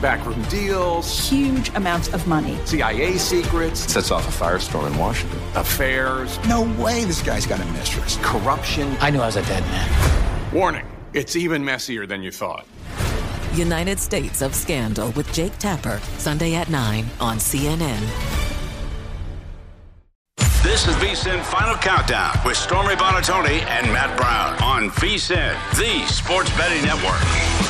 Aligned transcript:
Backroom 0.00 0.42
deals, 0.44 1.28
huge 1.28 1.68
amounts 1.74 2.08
of 2.08 2.26
money, 2.26 2.58
CIA 2.64 3.18
secrets, 3.18 3.80
sets 3.80 4.10
off 4.10 4.26
a 4.26 4.44
firestorm 4.44 4.90
in 4.90 4.96
Washington, 4.96 5.38
affairs. 5.54 6.38
No 6.48 6.62
way 6.82 7.04
this 7.04 7.22
guy's 7.22 7.46
got 7.46 7.60
a 7.60 7.64
mistress. 7.72 8.18
Corruption. 8.22 8.96
I 9.00 9.10
knew 9.10 9.20
I 9.20 9.26
was 9.26 9.36
a 9.36 9.42
dead 9.42 9.62
man. 9.64 10.52
Warning 10.54 10.86
it's 11.12 11.36
even 11.36 11.64
messier 11.64 12.06
than 12.06 12.22
you 12.22 12.30
thought. 12.30 12.66
United 13.54 13.98
States 13.98 14.42
of 14.42 14.54
Scandal 14.54 15.10
with 15.12 15.30
Jake 15.32 15.58
Tapper, 15.58 16.00
Sunday 16.18 16.54
at 16.54 16.70
9 16.70 17.04
on 17.20 17.38
CNN. 17.38 18.00
This 20.62 20.86
is 20.86 20.94
VSIN 20.96 21.42
Final 21.42 21.74
Countdown 21.76 22.38
with 22.44 22.56
Stormy 22.56 22.94
Buonantony 22.94 23.62
and 23.66 23.86
Matt 23.92 24.16
Brown 24.16 24.62
on 24.62 24.90
VSIN, 24.90 25.56
the 25.76 26.06
sports 26.06 26.50
betting 26.56 26.84
network. 26.84 27.69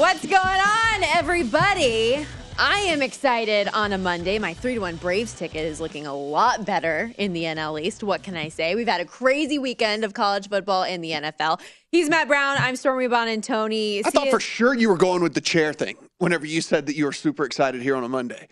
What's 0.00 0.24
going 0.24 0.42
on, 0.42 1.02
everybody? 1.14 2.24
I 2.58 2.78
am 2.78 3.02
excited 3.02 3.68
on 3.74 3.92
a 3.92 3.98
Monday. 3.98 4.38
My 4.38 4.54
3 4.54 4.76
to 4.76 4.80
1 4.80 4.96
Braves 4.96 5.34
ticket 5.34 5.66
is 5.66 5.78
looking 5.78 6.06
a 6.06 6.16
lot 6.16 6.64
better 6.64 7.12
in 7.18 7.34
the 7.34 7.42
NL 7.44 7.78
East. 7.78 8.02
What 8.02 8.22
can 8.22 8.34
I 8.34 8.48
say? 8.48 8.74
We've 8.74 8.88
had 8.88 9.02
a 9.02 9.04
crazy 9.04 9.58
weekend 9.58 10.02
of 10.02 10.14
college 10.14 10.48
football 10.48 10.84
in 10.84 11.02
the 11.02 11.10
NFL. 11.10 11.60
He's 11.90 12.08
Matt 12.08 12.28
Brown. 12.28 12.56
I'm 12.58 12.76
Stormy 12.76 13.08
Buonantony. 13.08 14.00
I 14.02 14.08
thought 14.08 14.30
for 14.30 14.40
sure 14.40 14.72
you 14.72 14.88
were 14.88 14.96
going 14.96 15.22
with 15.22 15.34
the 15.34 15.42
chair 15.42 15.74
thing 15.74 15.98
whenever 16.16 16.46
you 16.46 16.62
said 16.62 16.86
that 16.86 16.96
you 16.96 17.04
were 17.04 17.12
super 17.12 17.44
excited 17.44 17.82
here 17.82 17.94
on 17.94 18.02
a 18.02 18.08
Monday. 18.08 18.48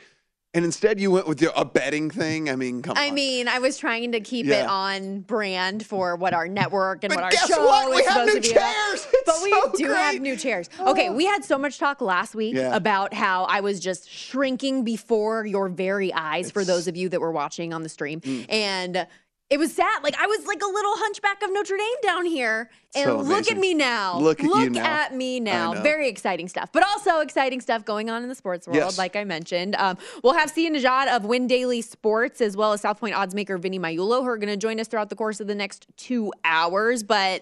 And 0.58 0.64
instead, 0.64 0.98
you 0.98 1.12
went 1.12 1.28
with 1.28 1.40
your, 1.40 1.52
a 1.54 1.64
betting 1.64 2.10
thing. 2.10 2.50
I 2.50 2.56
mean, 2.56 2.82
come 2.82 2.98
I 2.98 3.10
on. 3.10 3.14
mean, 3.14 3.46
I 3.46 3.60
was 3.60 3.78
trying 3.78 4.10
to 4.10 4.18
keep 4.20 4.44
Yeah. 4.44 4.64
it 4.64 4.66
on 4.68 5.20
brand 5.20 5.86
for 5.86 6.16
what 6.16 6.34
our 6.34 6.48
network 6.48 7.04
and 7.04 7.14
But 7.14 7.22
what 7.22 7.32
our 7.40 7.46
show 7.48 7.64
what? 7.64 7.90
We 7.94 8.02
have 8.02 8.06
supposed 8.12 8.26
new 8.34 8.34
to 8.34 8.40
be 8.40 8.50
about. 8.50 8.74
chairs. 8.74 9.06
But 9.24 9.34
It's 9.36 9.44
we 9.44 9.50
so 9.52 9.72
do 9.76 9.84
have 9.92 10.20
new 10.20 10.36
chairs. 10.36 10.68
Okay, 10.80 11.10
we 11.10 11.26
had 11.26 11.44
so 11.44 11.58
much 11.58 11.78
talk 11.78 12.00
last 12.00 12.34
week 12.34 12.56
Yeah. 12.56 12.74
about 12.74 13.14
how 13.14 13.44
I 13.44 13.60
was 13.60 13.78
just 13.78 14.10
shrinking 14.10 14.82
before 14.82 15.46
your 15.46 15.68
very 15.68 16.12
eyes. 16.12 16.50
For 16.50 16.64
those 16.64 16.88
of 16.88 16.96
you 16.96 17.08
that 17.10 17.20
were 17.20 17.30
watching 17.30 17.72
on 17.72 17.84
the 17.84 17.88
stream, 17.88 18.20
Mm. 18.20 18.46
and. 18.48 19.06
It 19.50 19.58
was 19.58 19.72
sad. 19.74 20.02
Like 20.02 20.14
I 20.20 20.26
was 20.26 20.46
like 20.46 20.60
a 20.62 20.66
little 20.66 20.92
hunchback 20.96 21.42
of 21.42 21.50
Notre 21.50 21.76
Dame 21.78 21.96
down 22.02 22.26
here. 22.26 22.68
And 22.94 23.04
So 23.06 23.16
look 23.18 23.50
at 23.50 23.56
me 23.56 23.72
now. 23.72 24.18
Look 24.18 24.40
at 24.44 24.72
now. 24.72 24.84
at 24.84 25.14
me 25.14 25.40
now. 25.40 25.72
Very 25.82 26.06
exciting 26.08 26.48
stuff. 26.48 26.70
But 26.70 26.82
also 26.86 27.20
exciting 27.20 27.62
stuff 27.62 27.84
going 27.84 28.10
on 28.10 28.22
in 28.22 28.28
the 28.28 28.34
sports 28.34 28.66
world, 28.66 28.76
Yes. 28.76 28.98
like 28.98 29.16
I 29.16 29.24
mentioned. 29.24 29.74
Um, 29.76 29.96
we'll 30.22 30.34
have 30.34 30.50
Sia 30.50 30.70
Nejad 30.70 31.08
of 31.08 31.24
Win 31.24 31.46
Daily 31.46 31.80
Sports 31.80 32.42
as 32.42 32.56
well 32.58 32.72
as 32.74 32.82
South 32.82 33.00
Point 33.00 33.14
odds 33.14 33.34
maker 33.34 33.56
Vinny 33.56 33.78
Magliulo 33.78 34.20
who 34.20 34.26
are 34.28 34.36
going 34.36 34.50
to 34.52 34.56
join 34.58 34.78
us 34.80 34.86
throughout 34.88 35.08
the 35.08 35.16
course 35.16 35.40
of 35.40 35.46
the 35.46 35.54
next 35.54 35.86
two 35.96 36.30
hours. 36.44 37.02
But 37.02 37.40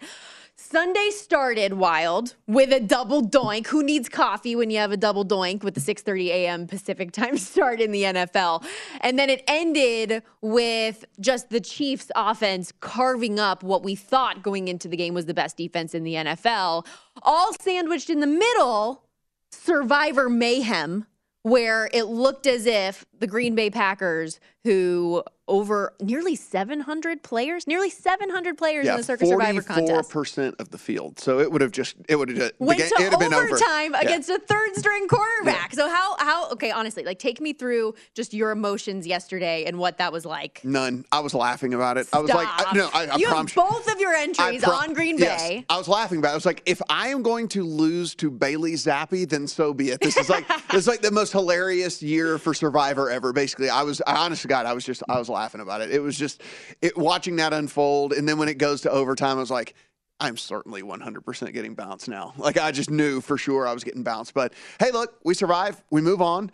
Sunday 0.58 1.10
started 1.10 1.74
wild 1.74 2.34
with 2.46 2.72
a 2.72 2.80
double 2.80 3.22
doink. 3.22 3.66
Who 3.66 3.82
needs 3.82 4.08
coffee 4.08 4.56
when 4.56 4.70
you 4.70 4.78
have 4.78 4.90
a 4.90 4.96
double 4.96 5.22
doink 5.22 5.62
with 5.62 5.74
the 5.74 5.80
6:30 5.80 6.28
a.m. 6.28 6.66
Pacific 6.66 7.12
time 7.12 7.36
start 7.52 7.78
in 7.80 7.92
the 7.92 8.04
NFL? 8.04 8.64
And 9.02 9.18
then 9.18 9.28
it 9.28 9.44
ended 9.46 10.22
with 10.40 11.04
just 11.20 11.50
the 11.50 11.60
Chiefs 11.60 12.10
offense 12.16 12.72
carving 12.80 13.38
up 13.38 13.62
what 13.62 13.82
we 13.82 13.94
thought 13.94 14.42
going 14.42 14.68
into 14.68 14.88
the 14.88 14.96
game 14.96 15.12
was 15.12 15.26
the 15.26 15.34
best 15.34 15.58
defense 15.58 15.94
in 15.94 16.04
the 16.04 16.14
NFL, 16.14 16.86
all 17.22 17.52
sandwiched 17.60 18.08
in 18.08 18.20
the 18.20 18.26
middle 18.26 19.04
survivor 19.50 20.30
mayhem 20.30 21.06
where 21.42 21.88
it 21.92 22.04
looked 22.04 22.46
as 22.46 22.66
if 22.66 23.04
the 23.16 23.26
Green 23.26 23.54
Bay 23.54 23.70
Packers, 23.70 24.40
who 24.64 25.22
over 25.48 25.92
nearly 26.00 26.34
700 26.34 27.22
players, 27.22 27.66
nearly 27.66 27.90
700 27.90 28.58
players 28.58 28.86
in 28.86 28.96
the 28.96 29.02
Circa 29.02 29.26
Survivor 29.26 29.62
contest, 29.62 30.10
percent 30.10 30.54
of 30.58 30.70
the 30.70 30.78
field. 30.78 31.18
So 31.20 31.38
it 31.40 31.50
would 31.50 31.60
have 31.60 31.72
just 31.72 31.96
it 32.08 32.16
would 32.16 32.28
have 32.30 32.38
the 32.38 32.52
went 32.58 32.78
ga- 32.80 33.10
to 33.10 33.18
been 33.18 33.32
over. 33.32 33.46
overtime 33.46 33.92
Yeah. 33.92 34.00
against 34.00 34.28
a 34.28 34.38
third 34.38 34.74
string 34.76 35.06
quarterback. 35.08 35.72
So 35.74 35.88
how 35.88 36.16
how 36.18 36.50
okay, 36.50 36.70
honestly, 36.70 37.04
like 37.04 37.18
take 37.18 37.40
me 37.40 37.52
through 37.52 37.94
just 38.14 38.34
your 38.34 38.50
emotions 38.50 39.06
yesterday 39.06 39.64
and 39.66 39.78
what 39.78 39.98
that 39.98 40.12
was 40.12 40.24
like. 40.24 40.60
None. 40.64 41.04
I 41.12 41.20
was 41.20 41.34
laughing 41.34 41.74
about 41.74 41.96
it. 41.98 42.08
I 42.12 42.18
was 42.18 42.30
like, 42.30 42.48
I, 42.50 42.72
no, 42.74 42.90
I, 42.92 43.06
I 43.06 43.16
you 43.16 43.28
promise. 43.28 43.52
have 43.54 43.68
both 43.70 43.92
of 43.92 44.00
your 44.00 44.14
entries 44.14 44.64
on 44.64 44.94
Green 44.94 45.16
Bay. 45.16 45.56
Yes. 45.56 45.64
I 45.70 45.78
was 45.78 45.88
laughing 45.88 46.18
about 46.18 46.30
it. 46.30 46.32
I 46.32 46.34
was 46.36 46.46
like, 46.46 46.62
if 46.66 46.82
I 46.88 47.08
am 47.08 47.22
going 47.22 47.48
to 47.48 47.62
lose 47.64 48.14
to 48.16 48.30
Bailey 48.30 48.72
Zappe, 48.72 49.28
then 49.28 49.46
so 49.46 49.72
be 49.72 49.90
it. 49.90 50.00
This 50.00 50.16
is 50.16 50.28
like 50.28 50.46
this 50.70 50.80
is 50.82 50.86
like 50.88 51.02
the 51.02 51.10
most 51.12 51.32
hilarious 51.32 52.02
year 52.02 52.38
for 52.38 52.52
Survivor 52.52 53.10
ever. 53.10 53.32
Basically, 53.32 53.70
I 53.70 53.82
was 53.82 54.02
I 54.06 54.16
honest 54.16 54.42
to 54.42 54.48
God, 54.48 54.66
I 54.66 54.72
was 54.72 54.84
just 54.84 55.02
I 55.08 55.18
was 55.18 55.28
laughing 55.28 55.35
about 55.60 55.80
it. 55.80 55.90
It 55.90 56.00
was 56.00 56.18
just 56.18 56.42
it 56.82 56.96
watching 56.96 57.36
that 57.36 57.52
unfold, 57.52 58.12
and 58.12 58.28
then 58.28 58.38
when 58.38 58.48
it 58.48 58.58
goes 58.58 58.82
to 58.82 58.90
overtime, 58.90 59.36
I 59.36 59.40
was 59.40 59.50
like. 59.50 59.74
I'm 60.18 60.38
certainly 60.38 60.82
100% 60.82 61.52
getting 61.52 61.74
bounced 61.74 62.08
now. 62.08 62.32
Like 62.38 62.56
I 62.56 62.72
just 62.72 62.88
knew 62.90 63.20
for 63.20 63.36
sure 63.36 63.68
I 63.68 63.74
was 63.74 63.84
getting 63.84 64.02
bounced. 64.02 64.32
But 64.32 64.54
hey, 64.80 64.90
look, 64.90 65.14
we 65.24 65.34
survive. 65.34 65.84
We 65.90 66.00
move 66.00 66.22
on. 66.22 66.50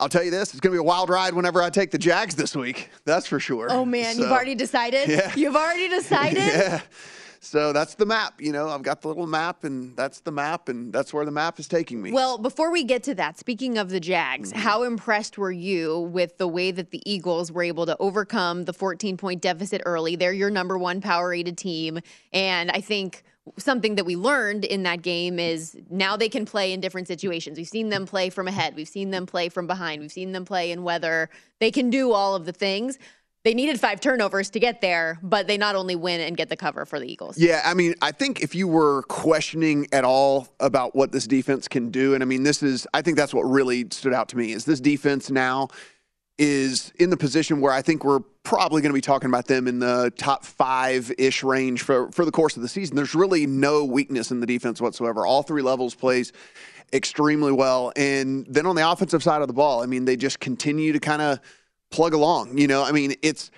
I'll 0.00 0.08
tell 0.08 0.24
you 0.24 0.30
this: 0.30 0.52
it's 0.52 0.60
going 0.60 0.72
to 0.72 0.76
be 0.76 0.80
a 0.80 0.82
wild 0.82 1.10
ride 1.10 1.34
whenever 1.34 1.62
I 1.62 1.68
take 1.68 1.90
the 1.90 1.98
Jags 1.98 2.34
this 2.34 2.56
week. 2.56 2.88
That's 3.04 3.26
for 3.26 3.38
sure. 3.38 3.68
Oh 3.70 3.84
man, 3.84 4.18
you've 4.18 4.30
already 4.30 4.54
decided? 4.54 5.08
Yeah. 5.10 5.32
You've 5.36 5.54
already 5.54 5.88
decided? 6.00 6.38
yeah. 6.38 6.80
So 7.44 7.72
that's 7.72 7.94
the 7.94 8.06
map. 8.06 8.40
You 8.40 8.52
know, 8.52 8.68
I've 8.68 8.82
got 8.82 9.02
the 9.02 9.08
little 9.08 9.26
map, 9.26 9.64
and 9.64 9.94
that's 9.96 10.20
the 10.20 10.32
map, 10.32 10.68
and 10.68 10.92
that's 10.92 11.12
where 11.12 11.24
the 11.24 11.30
map 11.30 11.58
is 11.60 11.68
taking 11.68 12.00
me. 12.02 12.10
Well, 12.12 12.38
before 12.38 12.72
we 12.72 12.84
get 12.84 13.02
to 13.04 13.14
that, 13.16 13.38
speaking 13.38 13.78
of 13.78 13.90
the 13.90 14.00
Jags, 14.00 14.50
Mm-hmm. 14.52 14.58
how 14.62 14.82
impressed 14.82 15.36
were 15.38 15.52
you 15.52 16.00
with 16.00 16.38
the 16.38 16.48
way 16.48 16.70
that 16.70 16.90
the 16.90 17.02
Eagles 17.10 17.52
were 17.52 17.62
able 17.62 17.86
to 17.86 17.96
overcome 18.00 18.64
the 18.64 18.72
14 18.72 19.16
point 19.16 19.42
deficit 19.42 19.82
early? 19.84 20.16
They're 20.16 20.32
your 20.32 20.50
number 20.50 20.78
one 20.78 21.00
power 21.00 21.28
rated 21.28 21.58
team. 21.58 22.00
And 22.32 22.70
I 22.70 22.80
think 22.80 23.22
something 23.58 23.96
that 23.96 24.04
we 24.06 24.16
learned 24.16 24.64
in 24.64 24.84
that 24.84 25.02
game 25.02 25.38
is 25.38 25.76
now 25.90 26.16
they 26.16 26.30
can 26.30 26.46
play 26.46 26.72
in 26.72 26.80
different 26.80 27.06
situations. 27.08 27.58
We've 27.58 27.68
seen 27.68 27.90
them 27.90 28.06
play 28.06 28.30
from 28.30 28.48
ahead, 28.48 28.74
we've 28.74 28.88
seen 28.88 29.10
them 29.10 29.26
play 29.26 29.50
from 29.50 29.66
behind, 29.66 30.00
we've 30.00 30.10
seen 30.12 30.32
them 30.32 30.44
play 30.46 30.70
in 30.70 30.82
weather. 30.82 31.28
They 31.60 31.70
can 31.70 31.90
do 31.90 32.12
all 32.12 32.34
of 32.34 32.46
the 32.46 32.52
things. 32.52 32.98
They 33.44 33.52
needed 33.52 33.78
five 33.78 34.00
turnovers 34.00 34.48
to 34.50 34.58
get 34.58 34.80
there, 34.80 35.18
but 35.22 35.46
they 35.46 35.58
not 35.58 35.76
only 35.76 35.94
win 35.94 36.20
and 36.22 36.34
get 36.36 36.48
the 36.48 36.56
cover 36.56 36.86
for 36.86 36.98
the 36.98 37.06
Eagles. 37.06 37.36
Yeah, 37.38 37.60
I 37.64 37.74
mean, 37.74 37.94
I 38.00 38.10
think 38.10 38.40
if 38.40 38.54
you 38.54 38.66
were 38.66 39.02
questioning 39.02 39.86
at 39.92 40.02
all 40.02 40.48
about 40.60 40.96
what 40.96 41.12
this 41.12 41.26
defense 41.26 41.68
can 41.68 41.90
do, 41.90 42.14
and 42.14 42.22
I 42.22 42.26
mean, 42.26 42.42
this 42.42 42.62
is, 42.62 42.86
I 42.94 43.02
think 43.02 43.18
that's 43.18 43.34
what 43.34 43.42
really 43.42 43.86
stood 43.90 44.14
out 44.14 44.30
to 44.30 44.38
me 44.38 44.52
is 44.52 44.64
this 44.64 44.80
defense 44.80 45.30
now 45.30 45.68
is 46.38 46.90
in 46.98 47.10
the 47.10 47.16
position 47.18 47.60
where 47.60 47.72
I 47.72 47.82
think 47.82 48.02
we're 48.02 48.20
probably 48.44 48.80
going 48.80 48.90
to 48.90 48.94
be 48.94 49.02
talking 49.02 49.28
about 49.28 49.46
them 49.46 49.68
in 49.68 49.78
the 49.78 50.10
top 50.16 50.44
five 50.44 51.12
ish 51.18 51.44
range 51.44 51.82
for, 51.82 52.10
for 52.12 52.24
the 52.24 52.32
course 52.32 52.56
of 52.56 52.62
the 52.62 52.68
season. 52.68 52.96
There's 52.96 53.14
really 53.14 53.46
no 53.46 53.84
weakness 53.84 54.30
in 54.30 54.40
the 54.40 54.46
defense 54.46 54.80
whatsoever. 54.80 55.26
All 55.26 55.42
three 55.42 55.62
levels 55.62 55.94
plays 55.94 56.32
extremely 56.94 57.52
well. 57.52 57.92
And 57.94 58.46
then 58.48 58.66
on 58.66 58.74
the 58.74 58.90
offensive 58.90 59.22
side 59.22 59.42
of 59.42 59.48
the 59.48 59.54
ball, 59.54 59.82
I 59.82 59.86
mean, 59.86 60.06
they 60.06 60.16
just 60.16 60.40
continue 60.40 60.92
to 60.92 61.00
kind 61.00 61.22
of 61.22 61.40
plug 61.90 62.14
along. 62.14 62.58
You 62.58 62.66
know, 62.66 62.82
I 62.82 62.92
mean, 62.92 63.14
it's, 63.22 63.50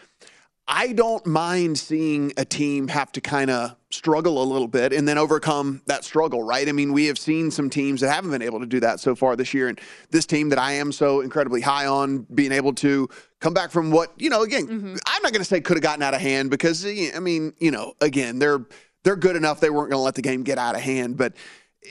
I 0.69 0.93
don't 0.93 1.25
mind 1.27 1.79
seeing 1.79 2.33
a 2.37 2.45
team 2.45 2.89
have 2.89 3.13
to 3.13 3.21
kind 3.21 3.51
of 3.51 3.77
struggle 3.91 4.43
a 4.43 4.45
little 4.45 4.67
bit 4.67 4.93
and 4.93 5.07
then 5.07 5.17
overcome 5.17 5.81
that 5.87 6.05
struggle, 6.05 6.43
right? 6.43 6.69
I 6.69 6.73
mean, 6.73 6.93
we 6.93 7.07
have 7.07 7.19
seen 7.19 7.53
some 7.53 7.71
teams 7.71 8.01
that 8.01 8.13
haven't 8.13 8.33
been 8.33 8.43
able 8.43 8.59
to 8.59 8.67
do 8.67 8.81
that 8.81 8.99
so 8.99 9.15
far 9.15 9.37
this 9.37 9.55
year. 9.55 9.69
And 9.69 9.81
this 10.11 10.27
team 10.27 10.49
that 10.49 10.59
I 10.59 10.73
am 10.73 10.91
so 10.91 11.21
incredibly 11.21 11.61
high 11.61 11.87
on 11.87 12.27
being 12.35 12.51
able 12.51 12.73
to 12.75 13.09
come 13.41 13.55
back 13.55 13.71
from 13.71 13.93
what, 13.93 14.13
you 14.19 14.29
know, 14.29 14.43
again, 14.43 14.67
mm-hmm. 14.67 14.97
I'm 15.07 15.23
not 15.23 15.33
going 15.33 15.41
to 15.41 15.45
say 15.45 15.61
could 15.61 15.77
have 15.77 15.85
gotten 15.85 16.03
out 16.03 16.15
of 16.15 16.21
hand 16.21 16.51
because, 16.51 16.85
I 16.85 17.21
mean, 17.21 17.53
you 17.61 17.71
know, 17.71 17.95
again, 18.01 18.41
they're, 18.41 18.67
they're 19.05 19.17
good 19.17 19.37
enough. 19.37 19.61
They 19.61 19.71
weren't 19.71 19.91
going 19.91 20.01
to 20.01 20.05
let 20.05 20.17
the 20.17 20.23
game 20.23 20.43
get 20.43 20.59
out 20.59 20.75
of 20.75 20.81
hand, 20.81 21.17
but 21.17 21.35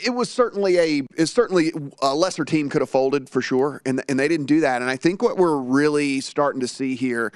it 0.03 0.09
was 0.09 0.29
certainly 0.29 0.77
a 0.77 1.03
it's 1.15 1.31
certainly 1.31 1.71
a 2.01 2.13
lesser 2.13 2.43
team 2.43 2.69
could 2.69 2.81
have 2.81 2.89
folded 2.89 3.29
for 3.29 3.41
sure 3.41 3.81
and 3.85 4.03
and 4.09 4.19
they 4.19 4.27
didn't 4.27 4.47
do 4.47 4.59
that 4.59 4.81
and 4.81 4.91
I 4.91 4.97
think 4.97 5.21
what 5.21 5.37
we're 5.37 5.57
really 5.57 6.21
starting 6.21 6.61
to 6.61 6.67
see 6.67 6.95
here 6.95 7.31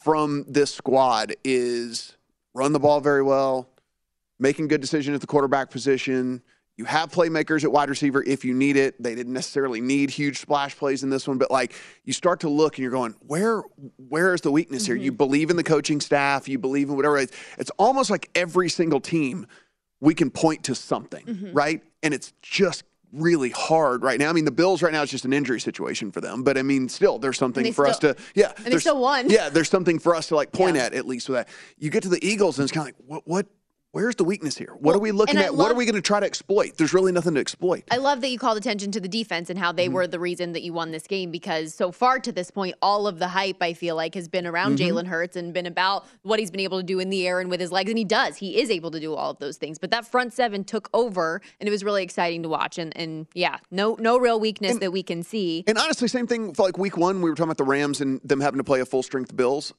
from 0.00 0.44
this 0.48 0.74
squad 0.74 1.34
is 1.44 2.16
run 2.54 2.72
the 2.72 2.80
ball 2.80 3.00
very 3.00 3.22
well, 3.22 3.68
making 4.38 4.68
good 4.68 4.80
decisions 4.80 5.14
at 5.14 5.20
the 5.20 5.26
quarterback 5.26 5.70
position. 5.70 6.42
You 6.76 6.86
have 6.86 7.12
playmakers 7.12 7.62
at 7.62 7.70
wide 7.70 7.90
receiver 7.90 8.24
if 8.26 8.42
you 8.42 8.54
need 8.54 8.76
it. 8.76 9.00
They 9.02 9.14
didn't 9.14 9.34
necessarily 9.34 9.82
need 9.82 10.08
huge 10.08 10.38
splash 10.38 10.74
plays 10.76 11.02
in 11.02 11.10
this 11.10 11.28
one, 11.28 11.36
but 11.36 11.50
like 11.50 11.74
you 12.04 12.14
start 12.14 12.40
to 12.40 12.48
look 12.48 12.76
and 12.76 12.82
you're 12.82 12.90
going, 12.90 13.14
where 13.26 13.62
where 14.08 14.32
is 14.32 14.40
the 14.40 14.50
weakness 14.50 14.84
mm-hmm. 14.84 14.94
here? 14.94 15.02
You 15.02 15.12
believe 15.12 15.50
in 15.50 15.56
the 15.56 15.62
coaching 15.62 16.00
staff, 16.00 16.48
you 16.48 16.58
believe 16.58 16.88
in 16.88 16.96
whatever. 16.96 17.18
It's, 17.18 17.36
it's 17.58 17.70
almost 17.78 18.08
like 18.08 18.30
every 18.34 18.70
single 18.70 19.00
team 19.00 19.46
we 20.00 20.14
can 20.14 20.30
point 20.30 20.64
to 20.64 20.74
something, 20.74 21.26
mm-hmm. 21.26 21.52
right? 21.52 21.82
And 22.02 22.14
it's 22.14 22.32
just 22.42 22.84
really 23.12 23.50
hard 23.50 24.02
right 24.02 24.18
now. 24.18 24.30
I 24.30 24.32
mean, 24.32 24.44
the 24.44 24.50
Bills 24.50 24.82
right 24.82 24.92
now 24.92 25.02
is 25.02 25.10
just 25.10 25.24
an 25.24 25.32
injury 25.32 25.60
situation 25.60 26.12
for 26.12 26.20
them, 26.20 26.42
but 26.42 26.56
I 26.56 26.62
mean, 26.62 26.88
still, 26.88 27.18
there's 27.18 27.38
something 27.38 27.72
for 27.72 27.92
still, 27.92 28.10
us 28.10 28.16
to, 28.16 28.22
yeah, 28.34 28.52
and 28.64 28.72
they 28.72 28.78
still 28.78 29.00
won. 29.00 29.28
Yeah, 29.28 29.48
there's 29.48 29.68
something 29.68 29.98
for 29.98 30.14
us 30.14 30.28
to 30.28 30.36
like 30.36 30.52
point 30.52 30.76
yeah. 30.76 30.84
at 30.84 30.94
at 30.94 31.06
least 31.06 31.28
with 31.28 31.36
that. 31.36 31.48
You 31.78 31.90
get 31.90 32.02
to 32.04 32.08
the 32.08 32.24
Eagles, 32.24 32.58
and 32.58 32.64
it's 32.64 32.72
kind 32.72 32.88
of 32.88 32.94
like, 32.94 33.06
what, 33.06 33.26
what, 33.26 33.46
where's 33.92 34.16
the 34.16 34.24
weakness 34.24 34.56
here? 34.56 34.72
What 34.74 34.82
well, 34.82 34.96
are 34.96 35.00
we 35.00 35.12
looking 35.12 35.38
at? 35.38 35.54
Love, 35.54 35.58
what 35.58 35.72
are 35.72 35.74
we 35.74 35.84
going 35.84 35.94
to 35.94 36.00
try 36.00 36.20
to 36.20 36.26
exploit? 36.26 36.76
There's 36.76 36.94
really 36.94 37.12
nothing 37.12 37.34
to 37.34 37.40
exploit. 37.40 37.84
I 37.90 37.96
love 37.96 38.20
that 38.20 38.28
you 38.28 38.38
called 38.38 38.58
attention 38.58 38.92
to 38.92 39.00
the 39.00 39.08
defense 39.08 39.50
and 39.50 39.58
how 39.58 39.72
they 39.72 39.86
mm-hmm. 39.86 39.94
were 39.94 40.06
the 40.06 40.20
reason 40.20 40.52
that 40.52 40.62
you 40.62 40.72
won 40.72 40.90
this 40.90 41.06
game 41.06 41.30
because 41.30 41.74
so 41.74 41.90
far 41.92 42.18
to 42.20 42.32
this 42.32 42.50
point, 42.50 42.74
all 42.82 43.06
of 43.06 43.18
the 43.18 43.28
hype 43.28 43.56
I 43.60 43.74
feel 43.74 43.96
like 43.96 44.14
has 44.14 44.28
been 44.28 44.46
around 44.46 44.78
mm-hmm. 44.78 44.96
Jalen 44.96 45.06
Hurts 45.06 45.36
and 45.36 45.52
been 45.52 45.66
about 45.66 46.06
what 46.22 46.38
he's 46.38 46.50
been 46.50 46.60
able 46.60 46.78
to 46.78 46.84
do 46.84 46.98
in 47.00 47.10
the 47.10 47.26
air 47.26 47.40
and 47.40 47.50
with 47.50 47.60
his 47.60 47.72
legs, 47.72 47.90
and 47.90 47.98
he 47.98 48.04
does. 48.04 48.36
He 48.36 48.60
is 48.60 48.70
able 48.70 48.90
to 48.90 49.00
do 49.00 49.14
all 49.14 49.30
of 49.30 49.38
those 49.38 49.56
things. 49.56 49.78
But 49.78 49.90
that 49.90 50.06
front 50.06 50.32
seven 50.32 50.64
took 50.64 50.88
over, 50.94 51.40
and 51.58 51.68
it 51.68 51.70
was 51.70 51.84
really 51.84 52.02
exciting 52.02 52.42
to 52.42 52.48
watch. 52.48 52.78
And 52.78 52.96
and 52.96 53.26
yeah, 53.34 53.58
no 53.70 53.96
no 53.98 54.18
real 54.18 54.38
weakness 54.38 54.72
and, 54.72 54.82
that 54.82 54.92
we 54.92 55.02
can 55.02 55.22
see. 55.22 55.64
And 55.66 55.78
honestly, 55.78 56.08
same 56.08 56.26
thing 56.26 56.54
for 56.54 56.62
like 56.62 56.78
week 56.78 56.96
one. 56.96 57.22
We 57.22 57.30
were 57.30 57.36
talking 57.36 57.48
about 57.48 57.58
the 57.58 57.64
Rams 57.64 58.00
and 58.00 58.20
them 58.22 58.40
having 58.40 58.58
to 58.58 58.64
play 58.64 58.80
a 58.80 58.86
full 58.86 59.02
strength 59.02 59.36
Bills. 59.36 59.72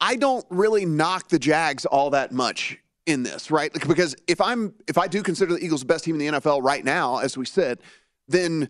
I 0.00 0.16
don't 0.16 0.46
really 0.48 0.86
knock 0.86 1.28
the 1.28 1.38
Jags 1.38 1.84
all 1.84 2.10
that 2.10 2.30
much 2.30 2.78
in 3.08 3.22
this, 3.22 3.50
right? 3.50 3.72
Because 3.72 4.14
if 4.26 4.40
I'm 4.40 4.74
if 4.86 4.98
I 4.98 5.08
do 5.08 5.22
consider 5.22 5.54
the 5.54 5.64
Eagles 5.64 5.80
the 5.80 5.86
best 5.86 6.04
team 6.04 6.20
in 6.20 6.34
the 6.34 6.38
NFL 6.38 6.62
right 6.62 6.84
now, 6.84 7.18
as 7.18 7.36
we 7.36 7.46
said, 7.46 7.80
then 8.28 8.68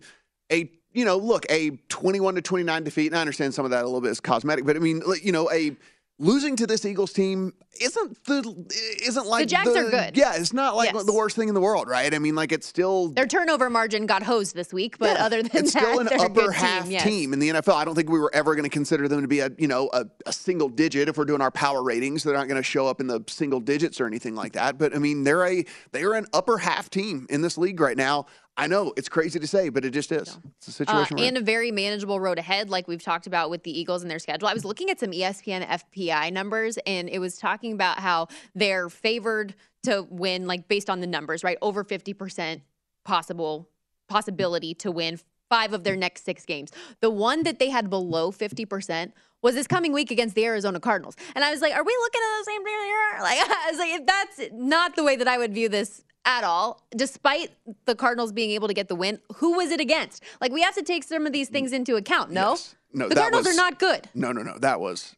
a 0.51 0.71
you 0.91 1.05
know, 1.05 1.17
look, 1.17 1.45
a 1.51 1.71
21 1.89 2.35
to 2.35 2.41
29 2.41 2.83
defeat, 2.83 3.07
and 3.07 3.17
I 3.17 3.21
understand 3.21 3.53
some 3.53 3.65
of 3.65 3.71
that 3.71 3.83
a 3.83 3.85
little 3.85 4.01
bit 4.01 4.09
is 4.09 4.19
cosmetic, 4.19 4.65
but 4.65 4.75
I 4.75 4.79
mean, 4.79 5.03
you 5.21 5.31
know, 5.31 5.51
a 5.51 5.75
losing 6.19 6.55
to 6.57 6.67
this 6.67 6.85
Eagles 6.85 7.13
team 7.13 7.53
isn't 7.81 8.23
the 8.25 8.65
isn't 9.03 9.25
like 9.25 9.43
the 9.43 9.55
Jags 9.55 9.73
the, 9.73 9.79
are 9.79 9.89
good. 9.89 10.17
Yeah, 10.17 10.35
it's 10.35 10.53
not 10.53 10.75
like 10.75 10.93
yes. 10.93 11.05
the 11.05 11.13
worst 11.13 11.35
thing 11.35 11.47
in 11.47 11.55
the 11.55 11.61
world, 11.61 11.87
right? 11.87 12.13
I 12.13 12.19
mean, 12.19 12.35
like 12.35 12.51
it's 12.51 12.67
still 12.67 13.07
their 13.09 13.25
turnover 13.25 13.69
margin 13.69 14.05
got 14.05 14.21
hosed 14.21 14.53
this 14.53 14.73
week, 14.73 14.97
but 14.99 15.17
yeah, 15.17 15.25
other 15.25 15.41
than 15.41 15.51
that. 15.53 15.63
it's 15.63 15.73
that, 15.73 15.83
still 15.83 15.99
an 15.99 16.09
upper 16.19 16.51
half 16.51 16.83
team, 16.83 16.91
yes. 16.91 17.03
team, 17.03 17.33
in 17.33 17.39
the 17.39 17.49
NFL. 17.49 17.73
I 17.73 17.85
don't 17.85 17.95
think 17.95 18.09
we 18.09 18.19
were 18.19 18.31
ever 18.33 18.53
going 18.53 18.63
to 18.63 18.69
consider 18.69 19.07
them 19.07 19.21
to 19.21 19.27
be 19.27 19.39
a 19.39 19.49
you 19.57 19.67
know 19.67 19.89
a, 19.93 20.05
a, 20.25 20.33
single 20.33 20.69
digit 20.69 21.07
if 21.07 21.17
we're 21.17 21.25
doing 21.25 21.41
our 21.41 21.51
power 21.51 21.81
ratings. 21.81 22.23
They're 22.23 22.35
not 22.35 22.47
going 22.47 22.61
to 22.61 22.63
show 22.63 22.85
up 22.85 22.99
in 22.99 23.07
the 23.07 23.23
single 23.27 23.61
digits 23.61 24.01
or 24.01 24.05
anything 24.05 24.35
like 24.35 24.53
that. 24.53 24.77
But 24.77 24.95
I 24.95 24.99
mean, 24.99 25.23
they're 25.23 25.47
a 25.47 25.65
they're 25.91 26.13
an 26.13 26.27
upper 26.33 26.57
half 26.57 26.89
team 26.89 27.27
in 27.29 27.41
this 27.41 27.57
league 27.57 27.79
right 27.79 27.97
now. 27.97 28.25
I 28.59 28.67
know 28.67 28.93
it's 28.97 29.09
crazy 29.09 29.39
to 29.39 29.47
say, 29.47 29.69
but 29.69 29.85
it 29.85 29.91
just 29.91 30.11
is. 30.11 30.37
It's 30.57 30.67
a 30.67 30.71
situation. 30.71 31.19
Uh, 31.19 31.23
and 31.23 31.37
a 31.37 31.41
very 31.41 31.71
manageable 31.71 32.19
road 32.19 32.37
ahead, 32.37 32.69
like 32.69 32.87
we've 32.87 33.01
talked 33.01 33.27
about 33.27 33.49
with 33.49 33.63
the 33.63 33.77
Eagles 33.77 34.01
and 34.01 34.11
their 34.11 34.19
schedule. 34.19 34.47
I 34.47 34.53
was 34.53 34.65
looking 34.65 34.89
at 34.89 34.99
some 34.99 35.11
ESPN 35.11 35.65
FPI 35.67 36.31
numbers, 36.33 36.77
and 36.85 37.09
it 37.09 37.19
was 37.19 37.37
talking 37.37 37.73
about 37.73 37.99
how 37.99 38.27
they're 38.55 38.89
favored 38.89 39.55
to 39.83 40.05
win, 40.09 40.45
like 40.47 40.67
based 40.67 40.89
on 40.89 40.99
the 40.99 41.07
numbers, 41.07 41.43
right? 41.43 41.57
Over 41.61 41.83
fifty 41.83 42.13
percent 42.13 42.61
possible 43.05 43.69
possibility 44.07 44.73
to 44.73 44.91
win 44.91 45.19
five 45.49 45.73
of 45.73 45.83
their 45.83 45.95
next 45.95 46.25
six 46.25 46.45
games. 46.45 46.71
The 46.99 47.09
one 47.09 47.43
that 47.43 47.59
they 47.59 47.69
had 47.69 47.89
below 47.89 48.31
fifty 48.31 48.65
percent 48.65 49.13
was 49.41 49.55
this 49.55 49.67
coming 49.67 49.93
week 49.93 50.11
against 50.11 50.35
the 50.35 50.45
Arizona 50.45 50.79
Cardinals. 50.79 51.15
And 51.33 51.43
I 51.45 51.51
was 51.51 51.61
like, 51.61 51.73
are 51.73 51.83
we 51.83 51.97
looking 52.01 52.21
at 52.21 52.39
the 52.39 52.43
same 52.45 52.63
thing 52.63 52.73
here? 52.73 52.95
Like, 53.21 53.37
I 53.49 53.67
was 53.69 53.79
like, 53.79 53.89
if 53.91 54.05
that's 54.05 54.41
not 54.53 54.95
the 54.95 55.03
way 55.03 55.15
that 55.15 55.27
I 55.27 55.37
would 55.37 55.53
view 55.53 55.69
this 55.69 56.03
at 56.29 56.43
all, 56.43 56.83
despite 56.95 57.49
the 57.85 57.95
Cardinals 57.95 58.31
being 58.31 58.51
able 58.51 58.67
to 58.67 58.73
get 58.73 58.87
the 58.87 58.95
win. 58.95 59.19
Who 59.37 59.53
was 59.53 59.71
it 59.71 59.81
against? 59.81 60.23
Like 60.39 60.51
we 60.51 60.61
have 60.61 60.75
to 60.75 60.83
take 60.83 61.03
some 61.03 61.25
of 61.25 61.33
these 61.33 61.49
things 61.49 61.73
into 61.73 61.95
account. 61.95 62.29
No, 62.29 62.51
yes. 62.51 62.75
no, 62.93 63.09
the 63.09 63.15
Cardinals 63.15 63.47
was, 63.47 63.55
are 63.55 63.57
not 63.57 63.79
good. 63.79 64.07
No, 64.13 64.31
no, 64.31 64.43
no. 64.43 64.57
That 64.59 64.79
was 64.79 65.15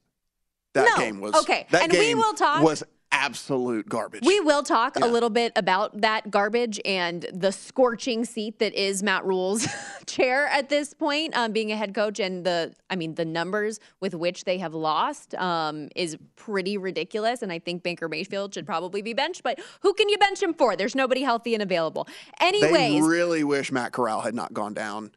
that 0.74 0.88
no. 0.90 1.04
game 1.04 1.20
was 1.20 1.36
okay. 1.36 1.68
That 1.72 1.84
and 1.84 1.92
game 1.92 2.18
we 2.18 2.24
will 2.24 2.34
talk. 2.34 2.64
Was 2.64 2.84
absolute 3.12 3.88
garbage. 3.88 4.24
We 4.26 4.40
will 4.40 4.64
talk 4.64 4.98
yeah. 5.00 5.06
a 5.06 5.08
little 5.08 5.30
bit 5.30 5.52
about 5.56 6.02
that 6.02 6.32
garbage 6.32 6.80
and 6.86 7.26
the 7.34 7.52
scorching 7.52 8.26
seat 8.26 8.60
that 8.60 8.74
is 8.74 9.04
Matt 9.04 9.26
Rhule's 9.26 9.68
chair 10.06 10.48
at 10.48 10.70
this 10.70 10.94
point, 10.94 11.36
um, 11.36 11.52
being 11.52 11.72
a 11.72 11.76
head 11.76 11.94
coach, 11.94 12.20
and 12.20 12.46
the 12.46 12.74
I 12.90 12.96
mean 12.96 13.16
the 13.16 13.26
numbers 13.26 13.80
with 14.00 14.16
which 14.16 14.46
they 14.46 14.58
have 14.58 14.74
lost 14.74 15.36
um, 15.36 15.90
is 15.96 16.18
pretty 16.36 16.78
ridiculous. 16.78 17.42
And 17.42 17.52
I 17.52 17.60
think 17.60 17.84
Baker 17.84 18.10
Mayfield 18.10 18.54
should 18.54 18.66
probably 18.66 19.02
be 19.02 19.14
benched, 19.14 19.44
but 19.44 19.60
who 19.82 19.94
can 19.94 20.10
you 20.10 20.18
bench 20.18 20.42
him 20.42 20.54
for? 20.54 20.76
There's 20.76 20.96
nobody 20.96 21.22
healthy 21.22 21.54
and 21.54 21.64
available. 21.64 22.08
Anyways, 22.40 22.72
they 22.72 23.02
really 23.02 23.44
wish 23.44 23.72
Matt 23.72 23.92
Corral 23.92 24.22
had 24.22 24.34
not 24.34 24.54
gone 24.54 24.74
down. 24.74 25.12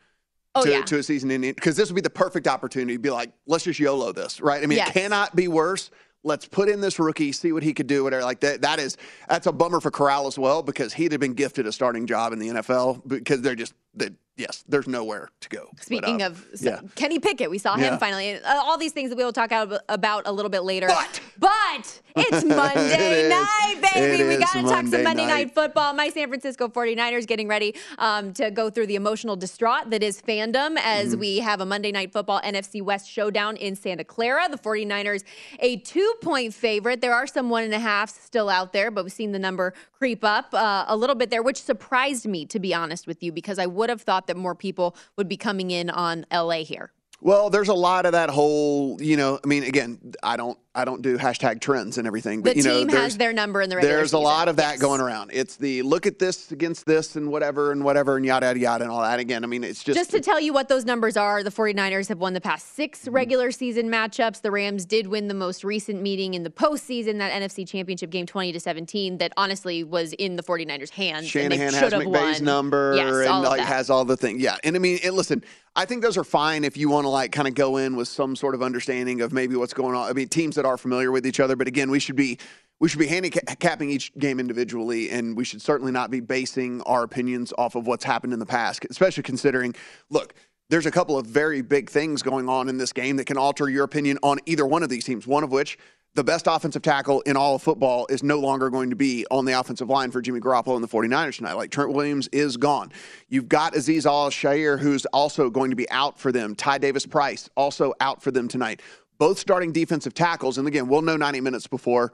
Oh, 0.57 0.63
to, 0.63 0.71
yeah. 0.71 0.83
to 0.83 0.99
a 0.99 1.03
season 1.03 1.33
in 1.33 1.41
because 1.41 1.77
this 1.77 1.89
would 1.89 1.97
be 1.97 2.01
the 2.01 2.09
perfect 2.09 2.47
opportunity 2.47 2.93
to 2.93 3.01
be 3.01 3.11
like, 3.11 3.33
let's 3.45 3.65
just 3.65 3.81
YOLO 3.81 4.13
this, 4.13 4.41
right? 4.41 4.63
I 4.63 4.67
mean, 4.67 4.79
yes. 4.79 4.91
it 4.91 4.93
cannot 4.93 5.35
be 5.35 5.49
worse 5.49 5.91
let's 6.25 6.47
put 6.47 6.69
in 6.69 6.81
this 6.81 6.99
rookie, 6.99 7.31
see 7.31 7.53
what 7.53 7.63
he 7.63 7.73
could 7.73 7.87
do, 7.87 8.03
whatever. 8.03 8.25
Like 8.25 8.41
that, 8.41 8.63
that 8.63 8.81
is 8.81 8.97
that's 9.29 9.47
a 9.47 9.53
bummer 9.53 9.81
for 9.81 9.91
Corral 9.91 10.27
as 10.27 10.39
well 10.39 10.63
because 10.63 10.93
he'd 10.93 11.13
have 11.13 11.21
been 11.21 11.35
gifted 11.35 11.67
a 11.67 11.73
starting 11.73 12.07
job 12.07 12.33
in 12.33 12.39
the 12.39 12.49
NFL 12.49 13.07
because 13.07 13.43
they're 13.43 13.55
just 13.55 13.75
they, 13.95 14.11
yes, 14.37 14.65
there's 14.69 14.87
nowhere 14.87 15.31
to 15.41 15.49
go. 15.49 15.69
Speaking 15.81 16.19
but, 16.19 16.25
uh, 16.25 16.27
of 16.27 16.47
so, 16.55 16.71
yeah. 16.71 16.81
Kenny 16.95 17.19
Pickett, 17.19 17.51
we 17.51 17.59
saw 17.59 17.75
him 17.75 17.85
yeah. 17.85 17.99
finally. 17.99 18.35
Uh, 18.35 18.55
all 18.55 18.79
these 18.79 18.93
things 18.93 19.11
that 19.11 19.17
we 19.17 19.25
will 19.25 19.33
talk 19.33 19.51
about 19.89 20.23
a 20.27 20.33
little 20.33 20.51
bit 20.51 20.63
later. 20.63 20.87
But, 20.87 21.21
but 21.39 22.01
it's 22.17 22.45
Monday 22.45 23.27
it 23.27 23.29
night, 23.29 23.93
baby. 23.93 24.23
It 24.23 24.29
we 24.29 24.37
got 24.37 24.53
to 24.53 24.63
talk 24.63 24.87
some 24.87 25.03
Monday 25.03 25.27
night. 25.27 25.47
night. 25.47 25.55
football. 25.55 25.93
My 25.95 26.09
San 26.09 26.29
Francisco 26.29 26.69
49ers 26.69 27.27
getting 27.27 27.49
ready 27.49 27.75
um, 27.99 28.33
to 28.35 28.51
go 28.51 28.71
through 28.71 28.87
the 28.87 28.95
emotional 28.95 29.37
distraught 29.37 29.91
that 29.91 30.03
is 30.03 30.21
fandom 30.23 30.79
as 30.79 31.11
mm-hmm. 31.11 31.21
we 31.21 31.39
have 31.39 31.61
a 31.61 31.67
Monday 31.67 31.93
night 31.93 32.13
football 32.13 32.41
NFC 32.43 32.83
West 32.83 33.11
showdown 33.11 33.57
in 33.57 33.75
Santa 33.75 34.05
Clara. 34.05 34.49
The 34.49 34.59
49ers, 34.59 35.25
a 35.61 35.77
two 35.79 36.15
point 36.23 36.55
favorite. 36.55 37.01
There 37.01 37.15
are 37.15 37.27
some 37.27 37.51
one 37.51 37.65
and 37.65 37.75
a 37.75 37.79
half 37.79 38.11
still 38.11 38.49
out 38.49 38.73
there, 38.73 38.91
but 38.91 39.05
we've 39.05 39.13
seen 39.13 39.33
the 39.33 39.39
number 39.39 39.75
creep 39.93 40.25
up 40.25 40.53
uh, 40.53 40.85
a 40.87 40.97
little 40.97 41.17
bit 41.17 41.31
there, 41.31 41.43
which 41.43 41.61
surprised 41.61 42.27
me, 42.27 42.45
to 42.47 42.59
be 42.59 42.75
honest 42.75 43.07
with 43.07 43.23
you, 43.23 43.33
because 43.33 43.59
I 43.59 43.67
would 43.67 43.91
have 43.91 44.03
thought 44.03 44.24
that 44.27 44.37
more 44.37 44.55
people 44.55 44.97
would 45.17 45.29
be 45.29 45.37
coming 45.37 45.71
in 45.71 45.91
on 45.91 46.27
LA 46.33 46.65
here. 46.65 46.93
Well, 47.25 47.49
there's 47.49 47.71
a 47.71 47.75
lot 47.75 48.05
of 48.05 48.13
that 48.13 48.29
whole, 48.29 49.01
you 49.01 49.17
know, 49.17 49.41
I 49.43 49.47
mean, 49.47 49.63
again, 49.65 49.99
I 50.23 50.37
don't 50.37 50.59
I 50.75 50.85
don't 50.85 51.01
do 51.01 51.17
hashtag 51.17 51.61
trends 51.63 51.97
and 51.97 52.07
everything. 52.07 52.43
But 52.43 52.53
the 52.55 52.59
you 52.59 52.65
know, 52.65 52.79
team 52.81 52.89
has 52.91 53.17
their 53.17 53.33
number 53.33 53.63
in 53.63 53.71
the 53.71 53.77
regular 53.77 53.95
There's 53.97 54.09
season. 54.09 54.19
a 54.19 54.23
lot 54.25 54.49
of 54.49 54.57
that 54.57 54.73
yes. 54.73 54.81
going 54.81 55.01
around. 55.01 55.31
It's 55.33 55.57
the 55.57 55.81
look 55.83 56.05
at 56.05 56.19
this 56.19 56.53
against 56.53 56.85
this 56.85 57.17
and 57.17 57.31
whatever 57.31 57.73
and 57.73 57.83
whatever 57.83 58.17
and 58.19 58.27
yada 58.27 58.47
yada 58.49 58.59
yada 58.59 58.85
and 58.85 58.93
all 58.93 59.01
that. 59.01 59.21
Again, 59.21 59.43
I 59.43 59.47
mean, 59.47 59.65
it's 59.65 59.83
just 59.83 59.97
just 59.97 60.11
to 60.11 60.21
tell 60.21 60.39
you 60.39 60.53
what 60.53 60.69
those 60.69 60.85
numbers 60.85 61.17
are. 61.17 61.43
The 61.43 61.51
49ers 61.51 62.09
have 62.09 62.19
won 62.19 62.35
the 62.35 62.43
past 62.43 62.75
six 62.75 63.01
Mm-hmm. 63.05 63.15
regular 63.15 63.51
season 63.53 63.89
matchups. 63.89 64.43
The 64.43 64.51
Rams 64.51 64.85
did 64.85 65.07
win 65.07 65.29
the 65.29 65.35
most 65.35 65.65
recent 65.65 66.03
meeting 66.03 66.35
in 66.35 66.43
the 66.43 66.51
postseason, 66.51 67.19
that 67.19 67.33
NFC 67.33 67.67
Championship 67.67 68.11
game, 68.11 68.27
20 68.27 68.53
to 68.53 68.61
17. 68.61 69.17
That 69.19 69.33
honestly 69.39 69.83
was 69.83 70.13
in 70.15 70.37
the 70.37 70.43
49ers' 70.43 70.91
hands. 70.91 71.27
Shanahan 71.27 71.69
and 71.69 71.75
they 71.75 71.79
has 71.79 71.93
McVay's 71.95 72.39
won. 72.41 72.45
number 72.45 72.95
yes, 72.97 73.29
and 73.29 73.45
like 73.45 73.61
has 73.63 73.89
all 73.89 74.05
the 74.05 74.17
things. 74.19 74.43
Yeah, 74.43 74.57
and 74.63 74.77
I 74.77 74.79
mean, 74.79 74.99
and 75.03 75.15
listen, 75.15 75.43
I 75.77 75.87
think 75.87 76.03
those 76.03 76.17
are 76.17 76.25
fine 76.25 76.63
if 76.63 76.77
you 76.77 76.89
want 76.89 77.05
to 77.05 77.09
like 77.09 77.33
kind 77.33 77.49
of 77.49 77.55
go 77.55 77.79
in 77.79 77.97
with 77.97 78.07
some 78.07 78.37
sort 78.37 78.55
of 78.55 78.63
understanding 78.63 79.21
of 79.21 79.33
maybe 79.33 79.57
what's 79.57 79.75
going 79.75 79.97
on. 79.97 80.09
I 80.09 80.13
mean, 80.13 80.29
teams 80.29 80.55
that 80.55 80.65
are 80.65 80.79
familiar 80.79 81.11
with 81.11 81.27
each 81.27 81.41
other, 81.41 81.57
but 81.57 81.67
again, 81.67 81.91
we 81.91 81.99
should 81.99 82.17
be 82.17 82.39
we 82.81 82.89
should 82.89 82.99
be 82.99 83.07
handicapping 83.07 83.91
each 83.91 84.13
game 84.19 84.41
individually, 84.41 85.11
and 85.11 85.37
we 85.37 85.45
should 85.45 85.63
certainly 85.63 85.93
not 85.93 86.11
be 86.11 86.21
basing 86.21 86.83
our 86.83 87.03
opinions 87.03 87.53
off 87.57 87.77
of 87.77 87.87
what's 87.87 88.05
happened 88.05 88.33
in 88.33 88.41
the 88.41 88.47
past, 88.47 88.85
especially 88.91 89.23
considering, 89.23 89.75
look, 90.11 90.35
there's 90.71 90.87
a 90.87 90.91
couple 90.91 91.17
of 91.17 91.27
very 91.27 91.63
big 91.63 91.89
things 91.89 92.23
going 92.23 92.49
on 92.49 92.69
in 92.69 92.79
this 92.79 92.93
game 92.93 93.17
that 93.17 93.27
can 93.27 93.37
alter 93.37 93.69
your 93.69 93.85
opinion 93.85 94.19
on 94.23 94.39
either 94.47 94.67
one 94.67 94.83
of 94.83 94.89
these 94.89 95.05
teams. 95.05 95.27
One 95.27 95.45
of 95.45 95.53
which, 95.53 95.79
the 96.15 96.25
best 96.25 96.47
offensive 96.47 96.83
tackle 96.83 97.21
in 97.23 97.37
all 97.37 97.57
of 97.57 97.63
football 97.63 98.07
is 98.09 98.23
no 98.23 98.39
longer 98.39 98.71
going 98.71 98.91
to 98.91 98.97
be 98.97 99.27
on 99.33 99.45
the 99.45 99.59
offensive 99.59 99.89
line 99.89 100.13
for 100.13 100.23
Jimmy 100.23 100.39
Garoppolo 100.39 100.77
and 100.77 100.85
the 100.85 100.89
49ers 100.89 101.39
tonight. 101.39 101.55
Like 101.55 101.71
Trent 101.71 101.93
Williams 101.93 102.29
is 102.29 102.57
gone. 102.57 102.93
You've 103.29 103.49
got 103.49 103.75
Azeez 103.75 104.07
Al-Shaair, 104.07 104.79
who's 104.79 105.07
also 105.07 105.51
going 105.51 105.71
to 105.71 105.77
be 105.77 105.91
out 105.91 106.19
for 106.19 106.31
them. 106.31 106.55
Ty 106.55 106.79
Davis 106.79 107.05
Price, 107.05 107.51
also 107.57 107.95
out 108.01 108.23
for 108.23 108.31
them 108.31 108.47
tonight. 108.47 108.81
Both 109.19 109.39
starting 109.39 109.73
defensive 109.73 110.15
tackles. 110.15 110.57
And 110.57 110.69
again, 110.69 110.87
we'll 110.87 111.03
know 111.03 111.17
90 111.17 111.41
minutes 111.41 111.67
before 111.67 112.13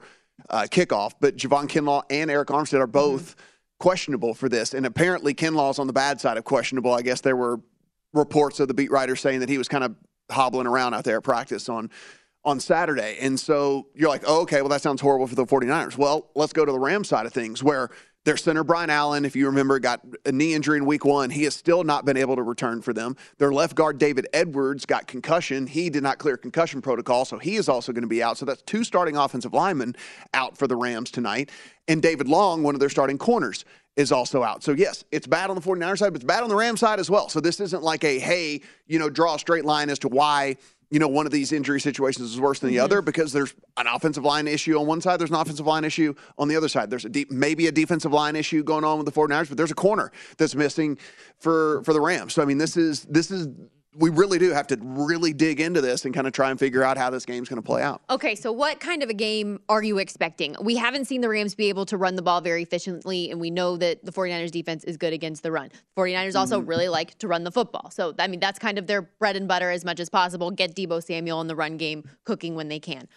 uh, 0.49 0.63
kickoff, 0.63 1.13
but 1.19 1.37
Javon 1.37 1.67
Kinlaw 1.67 2.03
and 2.09 2.31
Arik 2.31 2.45
Armstead 2.45 2.79
are 2.79 2.87
both 2.87 3.35
mm-hmm. 3.35 3.41
questionable 3.79 4.33
for 4.33 4.49
this. 4.49 4.73
And 4.73 4.87
apparently, 4.87 5.35
Kinlaw's 5.35 5.77
on 5.77 5.85
the 5.85 5.93
bad 5.93 6.19
side 6.19 6.37
of 6.37 6.43
questionable. 6.43 6.93
I 6.93 7.03
guess 7.03 7.21
there 7.21 7.35
were 7.35 7.59
reports 8.13 8.59
of 8.59 8.67
the 8.67 8.73
beat 8.73 8.89
writer 8.89 9.15
saying 9.15 9.41
that 9.41 9.49
he 9.49 9.59
was 9.59 9.67
kind 9.67 9.83
of 9.83 9.95
hobbling 10.31 10.65
around 10.65 10.95
out 10.95 11.03
there 11.03 11.17
at 11.17 11.23
practice 11.23 11.69
on 11.69 11.89
on 12.43 12.59
Saturday. 12.59 13.17
And 13.19 13.39
so 13.39 13.87
you're 13.93 14.09
like, 14.09 14.23
oh, 14.25 14.41
okay, 14.41 14.61
well, 14.61 14.69
that 14.69 14.81
sounds 14.81 15.01
horrible 15.01 15.27
for 15.27 15.35
the 15.35 15.45
49ers. 15.45 15.97
Well, 15.97 16.29
let's 16.35 16.53
go 16.53 16.65
to 16.65 16.71
the 16.71 16.79
Rams 16.79 17.07
side 17.07 17.25
of 17.25 17.33
things 17.33 17.63
where 17.63 17.89
their 18.23 18.37
center, 18.37 18.63
Brian 18.63 18.91
Allen, 18.91 19.25
if 19.25 19.35
you 19.35 19.47
remember, 19.47 19.79
got 19.79 20.01
a 20.25 20.31
knee 20.31 20.53
injury 20.53 20.77
in 20.77 20.85
week 20.85 21.03
one. 21.03 21.31
He 21.31 21.43
has 21.45 21.55
still 21.55 21.83
not 21.83 22.05
been 22.05 22.17
able 22.17 22.35
to 22.35 22.43
return 22.43 22.81
for 22.83 22.93
them. 22.93 23.15
Their 23.39 23.51
left 23.51 23.75
guard, 23.75 23.97
David 23.97 24.27
Edwards, 24.31 24.85
got 24.85 25.07
concussion. 25.07 25.65
He 25.65 25.89
did 25.89 26.03
not 26.03 26.19
clear 26.19 26.37
concussion 26.37 26.81
protocol, 26.81 27.25
so 27.25 27.39
he 27.39 27.55
is 27.55 27.67
also 27.67 27.91
going 27.91 28.03
to 28.03 28.07
be 28.07 28.21
out. 28.21 28.37
So 28.37 28.45
that's 28.45 28.61
two 28.61 28.83
starting 28.83 29.17
offensive 29.17 29.53
linemen 29.53 29.95
out 30.35 30.55
for 30.55 30.67
the 30.67 30.75
Rams 30.75 31.09
tonight. 31.09 31.49
And 31.87 31.99
David 31.99 32.27
Long, 32.27 32.61
one 32.61 32.75
of 32.75 32.79
their 32.79 32.89
starting 32.89 33.17
corners, 33.17 33.65
is 33.95 34.11
also 34.11 34.43
out. 34.43 34.63
So, 34.63 34.71
yes, 34.71 35.03
it's 35.11 35.27
bad 35.27 35.49
on 35.49 35.55
the 35.55 35.61
49ers 35.61 35.97
side, 35.97 36.13
but 36.13 36.21
it's 36.21 36.23
bad 36.23 36.43
on 36.43 36.49
the 36.49 36.55
Rams 36.55 36.79
side 36.79 36.99
as 36.99 37.09
well. 37.09 37.27
So, 37.27 37.39
this 37.39 37.59
isn't 37.59 37.83
like 37.83 38.03
a, 38.03 38.19
hey, 38.19 38.61
you 38.87 38.99
know, 38.99 39.09
draw 39.09 39.35
a 39.35 39.39
straight 39.39 39.65
line 39.65 39.89
as 39.89 39.99
to 39.99 40.07
why 40.07 40.57
you 40.91 40.99
know, 40.99 41.07
one 41.07 41.25
of 41.25 41.31
these 41.31 41.53
injury 41.53 41.79
situations 41.79 42.31
is 42.31 42.39
worse 42.39 42.59
than 42.59 42.69
the 42.69 42.75
mm-hmm. 42.75 42.83
other 42.83 43.01
because 43.01 43.31
there's 43.31 43.53
an 43.77 43.87
offensive 43.87 44.25
line 44.25 44.45
issue 44.47 44.77
on 44.77 44.85
one 44.85 44.99
side, 44.99 45.19
there's 45.19 45.29
an 45.29 45.37
offensive 45.37 45.65
line 45.65 45.85
issue 45.85 46.13
on 46.37 46.49
the 46.49 46.55
other 46.55 46.67
side. 46.67 46.89
There's 46.89 47.05
a 47.05 47.09
deep, 47.09 47.31
maybe 47.31 47.67
a 47.67 47.71
defensive 47.71 48.11
line 48.11 48.35
issue 48.35 48.61
going 48.61 48.83
on 48.83 48.97
with 48.97 49.05
the 49.05 49.11
49ers, 49.11 49.47
but 49.47 49.57
there's 49.57 49.71
a 49.71 49.75
corner 49.75 50.11
that's 50.37 50.53
missing 50.53 50.97
for 51.39 51.81
for 51.83 51.93
the 51.93 52.01
Rams. 52.01 52.33
So 52.33 52.41
I 52.41 52.45
mean, 52.45 52.57
this 52.57 52.75
is 52.75 53.05
this 53.05 53.31
is 53.31 53.47
we 53.95 54.09
really 54.09 54.39
do 54.39 54.51
have 54.51 54.67
to 54.67 54.77
really 54.81 55.33
dig 55.33 55.59
into 55.59 55.81
this 55.81 56.05
and 56.05 56.13
kind 56.13 56.25
of 56.25 56.31
try 56.31 56.49
and 56.49 56.57
figure 56.57 56.83
out 56.83 56.97
how 56.97 57.09
this 57.09 57.25
game's 57.25 57.49
going 57.49 57.61
to 57.61 57.65
play 57.65 57.81
out. 57.81 58.01
Okay, 58.09 58.35
so 58.35 58.51
what 58.51 58.79
kind 58.79 59.03
of 59.03 59.09
a 59.09 59.13
game 59.13 59.59
are 59.67 59.83
you 59.83 59.97
expecting? 59.97 60.55
We 60.61 60.77
haven't 60.77 61.05
seen 61.05 61.19
the 61.19 61.27
Rams 61.27 61.55
be 61.55 61.67
able 61.67 61.85
to 61.87 61.97
run 61.97 62.15
the 62.15 62.21
ball 62.21 62.39
very 62.39 62.63
efficiently, 62.63 63.29
and 63.31 63.41
we 63.41 63.49
know 63.49 63.75
that 63.77 64.05
the 64.05 64.11
49ers 64.11 64.51
defense 64.51 64.85
is 64.85 64.95
good 64.95 65.11
against 65.11 65.43
the 65.43 65.51
run. 65.51 65.71
49ers 65.97 66.35
also 66.35 66.59
mm-hmm. 66.59 66.69
really 66.69 66.87
like 66.87 67.17
to 67.19 67.27
run 67.27 67.43
the 67.43 67.51
football. 67.51 67.91
So, 67.91 68.15
I 68.17 68.27
mean, 68.27 68.39
that's 68.39 68.59
kind 68.59 68.77
of 68.77 68.87
their 68.87 69.01
bread 69.01 69.35
and 69.35 69.47
butter 69.47 69.69
as 69.69 69.83
much 69.83 69.99
as 69.99 70.09
possible. 70.09 70.51
Get 70.51 70.73
Deebo 70.73 71.03
Samuel 71.03 71.41
in 71.41 71.47
the 71.47 71.55
run 71.55 71.75
game 71.77 72.09
cooking 72.23 72.55
when 72.55 72.69
they 72.69 72.79
can. 72.79 73.07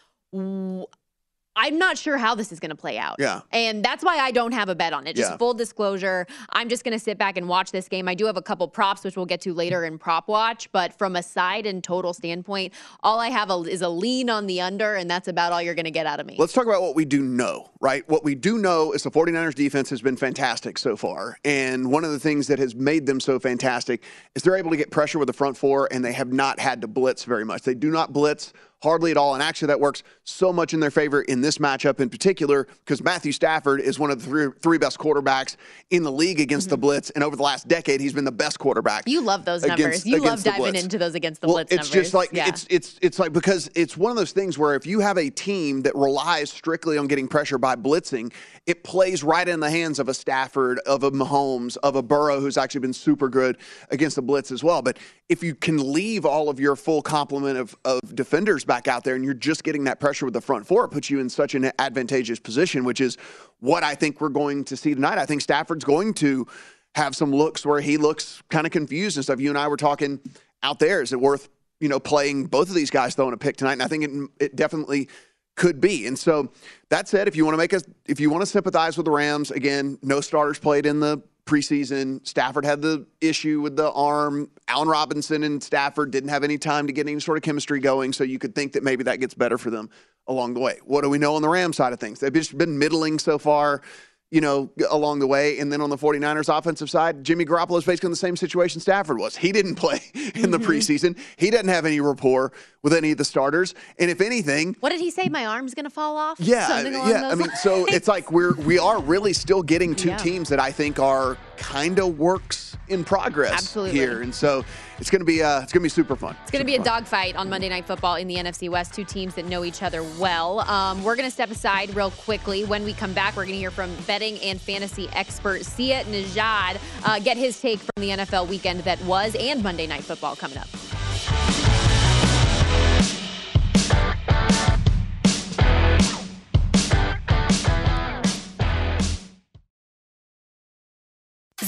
I'm 1.56 1.78
not 1.78 1.96
sure 1.96 2.18
how 2.18 2.34
this 2.34 2.50
is 2.50 2.58
going 2.58 2.70
to 2.70 2.76
play 2.76 2.98
out. 2.98 3.16
Yeah. 3.18 3.42
And 3.52 3.84
that's 3.84 4.02
why 4.02 4.18
I 4.18 4.32
don't 4.32 4.52
have 4.52 4.68
a 4.68 4.74
bet 4.74 4.92
on 4.92 5.06
it. 5.06 5.14
Just 5.14 5.32
yeah. 5.32 5.36
full 5.36 5.54
disclosure, 5.54 6.26
I'm 6.50 6.68
just 6.68 6.82
going 6.84 6.92
to 6.92 6.98
sit 6.98 7.16
back 7.16 7.36
and 7.36 7.48
watch 7.48 7.70
this 7.70 7.88
game. 7.88 8.08
I 8.08 8.14
do 8.14 8.26
have 8.26 8.36
a 8.36 8.42
couple 8.42 8.66
props, 8.66 9.04
which 9.04 9.16
we'll 9.16 9.26
get 9.26 9.40
to 9.42 9.54
later 9.54 9.84
in 9.84 9.98
prop 9.98 10.26
watch. 10.26 10.70
But 10.72 10.92
from 10.98 11.14
a 11.14 11.22
side 11.22 11.64
and 11.66 11.82
total 11.82 12.12
standpoint, 12.12 12.72
all 13.02 13.20
I 13.20 13.28
have 13.28 13.50
a, 13.50 13.60
is 13.62 13.82
a 13.82 13.88
lean 13.88 14.30
on 14.30 14.46
the 14.46 14.60
under, 14.60 14.94
and 14.96 15.08
that's 15.08 15.28
about 15.28 15.52
all 15.52 15.62
you're 15.62 15.76
going 15.76 15.84
to 15.84 15.92
get 15.92 16.06
out 16.06 16.18
of 16.18 16.26
me. 16.26 16.36
Let's 16.38 16.52
talk 16.52 16.66
about 16.66 16.82
what 16.82 16.96
we 16.96 17.04
do 17.04 17.22
know, 17.22 17.70
right? 17.80 18.08
What 18.08 18.24
we 18.24 18.34
do 18.34 18.58
know 18.58 18.92
is 18.92 19.04
the 19.04 19.10
49ers 19.10 19.54
defense 19.54 19.90
has 19.90 20.02
been 20.02 20.16
fantastic 20.16 20.76
so 20.76 20.96
far. 20.96 21.38
And 21.44 21.90
one 21.90 22.04
of 22.04 22.10
the 22.10 22.18
things 22.18 22.48
that 22.48 22.58
has 22.58 22.74
made 22.74 23.06
them 23.06 23.20
so 23.20 23.38
fantastic 23.38 24.02
is 24.34 24.42
they're 24.42 24.56
able 24.56 24.70
to 24.70 24.76
get 24.76 24.90
pressure 24.90 25.20
with 25.20 25.28
the 25.28 25.32
front 25.32 25.56
four, 25.56 25.88
and 25.92 26.04
they 26.04 26.12
have 26.12 26.32
not 26.32 26.58
had 26.58 26.80
to 26.80 26.88
blitz 26.88 27.24
very 27.24 27.44
much. 27.44 27.62
They 27.62 27.74
do 27.74 27.90
not 27.90 28.12
blitz 28.12 28.52
hardly 28.84 29.10
at 29.10 29.16
all. 29.16 29.34
And 29.34 29.42
actually, 29.42 29.68
that 29.68 29.80
works 29.80 30.02
so 30.22 30.52
much 30.52 30.74
in 30.74 30.80
their 30.80 30.90
favor 30.90 31.22
in 31.22 31.40
this 31.40 31.58
matchup 31.58 31.98
in 31.98 32.08
particular 32.08 32.68
because 32.84 33.02
Matthew 33.02 33.32
Stafford 33.32 33.80
is 33.80 33.98
one 33.98 34.10
of 34.10 34.22
the 34.22 34.28
three, 34.28 34.48
three 34.60 34.78
best 34.78 34.98
quarterbacks 34.98 35.56
in 35.90 36.02
the 36.02 36.12
league 36.12 36.38
against 36.38 36.66
mm-hmm. 36.66 36.72
the 36.72 36.78
blitz. 36.78 37.10
And 37.10 37.24
over 37.24 37.34
the 37.34 37.42
last 37.42 37.66
decade, 37.66 38.00
he's 38.00 38.12
been 38.12 38.24
the 38.24 38.32
best 38.32 38.58
quarterback. 38.58 39.08
You 39.08 39.22
love 39.22 39.44
those 39.44 39.64
numbers. 39.64 40.06
You 40.06 40.20
love 40.20 40.44
diving 40.44 40.76
into 40.76 40.98
those 40.98 41.14
against 41.14 41.40
the 41.40 41.48
well, 41.48 41.56
blitz. 41.56 41.72
It's 41.72 41.88
numbers. 41.88 42.04
just 42.04 42.14
like 42.14 42.30
yeah. 42.32 42.48
it's 42.48 42.66
it's 42.70 42.98
it's 43.02 43.18
like 43.18 43.32
because 43.32 43.70
it's 43.74 43.96
one 43.96 44.10
of 44.10 44.16
those 44.16 44.32
things 44.32 44.58
where 44.58 44.74
if 44.74 44.86
you 44.86 45.00
have 45.00 45.16
a 45.16 45.30
team 45.30 45.82
that 45.82 45.94
relies 45.96 46.50
strictly 46.50 46.98
on 46.98 47.06
getting 47.06 47.26
pressure 47.26 47.58
by 47.58 47.74
blitzing, 47.74 48.32
it 48.66 48.84
plays 48.84 49.24
right 49.24 49.48
in 49.48 49.60
the 49.60 49.70
hands 49.70 49.98
of 49.98 50.08
a 50.08 50.14
Stafford, 50.14 50.78
of 50.80 51.02
a 51.02 51.10
Mahomes, 51.10 51.76
of 51.82 51.96
a 51.96 52.02
Burrow 52.02 52.40
who's 52.40 52.58
actually 52.58 52.80
been 52.80 52.92
super 52.92 53.28
good 53.28 53.56
against 53.90 54.16
the 54.16 54.22
blitz 54.22 54.50
as 54.50 54.62
well. 54.62 54.82
But 54.82 54.98
if 55.28 55.42
you 55.42 55.54
can 55.54 55.92
leave 55.92 56.26
all 56.26 56.48
of 56.48 56.60
your 56.60 56.76
full 56.76 57.00
complement 57.00 57.58
of, 57.58 57.74
of 57.84 58.14
defenders 58.14 58.64
back 58.64 58.73
out 58.88 59.04
there 59.04 59.14
and 59.14 59.24
you're 59.24 59.34
just 59.34 59.64
getting 59.64 59.84
that 59.84 60.00
pressure 60.00 60.24
with 60.24 60.34
the 60.34 60.40
front 60.40 60.66
four, 60.66 60.84
it 60.84 60.90
puts 60.90 61.10
you 61.10 61.20
in 61.20 61.28
such 61.28 61.54
an 61.54 61.70
advantageous 61.78 62.38
position, 62.38 62.84
which 62.84 63.00
is 63.00 63.16
what 63.60 63.82
I 63.82 63.94
think 63.94 64.20
we're 64.20 64.28
going 64.28 64.64
to 64.64 64.76
see 64.76 64.94
tonight. 64.94 65.18
I 65.18 65.26
think 65.26 65.40
Stafford's 65.40 65.84
going 65.84 66.14
to 66.14 66.46
have 66.94 67.16
some 67.16 67.32
looks 67.32 67.64
where 67.66 67.80
he 67.80 67.96
looks 67.96 68.42
kind 68.50 68.66
of 68.66 68.72
confused 68.72 69.16
and 69.16 69.24
stuff. 69.24 69.40
You 69.40 69.48
and 69.48 69.58
I 69.58 69.68
were 69.68 69.76
talking 69.76 70.20
out 70.62 70.78
there. 70.78 71.02
Is 71.02 71.12
it 71.12 71.20
worth, 71.20 71.48
you 71.80 71.88
know, 71.88 71.98
playing 71.98 72.46
both 72.46 72.68
of 72.68 72.74
these 72.74 72.90
guys 72.90 73.14
throwing 73.14 73.34
a 73.34 73.36
pick 73.36 73.56
tonight? 73.56 73.74
And 73.74 73.82
I 73.82 73.88
think 73.88 74.04
it, 74.04 74.44
it 74.44 74.56
definitely 74.56 75.08
could 75.56 75.80
be. 75.80 76.06
And 76.06 76.18
so 76.18 76.52
that 76.90 77.08
said, 77.08 77.28
if 77.28 77.36
you 77.36 77.44
want 77.44 77.54
to 77.54 77.58
make 77.58 77.72
us, 77.72 77.84
if 78.06 78.20
you 78.20 78.30
want 78.30 78.42
to 78.42 78.46
sympathize 78.46 78.96
with 78.96 79.06
the 79.06 79.12
Rams, 79.12 79.50
again, 79.50 79.98
no 80.02 80.20
starters 80.20 80.58
played 80.58 80.86
in 80.86 81.00
the 81.00 81.22
preseason. 81.46 82.26
Stafford 82.26 82.64
had 82.64 82.82
the 82.82 83.06
issue 83.20 83.60
with 83.60 83.76
the 83.76 83.90
arm. 83.92 84.50
Allen 84.68 84.88
Robinson 84.88 85.42
and 85.44 85.62
Stafford 85.62 86.10
didn't 86.10 86.30
have 86.30 86.44
any 86.44 86.58
time 86.58 86.86
to 86.86 86.92
get 86.92 87.06
any 87.06 87.20
sort 87.20 87.36
of 87.36 87.42
chemistry 87.42 87.80
going, 87.80 88.12
so 88.12 88.24
you 88.24 88.38
could 88.38 88.54
think 88.54 88.72
that 88.72 88.82
maybe 88.82 89.04
that 89.04 89.20
gets 89.20 89.34
better 89.34 89.58
for 89.58 89.70
them 89.70 89.90
along 90.26 90.54
the 90.54 90.60
way. 90.60 90.78
What 90.84 91.02
do 91.02 91.10
we 91.10 91.18
know 91.18 91.36
on 91.36 91.42
the 91.42 91.48
Rams 91.48 91.76
side 91.76 91.92
of 91.92 92.00
things? 92.00 92.20
They've 92.20 92.32
just 92.32 92.56
been 92.56 92.78
middling 92.78 93.18
so 93.18 93.38
far 93.38 93.82
you 94.30 94.40
know, 94.40 94.70
along 94.90 95.20
the 95.20 95.26
way. 95.26 95.58
And 95.60 95.72
then 95.72 95.80
on 95.80 95.90
the 95.90 95.96
49ers 95.96 96.56
offensive 96.56 96.90
side, 96.90 97.22
Jimmy 97.22 97.44
Garoppolo 97.44 97.78
is 97.78 97.84
basically 97.84 98.08
in 98.08 98.12
the 98.12 98.16
same 98.16 98.36
situation 98.36 98.80
Stafford 98.80 99.18
was. 99.18 99.36
He 99.36 99.52
didn't 99.52 99.76
play 99.76 100.00
in 100.34 100.50
the 100.50 100.58
mm-hmm. 100.58 100.70
preseason. 100.70 101.18
He 101.36 101.50
doesn't 101.50 101.68
have 101.68 101.86
any 101.86 102.00
rapport 102.00 102.52
with 102.82 102.92
any 102.92 103.12
of 103.12 103.18
the 103.18 103.24
starters. 103.24 103.74
And 103.98 104.10
if 104.10 104.20
anything, 104.20 104.76
what 104.80 104.90
did 104.90 105.00
he 105.00 105.10
say? 105.10 105.28
My 105.28 105.46
arm's 105.46 105.74
going 105.74 105.84
to 105.84 105.90
fall 105.90 106.16
off? 106.16 106.40
Yeah. 106.40 106.82
yeah. 106.82 107.28
I 107.30 107.34
mean, 107.34 107.50
so 107.60 107.86
it's 107.86 108.08
like 108.08 108.32
we're, 108.32 108.54
we 108.54 108.78
are 108.78 109.00
really 109.00 109.32
still 109.32 109.62
getting 109.62 109.94
two 109.94 110.08
yeah. 110.10 110.16
teams 110.16 110.48
that 110.48 110.60
I 110.60 110.72
think 110.72 110.98
are 110.98 111.38
kind 111.56 111.98
of 111.98 112.18
works 112.18 112.76
in 112.88 113.04
progress 113.04 113.52
Absolutely. 113.52 113.98
here. 113.98 114.22
And 114.22 114.34
so 114.34 114.64
it's 114.98 115.10
going 115.10 115.20
to 115.20 115.24
be 115.24 115.42
uh, 115.42 115.62
it's 115.62 115.72
going 115.72 115.80
to 115.80 115.84
be 115.84 115.88
super 115.88 116.16
fun. 116.16 116.36
It's 116.42 116.50
going 116.50 116.60
to 116.60 116.66
be 116.66 116.76
a 116.76 116.82
dogfight 116.82 117.36
on 117.36 117.48
Monday 117.48 117.68
Night 117.68 117.86
Football 117.86 118.16
in 118.16 118.28
the 118.28 118.36
NFC 118.36 118.68
West. 118.68 118.94
Two 118.94 119.04
teams 119.04 119.34
that 119.34 119.46
know 119.46 119.64
each 119.64 119.82
other 119.82 120.02
well. 120.18 120.60
Um, 120.60 121.02
we're 121.02 121.16
going 121.16 121.28
to 121.28 121.34
step 121.34 121.50
aside 121.50 121.94
real 121.94 122.10
quickly. 122.10 122.64
When 122.64 122.84
we 122.84 122.92
come 122.92 123.12
back, 123.12 123.36
we're 123.36 123.44
going 123.44 123.54
to 123.54 123.58
hear 123.58 123.70
from 123.70 123.94
betting 124.06 124.38
and 124.40 124.60
fantasy 124.60 125.08
expert 125.12 125.64
Sia 125.64 126.04
Nejad, 126.04 126.78
uh, 127.04 127.18
get 127.20 127.36
his 127.36 127.60
take 127.60 127.80
from 127.80 128.02
the 128.02 128.10
NFL 128.10 128.48
weekend 128.48 128.80
that 128.80 129.02
was 129.04 129.34
and 129.34 129.62
Monday 129.62 129.86
Night 129.86 130.04
Football 130.04 130.36
coming 130.36 130.58
up. 130.58 130.68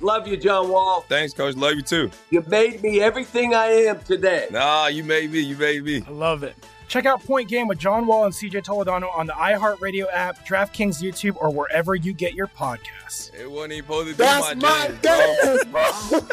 Love 0.00 0.26
you, 0.28 0.36
John 0.36 0.68
Wall. 0.68 1.04
Thanks, 1.08 1.32
coach. 1.32 1.56
Love 1.56 1.74
you 1.74 1.82
too. 1.82 2.10
You 2.30 2.44
made 2.46 2.82
me 2.82 3.00
everything 3.00 3.54
I 3.54 3.66
am 3.66 4.00
today. 4.00 4.46
Nah, 4.50 4.88
you 4.88 5.02
made 5.02 5.32
me. 5.32 5.40
You 5.40 5.56
made 5.56 5.84
me. 5.84 6.02
I 6.06 6.10
love 6.10 6.42
it. 6.42 6.54
Check 6.88 7.06
out 7.06 7.24
Point 7.24 7.48
Game 7.48 7.66
with 7.66 7.78
John 7.78 8.06
Wall 8.06 8.26
and 8.26 8.34
CJ 8.34 8.64
Toledano 8.64 9.08
on 9.16 9.26
the 9.26 9.32
iHeartRadio 9.32 10.06
app, 10.12 10.46
DraftKings 10.46 11.02
YouTube, 11.02 11.36
or 11.40 11.50
wherever 11.50 11.94
you 11.96 12.12
get 12.12 12.34
your 12.34 12.46
podcasts. 12.46 13.34
It 13.34 13.50
wasn't 13.50 13.72
even 13.72 13.84
supposed 13.84 14.08
to 14.08 14.14
be 14.14 14.18
That's 14.18 14.54
my, 14.54 14.88
my 14.88 14.94
dance, 15.02 15.64
dance, 15.64 16.10
bro. 16.10 16.20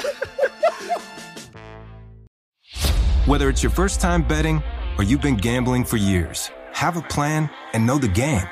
Whether 3.25 3.50
it's 3.50 3.63
your 3.63 3.72
first 3.72 4.00
time 4.01 4.22
betting 4.22 4.62
or 4.98 5.03
you've 5.03 5.22
been 5.22 5.38
gambling 5.38 5.86
for 5.86 5.98
years, 5.98 6.51
have 6.74 6.98
a 6.98 7.01
plan 7.01 7.50
and 7.74 7.88
know 7.88 7.98
the 7.98 8.10
game. 8.10 8.48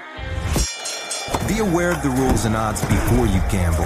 Be 1.48 1.60
aware 1.60 1.92
of 1.92 2.02
the 2.02 2.10
rules 2.10 2.46
and 2.46 2.56
odds 2.56 2.82
before 2.82 3.28
you 3.28 3.42
gamble. 3.52 3.86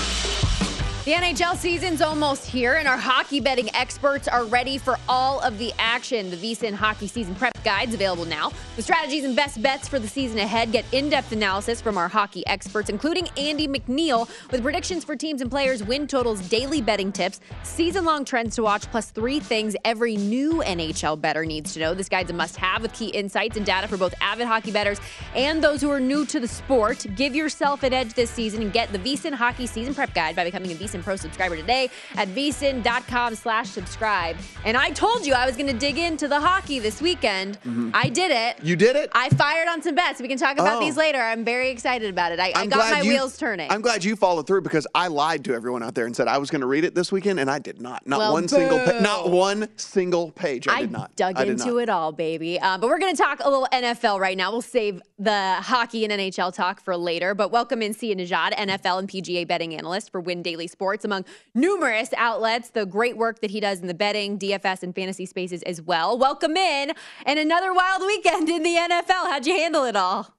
The 1.03 1.13
NHL 1.13 1.57
season's 1.57 1.99
almost 1.99 2.45
here, 2.45 2.75
and 2.75 2.87
our 2.87 2.95
hockey 2.95 3.39
betting 3.39 3.73
experts 3.75 4.27
are 4.27 4.45
ready 4.45 4.77
for 4.77 4.99
all 5.09 5.39
of 5.39 5.57
the 5.57 5.73
action. 5.79 6.29
The 6.29 6.37
VSIN 6.37 6.75
Hockey 6.75 7.07
Season 7.07 7.33
Prep 7.33 7.51
Guide's 7.63 7.95
available 7.95 8.25
now. 8.25 8.51
The 8.75 8.83
strategies 8.83 9.23
and 9.23 9.35
best 9.35 9.63
bets 9.63 9.87
for 9.87 9.97
the 9.97 10.07
season 10.07 10.37
ahead 10.37 10.71
get 10.71 10.85
in-depth 10.91 11.31
analysis 11.31 11.81
from 11.81 11.97
our 11.97 12.07
hockey 12.07 12.45
experts, 12.45 12.87
including 12.87 13.27
Andy 13.35 13.67
McNeil, 13.67 14.29
with 14.51 14.61
predictions 14.61 15.03
for 15.03 15.15
teams 15.15 15.41
and 15.41 15.49
players, 15.49 15.83
win 15.83 16.05
totals, 16.05 16.39
daily 16.49 16.83
betting 16.83 17.11
tips, 17.11 17.39
season-long 17.63 18.23
trends 18.23 18.55
to 18.57 18.61
watch, 18.61 18.83
plus 18.91 19.09
three 19.09 19.39
things 19.39 19.75
every 19.83 20.17
new 20.17 20.61
NHL 20.61 21.19
better 21.19 21.45
needs 21.45 21.73
to 21.73 21.79
know. 21.79 21.95
This 21.95 22.09
guide's 22.09 22.29
a 22.29 22.33
must-have 22.33 22.83
with 22.83 22.93
key 22.93 23.07
insights 23.07 23.57
and 23.57 23.65
data 23.65 23.87
for 23.87 23.97
both 23.97 24.13
avid 24.21 24.45
hockey 24.45 24.71
bettors 24.71 25.01
and 25.33 25.63
those 25.63 25.81
who 25.81 25.89
are 25.89 25.99
new 25.99 26.27
to 26.27 26.39
the 26.39 26.47
sport. 26.47 27.07
Give 27.15 27.35
yourself 27.35 27.81
an 27.81 27.91
edge 27.91 28.13
this 28.13 28.29
season 28.29 28.61
and 28.61 28.71
get 28.71 28.91
the 28.91 28.99
VSIN 28.99 29.33
Hockey 29.33 29.65
Season 29.65 29.95
Prep 29.95 30.13
Guide 30.13 30.35
by 30.35 30.43
becoming 30.43 30.71
a 30.71 30.75
VSIN 30.75 30.90
And 30.93 31.03
pro 31.03 31.15
subscriber 31.15 31.55
today 31.55 31.89
at 32.15 32.27
vsin.com 32.29 33.35
slash 33.35 33.69
subscribe. 33.69 34.37
And 34.65 34.75
I 34.77 34.91
told 34.91 35.25
you 35.25 35.33
I 35.33 35.45
was 35.45 35.55
going 35.55 35.67
to 35.67 35.77
dig 35.77 35.97
into 35.97 36.27
the 36.27 36.39
hockey 36.39 36.79
this 36.79 37.01
weekend. 37.01 37.59
Mm-hmm. 37.61 37.91
I 37.93 38.09
did 38.09 38.31
it. 38.31 38.63
You 38.63 38.75
did 38.75 38.95
it? 38.95 39.09
I 39.13 39.29
fired 39.29 39.67
on 39.67 39.81
some 39.81 39.95
bets. 39.95 40.21
We 40.21 40.27
can 40.27 40.37
talk 40.37 40.59
about 40.59 40.77
oh. 40.77 40.79
these 40.79 40.97
later. 40.97 41.19
I'm 41.19 41.45
very 41.45 41.69
excited 41.69 42.09
about 42.09 42.31
it. 42.31 42.39
I, 42.39 42.51
I 42.55 42.65
got 42.65 42.91
my 42.91 43.01
you, 43.01 43.09
wheels 43.09 43.37
turning. 43.37 43.71
I'm 43.71 43.81
glad 43.81 44.03
you 44.03 44.15
followed 44.15 44.47
through 44.47 44.61
because 44.61 44.87
I 44.93 45.07
lied 45.07 45.43
to 45.45 45.53
everyone 45.53 45.83
out 45.83 45.95
there 45.95 46.05
and 46.05 46.15
said 46.15 46.27
I 46.27 46.37
was 46.37 46.49
going 46.49 46.61
to 46.61 46.67
read 46.67 46.83
it 46.83 46.95
this 46.95 47.11
weekend, 47.11 47.39
and 47.39 47.49
I 47.49 47.59
did 47.59 47.81
not. 47.81 48.05
Not 48.07 48.19
well, 48.19 48.33
one 48.33 48.43
boo. 48.43 48.49
single, 48.49 48.79
pa- 48.79 48.99
not 48.99 49.29
one 49.29 49.67
single 49.77 50.31
page. 50.31 50.67
I, 50.67 50.77
I 50.77 50.81
did 50.81 50.91
not. 50.91 51.15
Dug 51.15 51.37
I 51.37 51.45
did 51.45 51.51
into 51.51 51.73
not. 51.73 51.81
it 51.83 51.89
all, 51.89 52.11
baby. 52.11 52.59
Uh, 52.59 52.77
but 52.77 52.87
we're 52.87 52.99
going 52.99 53.15
to 53.15 53.21
talk 53.21 53.39
a 53.43 53.49
little 53.49 53.67
NFL 53.71 54.19
right 54.19 54.37
now. 54.37 54.51
We'll 54.51 54.61
save 54.61 55.01
the 55.17 55.55
hockey 55.59 56.03
and 56.03 56.13
NHL 56.13 56.53
talk 56.53 56.81
for 56.81 56.97
later. 56.97 57.35
But 57.35 57.51
welcome 57.51 57.81
in 57.81 57.93
Sia 57.93 58.15
Nejad, 58.15 58.53
NFL 58.53 58.99
and 58.99 59.09
PGA 59.09 59.47
betting 59.47 59.75
analyst 59.75 60.11
for 60.11 60.19
Win 60.19 60.41
Daily 60.41 60.67
Sports, 60.67 60.80
among 61.03 61.25
numerous 61.53 62.09
outlets. 62.17 62.71
The 62.71 62.85
great 62.85 63.15
work 63.17 63.39
that 63.41 63.51
he 63.51 63.59
does 63.59 63.79
in 63.79 63.87
the 63.87 63.93
betting, 63.93 64.39
DFS, 64.39 64.81
and 64.83 64.95
fantasy 64.95 65.25
spaces 65.25 65.61
as 65.63 65.81
well. 65.81 66.17
Welcome 66.17 66.57
in, 66.57 66.93
and 67.25 67.39
another 67.39 67.73
wild 67.73 68.01
weekend 68.01 68.49
in 68.49 68.63
the 68.63 68.75
NFL. 68.75 69.29
How'd 69.29 69.45
you 69.45 69.55
handle 69.55 69.83
it 69.85 69.95
all? 69.95 70.33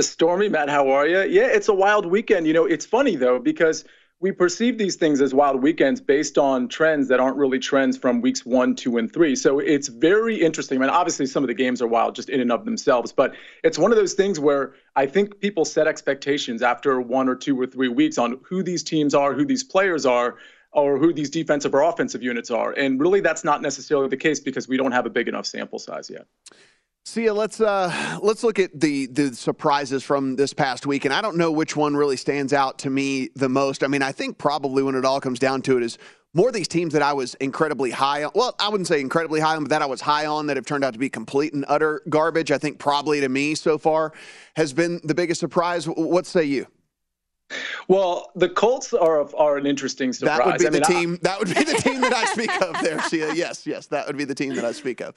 Stormy, 0.00 0.48
Matt, 0.48 0.68
how 0.68 0.88
are 0.88 1.06
you? 1.06 1.22
Yeah, 1.22 1.46
it's 1.46 1.68
a 1.68 1.74
wild 1.74 2.06
weekend. 2.06 2.46
You 2.46 2.52
know, 2.52 2.64
it's 2.64 2.86
funny 2.86 3.16
though 3.16 3.38
because 3.38 3.84
we 4.20 4.32
perceive 4.32 4.78
these 4.78 4.96
things 4.96 5.20
as 5.20 5.32
wild 5.32 5.62
weekends 5.62 6.00
based 6.00 6.38
on 6.38 6.66
trends 6.66 7.06
that 7.08 7.20
aren't 7.20 7.36
really 7.36 7.58
trends 7.58 7.96
from 7.96 8.20
weeks 8.20 8.44
one, 8.44 8.74
two, 8.74 8.98
and 8.98 9.12
three. 9.12 9.36
So 9.36 9.60
it's 9.60 9.86
very 9.86 10.36
interesting. 10.36 10.78
I 10.78 10.80
mean, 10.80 10.90
obviously, 10.90 11.26
some 11.26 11.44
of 11.44 11.48
the 11.48 11.54
games 11.54 11.80
are 11.80 11.86
wild 11.86 12.16
just 12.16 12.28
in 12.28 12.40
and 12.40 12.50
of 12.50 12.64
themselves, 12.64 13.12
but 13.12 13.34
it's 13.62 13.78
one 13.78 13.92
of 13.92 13.96
those 13.96 14.14
things 14.14 14.40
where 14.40 14.74
I 14.96 15.06
think 15.06 15.38
people 15.38 15.64
set 15.64 15.86
expectations 15.86 16.62
after 16.62 17.00
one 17.00 17.28
or 17.28 17.36
two 17.36 17.60
or 17.60 17.66
three 17.66 17.88
weeks 17.88 18.18
on 18.18 18.40
who 18.42 18.62
these 18.62 18.82
teams 18.82 19.14
are, 19.14 19.34
who 19.34 19.44
these 19.44 19.64
players 19.64 20.04
are. 20.04 20.36
Or 20.72 20.98
who 20.98 21.14
these 21.14 21.30
defensive 21.30 21.74
or 21.74 21.80
offensive 21.80 22.22
units 22.22 22.50
are. 22.50 22.72
And 22.72 23.00
really, 23.00 23.20
that's 23.20 23.42
not 23.42 23.62
necessarily 23.62 24.08
the 24.08 24.18
case 24.18 24.38
because 24.38 24.68
we 24.68 24.76
don't 24.76 24.92
have 24.92 25.06
a 25.06 25.10
big 25.10 25.26
enough 25.26 25.46
sample 25.46 25.78
size 25.78 26.10
yet. 26.10 26.26
Sia, 27.08 27.32
let's 27.32 27.58
uh, 27.58 28.18
let's 28.20 28.44
look 28.44 28.58
at 28.58 28.78
the 28.78 29.06
the 29.06 29.34
surprises 29.34 30.04
from 30.04 30.36
this 30.36 30.52
past 30.52 30.84
week, 30.84 31.06
and 31.06 31.14
I 31.14 31.22
don't 31.22 31.38
know 31.38 31.50
which 31.50 31.74
one 31.74 31.96
really 31.96 32.18
stands 32.18 32.52
out 32.52 32.80
to 32.80 32.90
me 32.90 33.30
the 33.34 33.48
most. 33.48 33.82
I 33.82 33.86
mean, 33.86 34.02
I 34.02 34.12
think 34.12 34.36
probably 34.36 34.82
when 34.82 34.94
it 34.94 35.06
all 35.06 35.18
comes 35.18 35.38
down 35.38 35.62
to 35.62 35.78
it 35.78 35.82
is 35.82 35.96
more 36.34 36.52
these 36.52 36.68
teams 36.68 36.92
that 36.92 37.00
I 37.00 37.14
was 37.14 37.32
incredibly 37.36 37.92
high 37.92 38.24
on. 38.24 38.32
Well, 38.34 38.54
I 38.60 38.68
wouldn't 38.68 38.88
say 38.88 39.00
incredibly 39.00 39.40
high 39.40 39.56
on, 39.56 39.64
but 39.64 39.70
that 39.70 39.80
I 39.80 39.86
was 39.86 40.02
high 40.02 40.26
on 40.26 40.48
that 40.48 40.58
have 40.58 40.66
turned 40.66 40.84
out 40.84 40.92
to 40.92 40.98
be 40.98 41.08
complete 41.08 41.54
and 41.54 41.64
utter 41.66 42.02
garbage. 42.10 42.52
I 42.52 42.58
think 42.58 42.78
probably 42.78 43.20
to 43.22 43.28
me 43.30 43.54
so 43.54 43.78
far 43.78 44.12
has 44.54 44.74
been 44.74 45.00
the 45.02 45.14
biggest 45.14 45.40
surprise. 45.40 45.86
What 45.86 46.26
say 46.26 46.44
you? 46.44 46.66
Well, 47.88 48.30
the 48.34 48.48
Colts 48.48 48.92
are 48.92 49.34
are 49.34 49.56
an 49.56 49.66
interesting 49.66 50.12
surprise. 50.12 50.38
That 50.38 50.46
would 50.46 50.58
be 50.58 50.66
I 50.66 50.70
the 50.70 50.92
mean, 50.92 51.00
team. 51.00 51.14
I, 51.14 51.18
that 51.22 51.38
would 51.38 51.48
be 51.48 51.64
the 51.64 51.80
team 51.80 52.00
that 52.02 52.12
I 52.12 52.24
speak 52.26 52.62
of 52.62 52.80
there, 52.82 53.00
Sia. 53.02 53.32
Yes, 53.34 53.66
yes, 53.66 53.86
that 53.86 54.06
would 54.06 54.16
be 54.16 54.24
the 54.24 54.34
team 54.34 54.54
that 54.54 54.64
I 54.64 54.72
speak 54.72 55.00
of. 55.00 55.14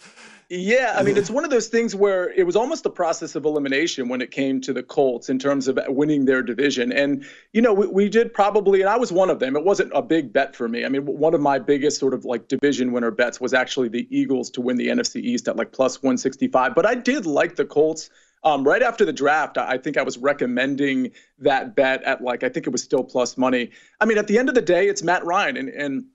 Yeah, 0.53 0.95
I 0.97 1.03
mean, 1.03 1.15
it's 1.15 1.29
one 1.29 1.45
of 1.45 1.49
those 1.49 1.67
things 1.67 1.95
where 1.95 2.29
it 2.31 2.45
was 2.45 2.57
almost 2.57 2.85
a 2.85 2.89
process 2.89 3.35
of 3.35 3.45
elimination 3.45 4.09
when 4.09 4.21
it 4.21 4.31
came 4.31 4.59
to 4.61 4.73
the 4.73 4.83
Colts 4.83 5.29
in 5.29 5.39
terms 5.39 5.69
of 5.69 5.79
winning 5.87 6.25
their 6.25 6.43
division. 6.43 6.91
And, 6.91 7.25
you 7.53 7.61
know, 7.61 7.73
we, 7.73 7.87
we 7.87 8.09
did 8.09 8.33
probably, 8.33 8.81
and 8.81 8.89
I 8.89 8.97
was 8.97 9.13
one 9.13 9.29
of 9.29 9.39
them. 9.39 9.55
It 9.55 9.63
wasn't 9.63 9.93
a 9.95 10.01
big 10.01 10.33
bet 10.33 10.53
for 10.53 10.67
me. 10.67 10.83
I 10.83 10.89
mean, 10.89 11.05
one 11.05 11.33
of 11.33 11.39
my 11.39 11.57
biggest 11.57 12.01
sort 12.01 12.13
of 12.13 12.25
like 12.25 12.49
division 12.49 12.91
winner 12.91 13.11
bets 13.11 13.39
was 13.39 13.53
actually 13.53 13.87
the 13.87 14.05
Eagles 14.09 14.49
to 14.51 14.59
win 14.59 14.75
the 14.75 14.89
NFC 14.89 15.21
East 15.21 15.47
at 15.47 15.55
like 15.55 15.71
plus 15.71 16.03
165. 16.03 16.75
But 16.75 16.85
I 16.85 16.95
did 16.95 17.25
like 17.25 17.55
the 17.55 17.63
Colts. 17.63 18.09
Um, 18.43 18.63
right 18.63 18.81
after 18.81 19.05
the 19.05 19.13
draft, 19.13 19.57
I 19.57 19.77
think 19.77 19.97
I 19.97 20.01
was 20.01 20.17
recommending 20.17 21.11
that 21.39 21.75
bet 21.75 22.01
at 22.03 22.21
like, 22.21 22.43
I 22.43 22.49
think 22.49 22.65
it 22.65 22.71
was 22.71 22.81
still 22.81 23.03
plus 23.03 23.37
money. 23.37 23.69
I 23.99 24.05
mean, 24.05 24.17
at 24.17 24.27
the 24.27 24.37
end 24.39 24.49
of 24.49 24.55
the 24.55 24.61
day, 24.61 24.87
it's 24.87 25.03
Matt 25.03 25.23
Ryan. 25.23 25.57
And, 25.57 25.69
and 25.69 26.05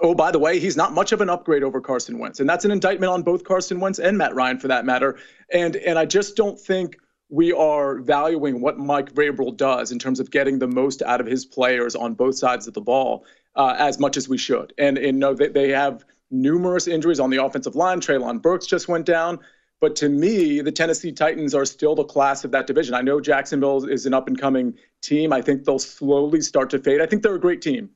Oh, 0.00 0.14
by 0.14 0.30
the 0.30 0.38
way, 0.38 0.58
he's 0.58 0.76
not 0.76 0.94
much 0.94 1.12
of 1.12 1.20
an 1.20 1.28
upgrade 1.28 1.62
over 1.62 1.80
Carson 1.80 2.18
Wentz, 2.18 2.40
and 2.40 2.48
that's 2.48 2.64
an 2.64 2.70
indictment 2.70 3.12
on 3.12 3.22
both 3.22 3.44
Carson 3.44 3.78
Wentz 3.78 3.98
and 3.98 4.16
Matt 4.16 4.34
Ryan, 4.34 4.58
for 4.58 4.68
that 4.68 4.86
matter. 4.86 5.18
And 5.52 5.76
and 5.76 5.98
I 5.98 6.06
just 6.06 6.34
don't 6.34 6.58
think 6.58 6.96
we 7.28 7.52
are 7.52 7.98
valuing 8.00 8.60
what 8.60 8.78
Mike 8.78 9.12
Vrabel 9.12 9.54
does 9.56 9.92
in 9.92 9.98
terms 9.98 10.18
of 10.18 10.30
getting 10.30 10.58
the 10.58 10.66
most 10.66 11.02
out 11.02 11.20
of 11.20 11.26
his 11.26 11.44
players 11.44 11.94
on 11.94 12.14
both 12.14 12.36
sides 12.36 12.66
of 12.66 12.74
the 12.74 12.80
ball 12.80 13.26
uh, 13.54 13.74
as 13.78 13.98
much 13.98 14.16
as 14.16 14.28
we 14.28 14.38
should. 14.38 14.72
And 14.78 14.96
and 14.96 15.18
know 15.18 15.34
that 15.34 15.52
they 15.52 15.68
have 15.70 16.04
numerous 16.30 16.88
injuries 16.88 17.20
on 17.20 17.28
the 17.28 17.44
offensive 17.44 17.76
line. 17.76 18.00
Treylon 18.00 18.40
Burks 18.40 18.66
just 18.66 18.88
went 18.88 19.04
down. 19.04 19.40
But 19.82 19.96
to 19.96 20.08
me, 20.08 20.60
the 20.60 20.70
Tennessee 20.70 21.10
Titans 21.10 21.56
are 21.56 21.64
still 21.64 21.96
the 21.96 22.04
class 22.04 22.44
of 22.44 22.52
that 22.52 22.68
division. 22.68 22.94
I 22.94 23.02
know 23.02 23.20
Jacksonville 23.20 23.84
is 23.84 24.06
an 24.06 24.14
up 24.14 24.28
and 24.28 24.40
coming 24.40 24.74
team. 25.00 25.32
I 25.32 25.42
think 25.42 25.64
they'll 25.64 25.80
slowly 25.80 26.40
start 26.40 26.70
to 26.70 26.78
fade. 26.78 27.00
I 27.00 27.06
think 27.06 27.24
they're 27.24 27.34
a 27.34 27.40
great 27.40 27.60
team 27.60 27.90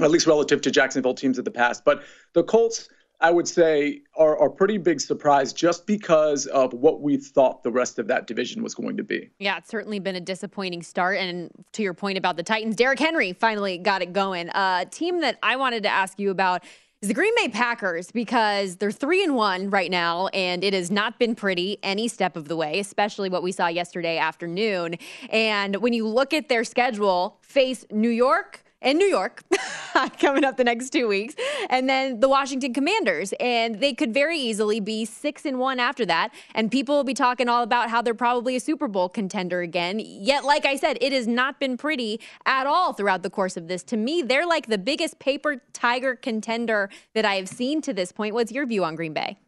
at 0.00 0.10
least 0.10 0.26
relative 0.26 0.62
to 0.62 0.70
Jacksonville 0.70 1.12
teams 1.12 1.38
of 1.38 1.44
the 1.44 1.50
past. 1.50 1.84
But 1.84 2.04
the 2.32 2.42
Colts, 2.42 2.88
I 3.20 3.30
would 3.30 3.46
say, 3.46 4.00
are 4.16 4.38
are 4.38 4.48
pretty 4.48 4.78
big 4.78 4.98
surprise 4.98 5.52
just 5.52 5.86
because 5.86 6.46
of 6.46 6.72
what 6.72 7.02
we 7.02 7.18
thought 7.18 7.62
the 7.62 7.70
rest 7.70 7.98
of 7.98 8.06
that 8.06 8.26
division 8.26 8.62
was 8.62 8.74
going 8.74 8.96
to 8.96 9.04
be. 9.04 9.28
Yeah, 9.38 9.58
it's 9.58 9.68
certainly 9.68 9.98
been 9.98 10.16
a 10.16 10.20
disappointing 10.20 10.82
start. 10.82 11.18
And 11.18 11.50
to 11.72 11.82
your 11.82 11.92
point 11.92 12.16
about 12.16 12.38
the 12.38 12.42
Titans, 12.42 12.76
Derrick 12.76 12.98
Henry 12.98 13.34
finally 13.34 13.76
got 13.76 14.00
it 14.00 14.14
going. 14.14 14.48
A 14.48 14.56
uh, 14.56 14.84
team 14.86 15.20
that 15.20 15.38
I 15.42 15.56
wanted 15.56 15.82
to 15.82 15.90
ask 15.90 16.18
you 16.18 16.30
about 16.30 16.64
is 17.02 17.08
the 17.08 17.14
Green 17.14 17.34
Bay 17.34 17.48
Packers 17.48 18.10
because 18.10 18.76
they're 18.76 18.90
three 18.90 19.24
and 19.24 19.34
one 19.34 19.70
right 19.70 19.90
now, 19.90 20.26
and 20.28 20.62
it 20.62 20.74
has 20.74 20.90
not 20.90 21.18
been 21.18 21.34
pretty 21.34 21.78
any 21.82 22.08
step 22.08 22.36
of 22.36 22.46
the 22.46 22.56
way, 22.56 22.78
especially 22.78 23.30
what 23.30 23.42
we 23.42 23.52
saw 23.52 23.68
yesterday 23.68 24.18
afternoon. 24.18 24.96
And 25.30 25.76
when 25.76 25.94
you 25.94 26.06
look 26.06 26.34
at 26.34 26.50
their 26.50 26.62
schedule, 26.62 27.38
face 27.40 27.86
New 27.90 28.10
York 28.10 28.62
in 28.82 28.96
New 28.96 29.06
York 29.06 29.42
coming 30.20 30.44
up 30.44 30.56
the 30.56 30.64
next 30.64 30.90
two 30.90 31.06
weeks, 31.06 31.34
and 31.68 31.88
then 31.88 32.20
the 32.20 32.28
Washington 32.28 32.72
Commanders. 32.72 33.34
And 33.38 33.80
they 33.80 33.92
could 33.92 34.14
very 34.14 34.38
easily 34.38 34.80
be 34.80 35.04
six 35.04 35.44
and 35.44 35.58
one 35.58 35.78
after 35.78 36.06
that. 36.06 36.30
And 36.54 36.70
people 36.70 36.96
will 36.96 37.04
be 37.04 37.14
talking 37.14 37.48
all 37.48 37.62
about 37.62 37.90
how 37.90 38.02
they're 38.02 38.14
probably 38.14 38.56
a 38.56 38.60
Super 38.60 38.88
Bowl 38.88 39.08
contender 39.08 39.60
again. 39.60 40.00
Yet, 40.02 40.44
like 40.44 40.64
I 40.64 40.76
said, 40.76 40.98
it 41.00 41.12
has 41.12 41.26
not 41.26 41.60
been 41.60 41.76
pretty 41.76 42.20
at 42.46 42.66
all 42.66 42.92
throughout 42.92 43.22
the 43.22 43.30
course 43.30 43.56
of 43.56 43.68
this. 43.68 43.82
To 43.84 43.96
me, 43.96 44.22
they're 44.22 44.46
like 44.46 44.66
the 44.66 44.78
biggest 44.78 45.18
paper 45.18 45.62
tiger 45.72 46.16
contender 46.16 46.88
that 47.14 47.24
I 47.24 47.34
have 47.34 47.48
seen 47.48 47.82
to 47.82 47.92
this 47.92 48.12
point. 48.12 48.34
What's 48.34 48.52
your 48.52 48.66
view 48.66 48.84
on 48.84 48.96
Green 48.96 49.12
Bay? 49.12 49.38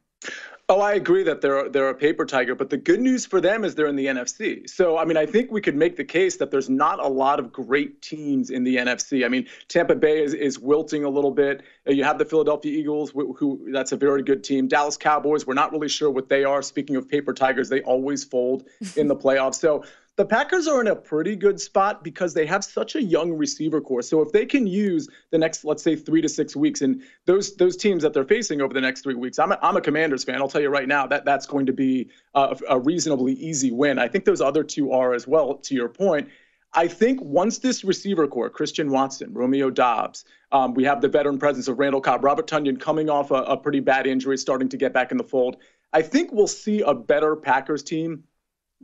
Oh, 0.74 0.80
I 0.80 0.94
agree 0.94 1.22
that 1.24 1.42
they're 1.42 1.68
they're 1.68 1.90
a 1.90 1.94
paper 1.94 2.24
tiger, 2.24 2.54
but 2.54 2.70
the 2.70 2.78
good 2.78 2.98
news 2.98 3.26
for 3.26 3.42
them 3.42 3.62
is 3.62 3.74
they're 3.74 3.88
in 3.88 3.96
the 3.96 4.06
NFC. 4.06 4.66
So, 4.70 4.96
I 4.96 5.04
mean, 5.04 5.18
I 5.18 5.26
think 5.26 5.52
we 5.52 5.60
could 5.60 5.76
make 5.76 5.98
the 5.98 6.04
case 6.04 6.38
that 6.38 6.50
there's 6.50 6.70
not 6.70 6.98
a 6.98 7.06
lot 7.06 7.38
of 7.38 7.52
great 7.52 8.00
teams 8.00 8.48
in 8.48 8.64
the 8.64 8.76
NFC. 8.76 9.22
I 9.22 9.28
mean, 9.28 9.46
Tampa 9.68 9.94
Bay 9.94 10.24
is, 10.24 10.32
is 10.32 10.58
wilting 10.58 11.04
a 11.04 11.10
little 11.10 11.30
bit. 11.30 11.62
Uh, 11.86 11.90
you 11.90 12.04
have 12.04 12.16
the 12.16 12.24
Philadelphia 12.24 12.72
Eagles, 12.72 13.10
who, 13.10 13.34
who 13.34 13.70
that's 13.70 13.92
a 13.92 13.98
very 13.98 14.22
good 14.22 14.42
team. 14.42 14.66
Dallas 14.66 14.96
Cowboys, 14.96 15.46
we're 15.46 15.52
not 15.52 15.72
really 15.72 15.90
sure 15.90 16.10
what 16.10 16.30
they 16.30 16.42
are. 16.42 16.62
Speaking 16.62 16.96
of 16.96 17.06
paper 17.06 17.34
tigers, 17.34 17.68
they 17.68 17.82
always 17.82 18.24
fold 18.24 18.66
in 18.96 19.08
the 19.08 19.16
playoffs. 19.16 19.56
So, 19.56 19.84
the 20.22 20.28
Packers 20.28 20.68
are 20.68 20.80
in 20.80 20.86
a 20.86 20.94
pretty 20.94 21.34
good 21.34 21.60
spot 21.60 22.04
because 22.04 22.32
they 22.32 22.46
have 22.46 22.62
such 22.62 22.94
a 22.94 23.02
young 23.02 23.32
receiver 23.32 23.80
corps. 23.80 24.02
So 24.02 24.22
if 24.22 24.30
they 24.30 24.46
can 24.46 24.68
use 24.68 25.08
the 25.32 25.38
next, 25.38 25.64
let's 25.64 25.82
say, 25.82 25.96
three 25.96 26.22
to 26.22 26.28
six 26.28 26.54
weeks, 26.54 26.80
and 26.80 27.02
those 27.26 27.56
those 27.56 27.76
teams 27.76 28.04
that 28.04 28.14
they're 28.14 28.22
facing 28.24 28.60
over 28.60 28.72
the 28.72 28.80
next 28.80 29.00
three 29.00 29.16
weeks, 29.16 29.40
I'm 29.40 29.50
a, 29.50 29.58
I'm 29.62 29.76
a 29.76 29.80
Commanders 29.80 30.22
fan. 30.22 30.36
I'll 30.40 30.46
tell 30.46 30.60
you 30.60 30.68
right 30.68 30.86
now 30.86 31.08
that 31.08 31.24
that's 31.24 31.44
going 31.44 31.66
to 31.66 31.72
be 31.72 32.08
a, 32.36 32.56
a 32.68 32.78
reasonably 32.78 33.32
easy 33.32 33.72
win. 33.72 33.98
I 33.98 34.06
think 34.06 34.24
those 34.24 34.40
other 34.40 34.62
two 34.62 34.92
are 34.92 35.12
as 35.12 35.26
well. 35.26 35.54
To 35.54 35.74
your 35.74 35.88
point. 35.88 36.28
I 36.72 36.86
think 36.86 37.20
once 37.20 37.58
this 37.58 37.82
receiver 37.82 38.28
corps, 38.28 38.48
Christian 38.48 38.92
Watson, 38.92 39.34
Romeo 39.34 39.70
Doubs, 39.70 40.24
um, 40.52 40.72
we 40.72 40.84
have 40.84 41.00
the 41.00 41.08
veteran 41.08 41.38
presence 41.38 41.66
of 41.66 41.80
Randall 41.80 42.00
Cobb, 42.00 42.22
Robert 42.22 42.46
Tonyan 42.46 42.78
coming 42.78 43.10
off 43.10 43.32
a, 43.32 43.42
a 43.42 43.56
pretty 43.56 43.80
bad 43.80 44.06
injury, 44.06 44.38
starting 44.38 44.68
to 44.68 44.76
get 44.76 44.92
back 44.92 45.10
in 45.10 45.16
the 45.16 45.24
fold. 45.24 45.56
I 45.92 46.00
think 46.00 46.30
we'll 46.32 46.46
see 46.46 46.80
a 46.82 46.94
better 46.94 47.34
Packers 47.34 47.82
team 47.82 48.22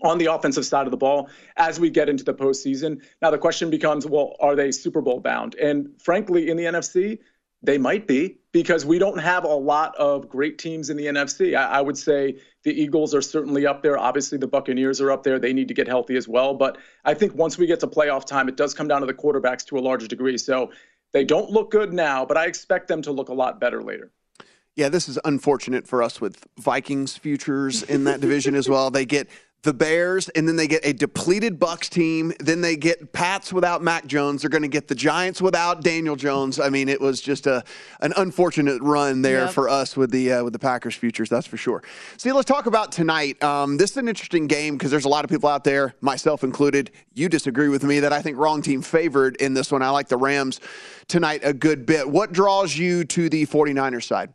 on 0.03 0.19
the 0.19 0.27
offensive 0.27 0.65
side 0.65 0.87
of 0.87 0.91
the 0.91 0.97
ball 0.97 1.29
as 1.57 1.79
we 1.81 1.91
get 1.91 2.09
into 2.09 2.25
the 2.25 2.35
postseason. 2.35 3.03
Now, 3.23 3.31
the 3.31 3.39
question 3.39 3.71
becomes 3.71 4.07
well, 4.07 4.37
are 4.41 4.55
they 4.55 4.71
Super 4.71 5.01
Bowl 5.01 5.21
bound? 5.21 5.55
And 5.57 5.91
frankly, 6.01 6.51
in 6.51 6.57
the 6.57 6.65
NFC, 6.65 7.19
they 7.63 7.79
might 7.79 8.07
be 8.07 8.39
because 8.53 8.87
we 8.87 8.99
don't 8.99 9.19
have 9.19 9.45
a 9.45 9.49
lot 9.49 9.95
of 9.97 10.29
great 10.29 10.59
teams 10.59 10.91
in 10.91 10.97
the 10.97 11.07
NFC. 11.07 11.57
I, 11.57 11.79
I, 11.79 11.81
would 11.81 11.99
say 11.99 12.39
the 12.63 12.71
Eagles 12.71 13.15
are 13.15 13.23
certainly 13.23 13.67
up 13.67 13.83
there. 13.83 13.99
Obviously, 13.99 14.39
the 14.39 14.47
Buccaneers 14.47 15.01
are 15.01 15.11
up 15.11 15.25
there. 15.25 15.39
They 15.39 15.53
need 15.53 15.69
to 15.69 15.75
get 15.75 15.89
healthy 15.89 16.17
as 16.17 16.29
well. 16.29 16.55
But 16.55 16.79
I 17.05 17.15
think 17.15 17.35
once 17.35 17.59
we 17.59 17.67
get 17.67 17.81
to 17.81 17.89
playoff 17.89 18.25
time, 18.25 18.49
it 18.49 18.57
does 18.57 18.75
come 18.75 18.87
down 18.87 19.01
to 19.01 19.07
the 19.07 19.15
quarterbacks 19.15 19.65
to 19.67 19.79
a 19.79 19.81
larger 19.81 20.07
degree. 20.07 20.39
So 20.39 20.71
they 21.13 21.25
don't 21.25 21.51
look 21.51 21.71
good 21.71 21.93
now, 21.93 22.25
but 22.25 22.37
I 22.37 22.47
expect 22.47 22.87
them 22.87 23.03
to 23.03 23.13
look 23.13 23.29
a 23.29 23.35
lot 23.35 23.59
better 23.59 23.83
later. 23.83 24.13
Yeah, 24.77 24.89
this 24.89 25.09
is 25.09 25.19
unfortunate 25.25 25.89
for 25.89 26.05
us 26.05 26.21
with 26.21 26.47
Vikings 26.61 27.17
futures 27.17 27.83
in 27.83 28.05
that 28.05 28.21
division 28.21 28.55
as 28.55 28.69
well. 28.69 28.93
They 28.93 29.05
get 29.05 29.29
the 29.63 29.75
Bears, 29.75 30.29
and 30.31 30.47
then 30.47 30.57
they 30.57 30.69
get 30.69 30.85
a 30.87 30.93
depleted 30.93 31.59
Bucs 31.59 31.89
team. 31.89 32.33
Then 32.39 32.61
they 32.61 32.77
get 32.77 33.13
Pats 33.13 33.53
without 33.53 33.83
Mac 33.83 34.07
Jones. 34.07 34.43
They're 34.43 34.51
going 34.51 34.63
to 34.63 34.69
get 34.69 34.87
the 34.87 34.95
Giants 34.95 35.43
without 35.43 35.83
Daniel 35.83 36.15
Jones. 36.15 36.61
I 36.61 36.69
mean, 36.69 36.89
it 36.89 37.01
was 37.01 37.21
just 37.21 37.47
a 37.47 37.65
an 38.01 38.13
unfortunate 38.17 38.81
run 38.83 39.23
there 39.23 39.47
yep. 39.47 39.51
for 39.51 39.69
us 39.69 39.97
with 39.97 40.11
the 40.13 40.33
uh, 40.33 40.45
with 40.45 40.53
the 40.53 40.59
Packers 40.59 40.95
futures. 40.95 41.29
That's 41.29 41.47
for 41.47 41.57
sure. 41.57 41.83
Sia, 42.17 42.33
let's 42.33 42.47
talk 42.47 42.67
about 42.67 42.93
tonight. 42.93 43.43
Um, 43.43 43.77
this 43.77 43.91
is 43.91 43.97
an 43.97 44.09
interesting 44.09 44.47
game 44.47 44.77
because 44.77 44.93
there's 44.93 45.07
a 45.07 45.09
lot 45.09 45.25
of 45.25 45.31
people 45.31 45.49
out 45.49 45.65
there, 45.65 45.95
myself 46.01 46.45
included. 46.45 46.93
You 47.15 47.29
disagree 47.29 47.69
with 47.69 47.83
me 47.83 47.99
that 48.01 48.13
I 48.13 48.23
think 48.23 48.39
wrong 48.39 48.63
team 48.63 48.81
favored 48.81 49.37
in 49.37 49.55
this 49.55 49.73
one. 49.73 49.83
I 49.83 49.91
like 49.91 50.09
the 50.09 50.17
Rams 50.17 50.61
tonight 51.09 51.41
a 51.43 51.53
good 51.53 51.85
bit. 51.85 52.09
What 52.09 52.33
draws 52.33 52.77
you 52.77 53.05
to 53.05 53.29
the 53.29 53.45
49ers 53.47 54.05
side? 54.05 54.33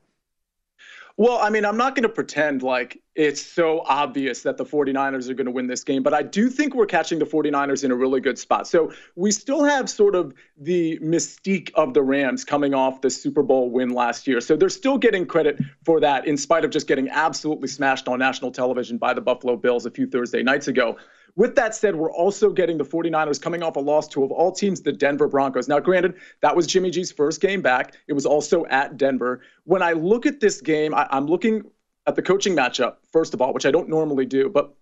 Well, 1.15 1.37
I 1.37 1.49
mean, 1.49 1.63
I'm 1.63 1.77
not 1.77 1.95
going 1.95 2.03
to 2.03 2.09
pretend 2.09 2.63
like 2.63 3.02
it's 3.15 3.45
so 3.45 3.83
obvious 3.85 4.41
that 4.41 4.57
the 4.57 4.65
49ers 4.65 5.29
are 5.29 5.35
going 5.35 5.45
to 5.45 5.51
win 5.51 5.67
this 5.67 5.83
game, 5.83 6.01
but 6.01 6.13
I 6.13 6.23
do 6.23 6.49
think 6.49 6.73
we're 6.73 6.87
catching 6.87 7.19
the 7.19 7.25
49ers 7.25 7.83
in 7.83 7.91
a 7.91 7.95
really 7.95 8.19
good 8.19 8.39
spot. 8.39 8.67
So 8.67 8.91
we 9.15 9.31
still 9.31 9.63
have 9.63 9.87
sort 9.89 10.15
of 10.15 10.33
the 10.57 10.97
mystique 10.99 11.71
of 11.75 11.93
the 11.93 12.01
Rams 12.01 12.43
coming 12.43 12.73
off 12.73 13.01
the 13.01 13.11
Super 13.11 13.43
Bowl 13.43 13.69
win 13.69 13.89
last 13.91 14.27
year. 14.27 14.41
So 14.41 14.55
they're 14.55 14.69
still 14.69 14.97
getting 14.97 15.27
credit 15.27 15.59
for 15.85 15.99
that 15.99 16.25
in 16.27 16.37
spite 16.37 16.65
of 16.65 16.71
just 16.71 16.87
getting 16.87 17.07
absolutely 17.09 17.67
smashed 17.67 18.07
on 18.07 18.17
national 18.17 18.51
television 18.51 18.97
by 18.97 19.13
the 19.13 19.21
Buffalo 19.21 19.57
Bills 19.57 19.85
a 19.85 19.91
few 19.91 20.07
Thursday 20.07 20.41
nights 20.41 20.67
ago. 20.67 20.97
With 21.35 21.55
that 21.55 21.73
said, 21.75 21.95
we're 21.95 22.11
also 22.11 22.51
getting 22.51 22.77
the 22.77 22.83
49ers 22.83 23.41
coming 23.41 23.63
off 23.63 23.75
a 23.75 23.79
loss 23.79 24.07
to, 24.09 24.23
of 24.23 24.31
all 24.31 24.51
teams, 24.51 24.81
the 24.81 24.91
Denver 24.91 25.27
Broncos. 25.27 25.67
Now, 25.67 25.79
granted, 25.79 26.15
that 26.41 26.55
was 26.55 26.67
Jimmy 26.67 26.91
G's 26.91 27.11
first 27.11 27.41
game 27.41 27.61
back. 27.61 27.95
It 28.07 28.13
was 28.13 28.25
also 28.25 28.65
at 28.67 28.97
Denver. 28.97 29.41
When 29.63 29.81
I 29.81 29.93
look 29.93 30.27
at 30.27 30.39
this 30.39 30.61
game, 30.61 30.93
I, 30.93 31.07
I'm 31.09 31.25
looking 31.25 31.63
at 32.05 32.15
the 32.15 32.21
coaching 32.21 32.55
matchup, 32.55 32.95
first 33.11 33.33
of 33.33 33.41
all, 33.41 33.53
which 33.53 33.65
I 33.65 33.71
don't 33.71 33.89
normally 33.89 34.25
do, 34.25 34.49
but 34.49 34.75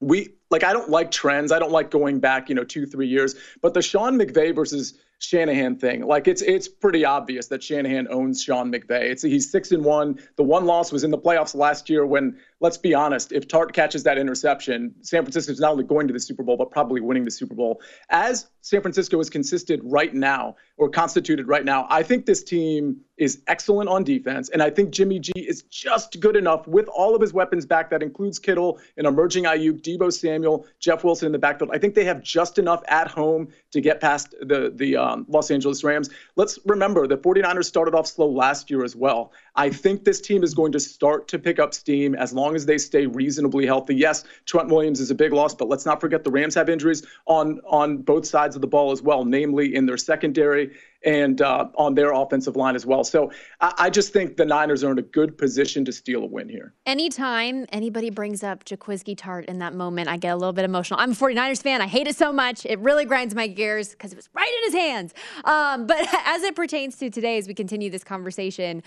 we 0.00 0.34
like 0.50 0.64
I 0.64 0.72
don't 0.72 0.90
like 0.90 1.10
trends. 1.10 1.52
I 1.52 1.58
don't 1.58 1.70
like 1.70 1.90
going 1.90 2.18
back, 2.18 2.48
you 2.48 2.54
know, 2.54 2.64
two, 2.64 2.86
three 2.86 3.06
years. 3.06 3.36
But 3.62 3.72
the 3.72 3.82
Sean 3.82 4.18
McVay 4.18 4.54
versus 4.54 4.94
Shanahan 5.20 5.76
thing. 5.76 6.04
Like 6.04 6.26
it's 6.26 6.42
it's 6.42 6.66
pretty 6.66 7.04
obvious 7.04 7.46
that 7.46 7.62
Shanahan 7.62 8.08
owns 8.10 8.42
Sean 8.42 8.72
McVay. 8.72 9.10
It's 9.10 9.22
he's 9.22 9.50
six 9.50 9.70
and 9.70 9.84
one. 9.84 10.18
The 10.36 10.42
one 10.42 10.66
loss 10.66 10.90
was 10.90 11.04
in 11.04 11.12
the 11.12 11.18
playoffs 11.18 11.54
last 11.54 11.88
year 11.88 12.04
when, 12.04 12.36
let's 12.62 12.78
be 12.78 12.94
honest, 12.94 13.32
if 13.32 13.48
Tartt 13.48 13.72
catches 13.72 14.04
that 14.04 14.16
interception, 14.16 14.94
San 15.02 15.22
Francisco 15.24 15.50
is 15.52 15.58
not 15.58 15.72
only 15.72 15.82
going 15.82 16.06
to 16.06 16.14
the 16.14 16.20
Super 16.20 16.44
Bowl, 16.44 16.56
but 16.56 16.70
probably 16.70 17.00
winning 17.00 17.24
the 17.24 17.30
Super 17.30 17.56
Bowl. 17.56 17.82
As 18.08 18.46
San 18.60 18.80
Francisco 18.80 19.18
is 19.18 19.28
consisted 19.28 19.80
right 19.82 20.14
now 20.14 20.54
or 20.76 20.88
constituted 20.88 21.48
right 21.48 21.64
now, 21.64 21.88
I 21.90 22.04
think 22.04 22.24
this 22.24 22.44
team 22.44 23.00
is 23.18 23.42
excellent 23.46 23.88
on 23.88 24.04
defense. 24.04 24.48
And 24.48 24.62
I 24.62 24.70
think 24.70 24.90
Jimmy 24.90 25.18
G 25.18 25.32
is 25.36 25.62
just 25.62 26.18
good 26.18 26.34
enough 26.34 26.66
with 26.66 26.88
all 26.88 27.14
of 27.14 27.20
his 27.20 27.32
weapons 27.32 27.66
back. 27.66 27.90
That 27.90 28.02
includes 28.02 28.38
Kittle, 28.38 28.80
an 28.96 29.06
emerging 29.06 29.44
Aiyuk, 29.44 29.82
Deebo 29.82 30.12
Samuel, 30.12 30.66
Jeff 30.80 31.04
Wilson 31.04 31.26
in 31.26 31.32
the 31.32 31.38
backfield. 31.38 31.70
I 31.72 31.78
think 31.78 31.94
they 31.94 32.04
have 32.04 32.22
just 32.22 32.58
enough 32.58 32.82
at 32.88 33.08
home 33.08 33.48
to 33.70 33.80
get 33.80 34.00
past 34.00 34.34
the, 34.40 34.72
the 34.74 34.96
um, 34.96 35.26
Los 35.28 35.50
Angeles 35.50 35.84
Rams. 35.84 36.10
Let's 36.36 36.58
remember 36.64 37.06
the 37.06 37.18
49ers 37.18 37.64
started 37.64 37.94
off 37.94 38.06
slow 38.06 38.28
last 38.28 38.70
year 38.70 38.82
as 38.82 38.96
well. 38.96 39.32
I 39.54 39.70
think 39.70 40.04
this 40.04 40.20
team 40.20 40.42
is 40.42 40.54
going 40.54 40.72
to 40.72 40.80
start 40.80 41.28
to 41.28 41.38
pick 41.38 41.58
up 41.58 41.74
steam 41.74 42.14
as 42.14 42.32
long 42.32 42.51
as 42.54 42.66
they 42.66 42.78
stay 42.78 43.06
reasonably 43.06 43.66
healthy. 43.66 43.94
Yes, 43.94 44.24
Trent 44.46 44.68
Williams 44.68 45.00
is 45.00 45.10
a 45.10 45.14
big 45.14 45.32
loss, 45.32 45.54
but 45.54 45.68
let's 45.68 45.86
not 45.86 46.00
forget 46.00 46.24
the 46.24 46.30
Rams 46.30 46.54
have 46.54 46.68
injuries 46.68 47.04
on 47.26 47.60
on 47.66 47.98
both 47.98 48.26
sides 48.26 48.54
of 48.54 48.60
the 48.60 48.68
ball 48.68 48.92
as 48.92 49.02
well, 49.02 49.24
namely 49.24 49.74
in 49.74 49.86
their 49.86 49.96
secondary 49.96 50.70
and 51.04 51.42
uh, 51.42 51.68
on 51.76 51.94
their 51.94 52.12
offensive 52.12 52.56
line 52.56 52.74
as 52.76 52.86
well. 52.86 53.04
So 53.04 53.32
I, 53.60 53.74
I, 53.78 53.90
just 53.90 54.12
think 54.12 54.36
the 54.36 54.44
Niners 54.44 54.84
are 54.84 54.92
in 54.92 54.98
a 54.98 55.02
good 55.02 55.36
position 55.36 55.84
to 55.84 55.92
steal 55.92 56.22
a 56.22 56.26
win 56.26 56.48
here. 56.48 56.74
Anytime 56.86 57.66
anybody 57.70 58.10
brings 58.10 58.42
up 58.42 58.64
Jaquiski 58.64 59.16
Tartt 59.16 59.46
in 59.46 59.58
that 59.58 59.74
moment, 59.74 60.08
I 60.08 60.16
get 60.16 60.32
a 60.32 60.36
little 60.36 60.52
bit 60.52 60.64
emotional. 60.64 61.00
I'm 61.00 61.12
a 61.12 61.14
49ers 61.14 61.62
fan. 61.62 61.82
I 61.82 61.86
hate 61.86 62.06
it 62.06 62.16
so 62.16 62.32
much. 62.32 62.64
It 62.66 62.78
really 62.78 63.04
grinds 63.04 63.34
my 63.34 63.46
gears 63.46 63.90
because 63.90 64.12
it 64.12 64.16
was 64.16 64.28
right 64.32 64.52
in 64.58 64.72
his 64.72 64.74
hands. 64.74 65.14
Um, 65.44 65.86
but 65.86 65.98
as 66.24 66.42
it 66.42 66.54
pertains 66.54 66.96
to 66.98 67.10
today, 67.10 67.38
as 67.38 67.48
we 67.48 67.54
continue 67.54 67.90
this 67.90 68.04
conversation, 68.04 68.82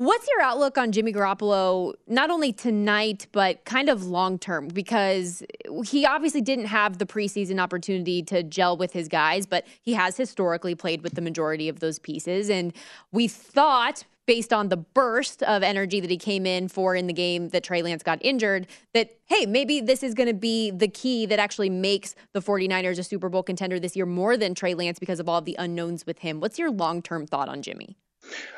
What's 0.00 0.28
your 0.28 0.40
outlook 0.42 0.78
on 0.78 0.92
Jimmy 0.92 1.12
Garoppolo, 1.12 1.92
not 2.06 2.30
only 2.30 2.52
tonight, 2.52 3.26
but 3.32 3.64
kind 3.64 3.88
of 3.88 4.06
long 4.06 4.38
term? 4.38 4.68
Because 4.68 5.42
he 5.84 6.06
obviously 6.06 6.40
didn't 6.40 6.66
have 6.66 6.98
the 6.98 7.04
preseason 7.04 7.58
opportunity 7.58 8.22
to 8.22 8.44
gel 8.44 8.76
with 8.76 8.92
his 8.92 9.08
guys, 9.08 9.44
but 9.44 9.66
he 9.82 9.94
has 9.94 10.16
historically 10.16 10.76
played 10.76 11.02
with 11.02 11.16
the 11.16 11.20
majority 11.20 11.68
of 11.68 11.80
those 11.80 11.98
pieces. 11.98 12.48
And 12.48 12.72
we 13.10 13.26
thought, 13.26 14.04
based 14.24 14.52
on 14.52 14.68
the 14.68 14.76
burst 14.76 15.42
of 15.42 15.64
energy 15.64 15.98
that 15.98 16.10
he 16.10 16.16
came 16.16 16.46
in 16.46 16.68
for 16.68 16.94
in 16.94 17.08
the 17.08 17.12
game 17.12 17.48
that 17.48 17.64
Trey 17.64 17.82
Lance 17.82 18.04
got 18.04 18.24
injured, 18.24 18.68
that, 18.94 19.18
hey, 19.24 19.46
maybe 19.46 19.80
this 19.80 20.04
is 20.04 20.14
going 20.14 20.28
to 20.28 20.32
be 20.32 20.70
the 20.70 20.86
key 20.86 21.26
that 21.26 21.40
actually 21.40 21.70
makes 21.70 22.14
the 22.34 22.40
49ers 22.40 23.00
a 23.00 23.02
Super 23.02 23.28
Bowl 23.28 23.42
contender 23.42 23.80
this 23.80 23.96
year 23.96 24.06
more 24.06 24.36
than 24.36 24.54
Trey 24.54 24.74
Lance 24.74 25.00
because 25.00 25.18
of 25.18 25.28
all 25.28 25.40
the 25.40 25.56
unknowns 25.58 26.06
with 26.06 26.20
him. 26.20 26.38
What's 26.38 26.56
your 26.56 26.70
long 26.70 27.02
term 27.02 27.26
thought 27.26 27.48
on 27.48 27.62
Jimmy? 27.62 27.96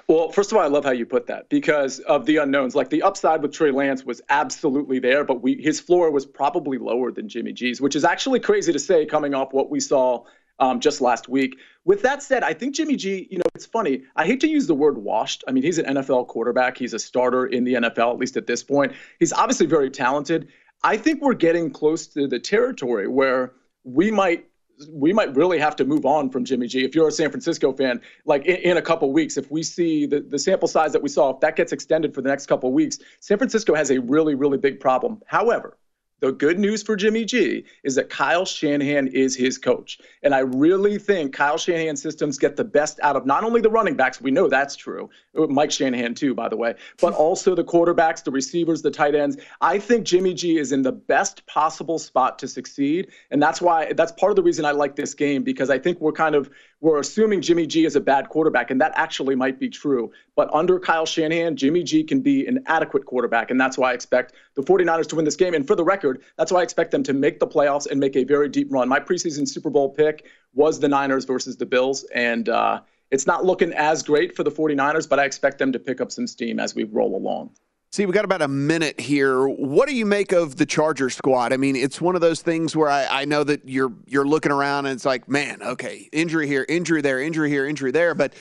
Well, 0.09 0.31
first 0.31 0.51
of 0.51 0.59
all, 0.59 0.65
I 0.65 0.67
love 0.67 0.85
how 0.85 0.91
you 0.91 1.07
put 1.07 1.27
that 1.29 1.49
because 1.49 2.01
of 2.01 2.27
the 2.27 2.39
unknowns. 2.39 2.75
Like 2.75 2.91
the 2.91 3.03
upside 3.03 3.43
with 3.43 3.53
Trey 3.53 3.71
Lance 3.71 4.05
was 4.05 4.21
absolutely 4.29 4.99
there, 4.99 5.25
but 5.25 5.43
we 5.43 5.61
his 5.61 5.81
floor 5.81 6.11
was 6.11 6.27
probably 6.27 6.79
lower 6.79 7.13
than 7.13 7.29
Jimmy 7.29 7.53
G's, 7.53 7.81
which 7.81 7.95
is 7.95 8.05
actually 8.05 8.41
crazy 8.41 8.73
to 8.73 8.79
say 8.79 9.07
coming 9.07 9.35
off 9.35 9.53
what 9.53 9.71
we 9.71 9.81
saw 9.81 10.25
um, 10.61 10.79
just 10.81 11.01
last 11.01 11.29
week. 11.29 11.59
With 11.85 12.03
that 12.03 12.23
said, 12.23 12.43
I 12.43 12.53
think 12.53 12.75
Jimmy 12.75 12.97
G, 12.97 13.27
you 13.31 13.39
know, 13.39 13.45
it's 13.55 13.67
funny. 13.67 14.03
I 14.17 14.27
hate 14.27 14.41
to 14.41 14.49
use 14.49 14.67
the 14.67 14.75
word 14.75 14.99
washed. 14.99 15.43
I 15.49 15.53
mean, 15.53 15.63
he's 15.63 15.79
an 15.79 15.87
NFL 15.87 16.29
quarterback. 16.29 16.77
He's 16.77 16.93
a 16.93 16.99
starter 16.99 17.47
in 17.47 17.65
the 17.65 17.75
NFL, 17.75 18.13
at 18.13 18.19
least 18.19 18.37
at 18.37 18.47
this 18.47 18.63
point. 18.63 18.93
He's 19.19 19.33
obviously 19.33 19.67
very 19.67 19.91
talented. 19.91 20.49
I 20.83 20.97
think 20.97 21.23
we're 21.23 21.35
getting 21.35 21.71
close 21.71 22.07
to 22.09 22.27
the 22.27 22.39
territory 22.39 23.09
where 23.09 23.53
we 23.85 24.11
might 24.11 24.47
we 24.89 25.13
might 25.13 25.35
really 25.37 25.59
have 25.59 25.77
to 25.77 25.85
move 25.85 26.07
on 26.07 26.31
from 26.31 26.45
Jimmy 26.45 26.67
G. 26.67 26.85
If 26.85 26.95
you're 26.95 27.09
a 27.09 27.13
San 27.13 27.31
Francisco 27.31 27.73
fan, 27.73 28.01
like 28.25 28.47
in, 28.47 28.57
in 28.57 28.77
a 28.77 28.83
couple 28.83 29.13
weeks, 29.13 29.37
if 29.37 29.51
we 29.51 29.63
see 29.63 30.07
the, 30.07 30.21
the 30.21 30.39
sample 30.39 30.69
size 30.69 30.93
that 30.93 31.03
we 31.03 31.09
saw, 31.09 31.31
if 31.31 31.41
that 31.41 31.57
gets 31.57 31.73
extended 31.73 32.15
for 32.15 32.23
the 32.23 32.29
next 32.29 32.47
couple 32.47 32.73
weeks, 32.73 32.99
San 33.21 33.39
Francisco 33.39 33.75
has 33.75 33.91
a 33.91 34.01
really, 34.01 34.35
really 34.35 34.59
big 34.59 34.81
problem. 34.81 35.21
However, 35.27 35.77
the 36.21 36.33
good 36.33 36.59
news 36.59 36.83
for 36.83 36.97
Jimmy 36.97 37.25
G 37.25 37.65
is 37.83 37.95
that 37.95 38.11
Kyle 38.11 38.45
Shanahan 38.45 39.09
is 39.09 39.35
his 39.35 39.59
coach. 39.59 39.99
And 40.23 40.35
I 40.35 40.41
really 40.41 40.99
think 40.99 41.35
Kyle 41.35 41.59
Shanahan's 41.59 42.03
systems 42.03 42.39
get 42.39 42.57
the 42.57 42.65
best 42.65 43.01
out 43.03 43.17
of 43.17 43.27
not 43.27 43.45
only 43.45 43.61
the 43.61 43.71
running 43.71 43.97
backs, 43.97 44.21
we 44.21 44.31
know 44.31 44.49
that's 44.49 44.77
true, 44.77 45.11
uh, 45.39 45.47
Mike 45.47 45.71
Shanahan 45.71 46.15
too, 46.15 46.35
by 46.35 46.49
the 46.49 46.57
way, 46.57 46.75
but 47.01 47.13
also 47.21 47.55
the 47.55 47.65
quarterbacks, 47.65 48.23
the 48.23 48.31
receivers, 48.31 48.83
the 48.83 48.91
tight 48.91 49.15
ends. 49.15 49.37
I 49.61 49.79
think 49.79 50.05
Jimmy 50.05 50.35
G 50.35 50.59
is 50.59 50.73
in 50.73 50.83
the 50.83 50.93
best 50.93 51.47
possible 51.47 51.99
spot 51.99 52.39
to 52.41 52.49
succeed. 52.49 53.09
And 53.31 53.43
that's 53.43 53.61
why, 53.61 53.93
that's 53.95 54.13
part 54.13 54.31
of 54.31 54.37
the 54.37 54.43
reason 54.43 54.65
I 54.65 54.73
like 54.73 54.97
this 54.97 55.15
game 55.15 55.43
because 55.43 55.71
I 55.71 55.79
think 55.79 56.01
we're 56.01 56.13
kind 56.13 56.35
of, 56.35 56.51
we're 56.81 56.99
assuming 56.99 57.43
Jimmy 57.43 57.67
G 57.67 57.85
is 57.85 57.95
a 57.95 58.01
bad 58.01 58.29
quarterback, 58.31 58.71
and 58.71 58.81
that 58.81 58.93
actually 58.95 59.35
might 59.35 59.59
be 59.61 59.69
true. 59.69 60.11
But 60.35 60.53
under 60.55 60.81
Kyle 60.81 61.05
Shanahan, 61.05 61.57
Jimmy 61.57 61.83
G 61.83 62.03
can 62.03 62.21
be 62.21 62.47
an 62.47 62.63
adequate 62.67 63.05
quarterback, 63.05 63.51
and 63.51 63.61
that's 63.61 63.77
why 63.77 63.91
I 63.91 63.95
expect 63.95 64.35
the 64.55 64.63
49ers 64.63 65.09
to 65.09 65.17
win 65.17 65.25
this 65.25 65.37
game. 65.37 65.53
And 65.55 65.67
for 65.67 65.77
the 65.77 65.85
record, 65.85 66.23
that's 66.39 66.51
why 66.51 66.61
I 66.61 66.63
expect 66.63 66.91
them 66.91 67.03
to 67.03 67.13
make 67.13 67.39
the 67.39 67.47
playoffs 67.47 67.91
and 67.91 68.01
make 68.01 68.17
a 68.17 68.25
very 68.25 68.49
deep 68.49 68.69
run. 68.73 68.89
My 68.89 69.01
preseason 69.01 69.47
Super 69.47 69.71
Bowl 69.71 69.91
pick 69.91 70.27
was 70.55 70.81
the 70.81 70.89
Niners 70.89 71.25
versus 71.27 71.57
the 71.57 71.67
Bills, 71.67 72.05
and 72.15 72.49
uh, 72.49 72.81
it's 73.11 73.27
not 73.27 73.45
looking 73.45 73.73
as 73.75 74.03
great 74.03 74.35
for 74.35 74.43
the 74.43 74.51
49ers, 74.51 75.09
but 75.09 75.19
I 75.19 75.25
expect 75.25 75.59
them 75.59 75.73
to 75.73 75.79
pick 75.79 76.01
up 76.01 76.11
some 76.11 76.27
steam 76.27 76.59
as 76.59 76.75
we 76.75 76.85
roll 76.85 77.15
along. 77.15 77.51
Sia, 77.93 78.07
we've 78.07 78.15
got 78.15 78.25
about 78.25 78.41
a 78.41 78.47
minute 78.47 79.01
here. 79.01 79.49
What 79.49 79.89
do 79.89 79.97
you 79.97 80.07
make 80.07 80.31
of 80.31 80.55
the 80.55 80.65
Charger 80.65 81.11
squad? 81.11 81.53
I 81.53 81.57
mean, 81.57 81.75
it's 81.75 82.01
one 82.01 82.15
of 82.15 82.21
those 82.21 82.41
things 82.41 82.77
where 82.77 82.89
I, 82.89 83.23
I, 83.23 83.25
know 83.25 83.43
that 83.43 83.69
you're 83.69 83.93
you're 84.07 84.25
looking 84.25 84.53
around 84.53 84.87
and 84.87 84.95
it's 84.95 85.05
like, 85.05 85.29
man, 85.29 85.61
okay, 85.61 86.09
injury 86.13 86.47
here, 86.47 86.65
injury 86.69 87.01
there, 87.01 87.21
injury 87.21 87.51
here, 87.51 87.67
injury 87.67 87.91
there. 87.91 88.15
But 88.15 88.35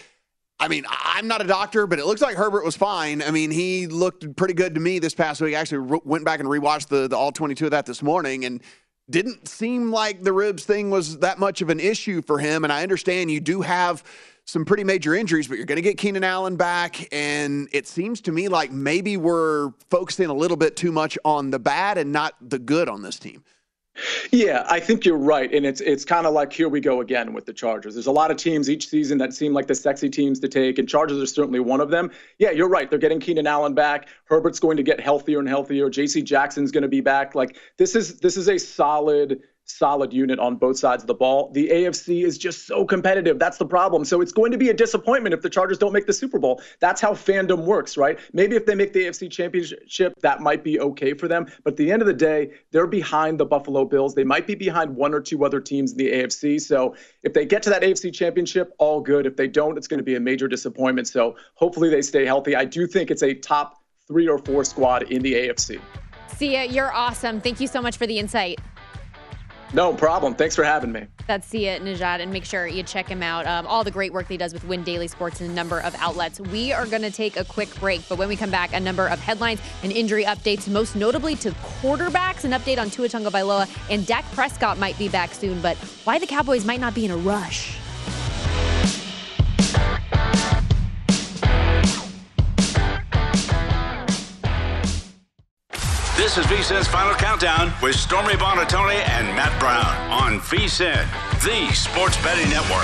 I 0.59 0.67
mean, 0.67 0.85
I'm 0.87 1.27
not 1.27 1.41
a 1.41 1.45
doctor, 1.45 1.87
but 1.87 1.97
it 1.97 2.05
looks 2.05 2.21
like 2.21 2.35
Herbert 2.35 2.63
was 2.63 2.77
fine. 2.77 3.23
I 3.23 3.31
mean, 3.31 3.49
he 3.49 3.87
looked 3.87 4.35
pretty 4.35 4.53
good 4.53 4.75
to 4.75 4.81
me 4.81 4.99
this 4.99 5.15
past 5.15 5.41
week. 5.41 5.55
I 5.55 5.59
actually 5.59 5.79
re- 5.79 6.01
went 6.03 6.25
back 6.25 6.39
and 6.39 6.47
rewatched 6.47 6.89
the, 6.89 7.07
the 7.07 7.17
all 7.17 7.31
22 7.31 7.65
of 7.65 7.71
that 7.71 7.87
this 7.87 8.03
morning 8.03 8.45
and 8.45 8.61
didn't 9.09 9.47
seem 9.47 9.91
like 9.91 10.21
the 10.21 10.31
ribs 10.31 10.63
thing 10.63 10.91
was 10.91 11.17
that 11.19 11.39
much 11.39 11.63
of 11.63 11.71
an 11.71 11.79
issue 11.79 12.21
for 12.21 12.37
him. 12.37 12.65
And 12.65 12.71
I 12.71 12.83
understand 12.83 13.31
you 13.31 13.39
do 13.39 13.61
have 13.61 14.03
some 14.49 14.65
pretty 14.65 14.83
major 14.83 15.15
injuries, 15.15 15.47
but 15.47 15.57
you're 15.57 15.65
going 15.65 15.77
to 15.77 15.81
get 15.81 15.97
Keenan 15.97 16.23
Allen 16.23 16.55
back. 16.55 17.07
And 17.13 17.69
it 17.71 17.87
seems 17.87 18.21
to 18.21 18.31
me 18.31 18.47
like 18.47 18.71
maybe 18.71 19.17
we're 19.17 19.71
focusing 19.89 20.27
a 20.27 20.33
little 20.33 20.57
bit 20.57 20.75
too 20.75 20.91
much 20.91 21.17
on 21.23 21.51
the 21.51 21.59
bad 21.59 21.97
and 21.97 22.11
not 22.11 22.35
the 22.41 22.59
good 22.59 22.89
on 22.89 23.01
this 23.01 23.19
team. 23.19 23.43
Yeah, 24.31 24.65
I 24.69 24.79
think 24.79 25.05
you're 25.05 25.17
right, 25.17 25.53
and 25.53 25.65
it's 25.65 25.81
it's 25.81 26.05
kind 26.05 26.25
of 26.25 26.33
like 26.33 26.53
here 26.53 26.69
we 26.69 26.79
go 26.79 27.01
again 27.01 27.33
with 27.33 27.45
the 27.45 27.53
Chargers. 27.53 27.95
There's 27.95 28.07
a 28.07 28.11
lot 28.11 28.31
of 28.31 28.37
teams 28.37 28.69
each 28.69 28.87
season 28.87 29.17
that 29.17 29.33
seem 29.33 29.53
like 29.53 29.67
the 29.67 29.75
sexy 29.75 30.09
teams 30.09 30.39
to 30.39 30.47
take, 30.47 30.77
and 30.77 30.87
Chargers 30.87 31.21
are 31.21 31.25
certainly 31.25 31.59
one 31.59 31.81
of 31.81 31.89
them. 31.89 32.11
Yeah, 32.37 32.51
you're 32.51 32.69
right. 32.69 32.89
They're 32.89 32.99
getting 32.99 33.19
Keenan 33.19 33.47
Allen 33.47 33.73
back. 33.73 34.07
Herbert's 34.25 34.59
going 34.59 34.77
to 34.77 34.83
get 34.83 34.99
healthier 34.99 35.39
and 35.39 35.47
healthier. 35.49 35.89
J.C. 35.89 36.21
Jackson's 36.21 36.71
going 36.71 36.83
to 36.83 36.87
be 36.87 37.01
back. 37.01 37.35
Like 37.35 37.57
this 37.77 37.95
is 37.95 38.19
this 38.19 38.37
is 38.37 38.47
a 38.47 38.57
solid 38.57 39.41
solid 39.69 40.11
unit 40.13 40.39
on 40.39 40.55
both 40.55 40.77
sides 40.77 41.03
of 41.03 41.07
the 41.07 41.13
ball. 41.13 41.51
The 41.53 41.69
AFC 41.69 42.23
is 42.23 42.37
just 42.37 42.65
so 42.67 42.85
competitive. 42.85 43.39
That's 43.39 43.57
the 43.57 43.65
problem. 43.65 44.03
So 44.05 44.21
it's 44.21 44.31
going 44.31 44.51
to 44.51 44.57
be 44.57 44.69
a 44.69 44.73
disappointment 44.73 45.33
if 45.33 45.41
the 45.41 45.49
Chargers 45.49 45.77
don't 45.77 45.93
make 45.93 46.05
the 46.05 46.13
Super 46.13 46.39
Bowl. 46.39 46.61
That's 46.79 46.99
how 46.99 47.13
fandom 47.13 47.65
works, 47.65 47.97
right? 47.97 48.19
Maybe 48.33 48.55
if 48.55 48.65
they 48.65 48.75
make 48.75 48.93
the 48.93 49.05
AFC 49.05 49.31
championship, 49.31 50.13
that 50.21 50.41
might 50.41 50.63
be 50.63 50.79
okay 50.79 51.13
for 51.13 51.27
them. 51.27 51.47
But 51.63 51.73
at 51.73 51.77
the 51.77 51.91
end 51.91 52.01
of 52.01 52.07
the 52.07 52.13
day, 52.13 52.51
they're 52.71 52.87
behind 52.87 53.39
the 53.39 53.45
Buffalo 53.45 53.85
Bills. 53.85 54.15
They 54.15 54.23
might 54.23 54.47
be 54.47 54.55
behind 54.55 54.95
one 54.95 55.13
or 55.13 55.21
two 55.21 55.45
other 55.45 55.59
teams 55.59 55.91
in 55.91 55.97
the 55.97 56.11
AFC. 56.11 56.59
So 56.59 56.95
if 57.23 57.33
they 57.33 57.45
get 57.45 57.63
to 57.63 57.69
that 57.69 57.81
AFC 57.81 58.13
championship, 58.13 58.73
all 58.79 59.01
good. 59.01 59.25
If 59.25 59.35
they 59.35 59.47
don't, 59.47 59.77
it's 59.77 59.87
going 59.87 59.99
to 59.99 60.03
be 60.03 60.15
a 60.15 60.19
major 60.19 60.47
disappointment. 60.47 61.07
So 61.07 61.35
hopefully 61.55 61.89
they 61.89 62.01
stay 62.01 62.25
healthy. 62.25 62.55
I 62.55 62.65
do 62.65 62.87
think 62.87 63.11
it's 63.11 63.23
a 63.23 63.33
top 63.33 63.81
three 64.07 64.27
or 64.27 64.39
four 64.39 64.63
squad 64.63 65.03
in 65.03 65.21
the 65.21 65.33
AFC. 65.33 65.79
Sia, 66.35 66.65
you're 66.65 66.91
awesome. 66.93 67.41
Thank 67.41 67.59
you 67.59 67.67
so 67.67 67.81
much 67.81 67.97
for 67.97 68.07
the 68.07 68.17
insight. 68.17 68.59
No 69.73 69.93
problem. 69.93 70.33
Thanks 70.35 70.55
for 70.55 70.63
having 70.63 70.91
me. 70.91 71.05
That's 71.27 71.47
Sia 71.47 71.79
Nejad, 71.79 72.21
and 72.21 72.31
make 72.31 72.43
sure 72.43 72.65
you 72.65 72.81
check 72.81 73.07
him 73.07 73.21
out. 73.21 73.45
Um, 73.45 73.67
all 73.67 73.83
the 73.83 73.91
great 73.91 74.11
work 74.11 74.27
that 74.27 74.33
he 74.33 74.37
does 74.37 74.53
with 74.53 74.63
Win 74.63 74.83
Daily 74.83 75.07
Sports 75.07 75.41
and 75.41 75.51
a 75.51 75.53
number 75.53 75.79
of 75.79 75.93
outlets. 75.95 76.39
We 76.39 76.73
are 76.73 76.87
going 76.87 77.03
to 77.03 77.11
take 77.11 77.37
a 77.37 77.43
quick 77.43 77.73
break, 77.79 78.01
but 78.09 78.17
when 78.17 78.27
we 78.27 78.35
come 78.35 78.49
back, 78.49 78.73
a 78.73 78.79
number 78.79 79.07
of 79.07 79.19
headlines 79.19 79.61
and 79.83 79.91
injury 79.91 80.23
updates, 80.23 80.67
most 80.67 80.95
notably 80.95 81.35
to 81.37 81.51
quarterbacks, 81.51 82.45
an 82.45 82.51
update 82.51 82.79
on 82.79 82.89
Tua 82.89 83.09
Tagovailoa, 83.09 83.69
and 83.91 84.05
Dak 84.07 84.25
Prescott 84.31 84.79
might 84.79 84.97
be 84.97 85.07
back 85.07 85.33
soon, 85.33 85.61
but 85.61 85.77
why 86.03 86.17
the 86.17 86.27
Cowboys 86.27 86.65
might 86.65 86.79
not 86.79 86.95
be 86.95 87.05
in 87.05 87.11
a 87.11 87.17
rush. 87.17 87.78
This 96.19 96.37
is 96.37 96.45
VSIN's 96.47 96.85
Final 96.85 97.13
Countdown 97.13 97.71
with 97.81 97.95
Stormy 97.95 98.33
Buonantony 98.33 99.07
and 99.07 99.25
Matt 99.37 99.57
Brown 99.57 100.11
on 100.11 100.41
VSIN, 100.41 101.07
the 101.45 101.73
sports 101.73 102.21
betting 102.21 102.49
network. 102.49 102.83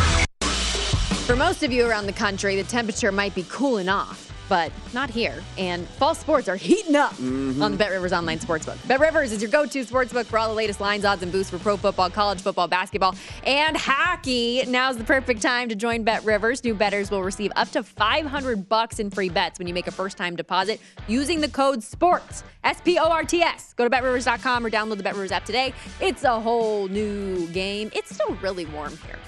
For 1.25 1.35
most 1.35 1.61
of 1.61 1.69
you 1.69 1.85
around 1.85 2.05
the 2.05 2.13
country, 2.13 2.55
the 2.55 2.63
temperature 2.63 3.11
might 3.11 3.35
be 3.35 3.43
cooling 3.49 3.89
off 3.89 4.31
but 4.49 4.71
not 4.93 5.09
here. 5.09 5.43
And 5.57 5.87
fall 5.87 6.15
sports 6.15 6.47
are 6.47 6.55
heating 6.55 6.95
up 6.95 7.11
mm-hmm. 7.13 7.61
on 7.61 7.71
the 7.71 7.77
Bet 7.77 7.91
Rivers 7.91 8.13
online 8.13 8.39
sportsbook. 8.39 8.85
Bet 8.87 8.99
Rivers 8.99 9.31
is 9.31 9.41
your 9.41 9.51
go-to 9.51 9.83
sportsbook 9.85 10.25
for 10.25 10.37
all 10.37 10.47
the 10.47 10.55
latest 10.55 10.79
lines, 10.79 11.05
odds, 11.05 11.23
and 11.23 11.31
boosts 11.31 11.49
for 11.49 11.59
pro 11.59 11.77
football, 11.77 12.09
college 12.09 12.41
football, 12.41 12.67
basketball, 12.67 13.15
and 13.43 13.75
hockey. 13.77 14.63
Now's 14.67 14.97
the 14.97 15.03
perfect 15.03 15.41
time 15.41 15.69
to 15.69 15.75
join 15.75 16.03
Bet 16.03 16.23
Rivers. 16.23 16.63
New 16.63 16.73
bettors 16.73 17.11
will 17.11 17.23
receive 17.23 17.51
up 17.55 17.69
to 17.71 17.83
500 17.83 18.69
bucks 18.69 18.99
in 18.99 19.09
free 19.09 19.29
bets 19.29 19.59
when 19.59 19.67
you 19.67 19.73
make 19.73 19.87
a 19.87 19.91
first-time 19.91 20.35
deposit 20.35 20.79
using 21.07 21.41
the 21.41 21.49
code 21.49 21.83
SPORTS. 21.83 22.43
S-P-O-R-T-S. 22.63 23.73
Go 23.73 23.83
to 23.83 23.89
betrivers.com 23.89 24.65
or 24.65 24.69
download 24.69 24.97
the 24.97 25.03
Bet 25.03 25.13
Rivers 25.13 25.31
app 25.31 25.45
today. 25.45 25.73
It's 26.01 26.23
a 26.23 26.39
whole 26.39 26.87
new 26.87 27.47
game. 27.47 27.91
It's 27.93 28.13
still 28.13 28.35
really 28.35 28.65
warm 28.65 28.97
here. 28.97 29.19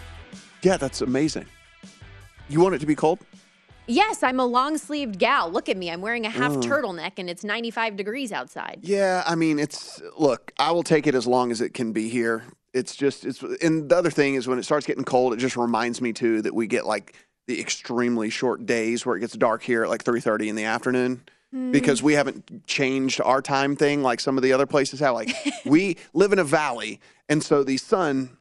Yeah, 0.63 0.77
that's 0.77 1.01
amazing. 1.01 1.45
You 2.49 2.62
want 2.62 2.75
it 2.75 2.80
to 2.80 2.86
be 2.86 2.95
cold? 2.95 3.19
Yes, 3.88 4.21
I'm 4.21 4.39
a 4.39 4.45
long 4.45 4.78
sleeved 4.78 5.17
gal. 5.17 5.50
Look 5.50 5.69
at 5.69 5.78
me. 5.78 5.89
I'm 5.89 6.02
wearing 6.02 6.26
a 6.26 6.30
half 6.30 6.52
Mm. 6.52 6.63
turtleneck 6.63 7.13
and 7.17 7.30
it's 7.30 7.43
95 7.43 7.95
degrees 7.95 8.32
outside. 8.32 8.80
Yeah, 8.84 9.23
I 9.26 9.36
mean, 9.36 9.60
it's 9.60 10.02
look. 10.17 10.52
I 10.60 10.71
will 10.71 10.84
take 10.84 11.08
it 11.08 11.15
as 11.15 11.26
long 11.26 11.52
as 11.52 11.62
it 11.62 11.73
can 11.73 11.93
be 11.93 12.10
here. 12.10 12.43
It's 12.73 12.95
just 12.95 13.26
it's 13.26 13.41
and 13.41 13.89
the 13.89 13.95
other 13.95 14.12
thing 14.12 14.36
is 14.36 14.47
when 14.47 14.60
it 14.60 14.63
starts 14.63 14.86
getting 14.86 15.04
cold, 15.06 15.34
it 15.34 15.38
just 15.38 15.56
reminds 15.58 16.02
me 16.02 16.13
too 16.13 16.41
that 16.41 16.54
we 16.54 16.67
get 16.67 16.86
like 16.86 17.15
the 17.47 17.60
extremely 17.62 18.30
short 18.30 18.65
days 18.65 19.06
where 19.06 19.15
it 19.15 19.21
gets 19.21 19.34
dark 19.34 19.63
here 19.63 19.84
at 19.84 19.89
like 19.89 20.04
three 20.04 20.19
thirty 20.19 20.50
in 20.50 20.56
the 20.56 20.65
afternoon. 20.65 21.21
Because 21.71 22.04
we 22.04 22.13
haven't 22.13 22.67
changed 22.67 23.21
our 23.23 23.41
time 23.41 23.78
thing 23.78 24.04
like 24.04 24.19
some 24.19 24.38
of 24.38 24.43
the 24.43 24.52
other 24.52 24.65
places 24.67 25.00
have. 25.00 25.13
Like 25.15 25.34
we 25.65 25.95
live 26.13 26.34
in 26.34 26.39
a 26.39 26.43
valley, 26.43 27.00
and 27.30 27.41
so 27.41 27.63
the 27.63 27.78
sun 27.78 28.38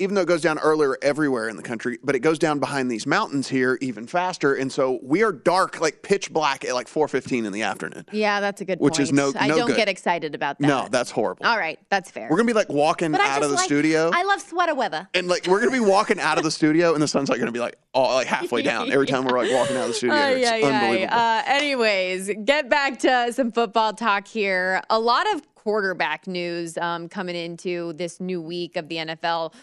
even 0.00 0.16
though 0.16 0.22
it 0.22 0.28
goes 0.28 0.40
down 0.42 0.58
earlier 0.58 0.96
everywhere 1.02 1.48
in 1.48 1.56
the 1.56 1.62
country, 1.62 1.98
but 2.02 2.16
it 2.16 2.18
goes 2.18 2.38
down 2.38 2.58
behind 2.58 2.90
these 2.90 3.06
mountains 3.06 3.48
here 3.48 3.78
even 3.80 4.06
faster. 4.08 4.54
And 4.54 4.72
so 4.72 4.98
we 5.02 5.22
are 5.22 5.30
dark, 5.30 5.80
like 5.80 6.02
pitch 6.02 6.32
black 6.32 6.64
at 6.64 6.74
like 6.74 6.88
4.15 6.88 7.46
in 7.46 7.52
the 7.52 7.62
afternoon. 7.62 8.04
Yeah, 8.10 8.40
that's 8.40 8.60
a 8.60 8.64
good 8.64 8.78
point. 8.78 8.84
Which 8.84 8.94
point. 8.94 9.02
is 9.08 9.12
no- 9.12 9.32
I 9.38 9.46
don't 9.48 9.68
good. 9.68 9.76
get 9.76 9.88
excited 9.88 10.34
about 10.34 10.58
that. 10.58 10.66
No, 10.66 10.88
that's 10.90 11.12
horrible. 11.12 11.46
All 11.46 11.56
right, 11.56 11.78
that's 11.90 12.10
fair. 12.10 12.24
We're 12.24 12.36
going 12.36 12.48
to 12.48 12.52
be 12.52 12.58
like 12.58 12.68
walking 12.70 13.14
out 13.14 13.42
of 13.42 13.50
the 13.50 13.54
like- 13.54 13.64
studio. 13.64 14.10
I 14.12 14.24
love 14.24 14.40
sweater 14.40 14.74
weather. 14.74 15.08
and 15.14 15.28
like 15.28 15.46
we're 15.46 15.60
going 15.60 15.72
to 15.72 15.80
be 15.80 15.88
walking 15.88 16.18
out 16.18 16.38
of 16.38 16.44
the 16.44 16.50
studio 16.50 16.94
and 16.94 17.02
the 17.02 17.08
sun's 17.08 17.28
like 17.28 17.38
going 17.38 17.46
to 17.46 17.52
be 17.52 17.60
like, 17.60 17.76
oh, 17.94 18.14
like 18.14 18.26
halfway 18.26 18.62
down 18.70 18.90
every 18.90 19.06
time 19.06 19.24
we're 19.24 19.38
like 19.38 19.52
walking 19.52 19.76
out 19.76 19.82
of 19.82 19.88
the 19.88 19.94
studio. 19.94 20.16
Ay, 20.16 20.44
ay. 20.44 20.62
unbelievable. 20.62 21.14
Uh, 21.16 21.42
anyways, 21.46 22.32
get 22.44 22.68
back 22.68 22.98
to 22.98 23.32
some 23.32 23.52
football 23.52 23.92
talk 23.92 24.26
here. 24.26 24.82
A 24.90 24.98
lot 24.98 25.32
of 25.34 25.42
quarterback 25.54 26.26
news 26.26 26.76
um, 26.78 27.08
coming 27.08 27.34
into 27.36 27.92
this 27.94 28.20
new 28.20 28.40
week 28.42 28.76
of 28.76 28.88
the 28.88 28.96
NFL. 28.96 29.54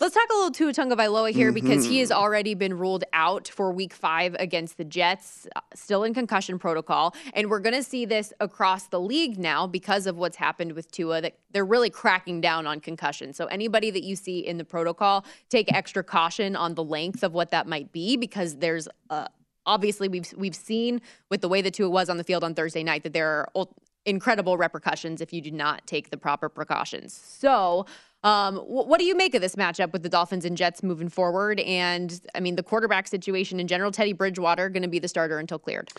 Let's 0.00 0.14
talk 0.14 0.28
a 0.30 0.34
little 0.34 0.52
to 0.52 0.72
Tua 0.72 0.86
Tagovailoa 0.86 1.32
here 1.32 1.50
because 1.50 1.84
he 1.84 1.98
has 1.98 2.10
Mhm. 2.10 2.14
already 2.14 2.54
been 2.54 2.78
ruled 2.78 3.02
out 3.12 3.48
for 3.48 3.72
Week 3.72 3.92
Five 3.92 4.36
against 4.38 4.76
the 4.76 4.84
Jets, 4.84 5.48
uh, 5.56 5.60
still 5.74 6.04
in 6.04 6.14
concussion 6.14 6.56
protocol, 6.56 7.16
and 7.34 7.50
we're 7.50 7.58
going 7.58 7.74
to 7.74 7.82
see 7.82 8.04
this 8.04 8.32
across 8.38 8.86
the 8.86 9.00
league 9.00 9.38
now 9.40 9.66
because 9.66 10.06
of 10.06 10.16
what's 10.16 10.36
happened 10.36 10.72
with 10.72 10.88
Tua. 10.92 11.20
That 11.20 11.38
they're 11.50 11.64
really 11.64 11.90
cracking 11.90 12.40
down 12.40 12.64
on 12.64 12.78
concussion. 12.78 13.32
So 13.32 13.46
anybody 13.46 13.90
that 13.90 14.04
you 14.04 14.14
see 14.14 14.38
in 14.38 14.56
the 14.56 14.64
protocol, 14.64 15.24
take 15.48 15.72
extra 15.74 16.04
caution 16.04 16.54
on 16.54 16.76
the 16.76 16.84
length 16.84 17.24
of 17.24 17.32
what 17.34 17.50
that 17.50 17.66
might 17.66 17.90
be 17.90 18.16
because 18.16 18.58
there's 18.58 18.86
uh, 19.10 19.26
obviously 19.66 20.06
we've 20.06 20.32
we've 20.36 20.54
seen 20.54 21.00
with 21.28 21.40
the 21.40 21.48
way 21.48 21.60
the 21.60 21.72
Tua 21.72 21.90
was 21.90 22.08
on 22.08 22.18
the 22.18 22.24
field 22.24 22.44
on 22.44 22.54
Thursday 22.54 22.84
night 22.84 23.02
that 23.02 23.14
there 23.14 23.50
are 23.56 23.66
incredible 24.06 24.56
repercussions 24.56 25.20
if 25.20 25.32
you 25.32 25.40
do 25.40 25.50
not 25.50 25.86
take 25.88 26.10
the 26.10 26.16
proper 26.16 26.48
precautions. 26.48 27.12
So, 27.12 27.84
um, 28.24 28.56
wh- 28.56 28.86
what 28.88 28.98
do 28.98 29.04
you 29.04 29.16
make 29.16 29.34
of 29.34 29.40
this 29.40 29.56
matchup 29.56 29.92
with 29.92 30.02
the 30.02 30.08
Dolphins 30.08 30.44
and 30.44 30.56
Jets 30.56 30.82
moving 30.82 31.08
forward? 31.08 31.60
And 31.60 32.20
I 32.34 32.40
mean, 32.40 32.56
the 32.56 32.62
quarterback 32.62 33.08
situation 33.08 33.60
in 33.60 33.68
general. 33.68 33.90
Teddy 33.90 34.12
Bridgewater 34.12 34.68
going 34.68 34.82
to 34.82 34.88
be 34.88 34.98
the 34.98 35.08
starter 35.08 35.38
until 35.38 35.58
cleared. 35.58 35.90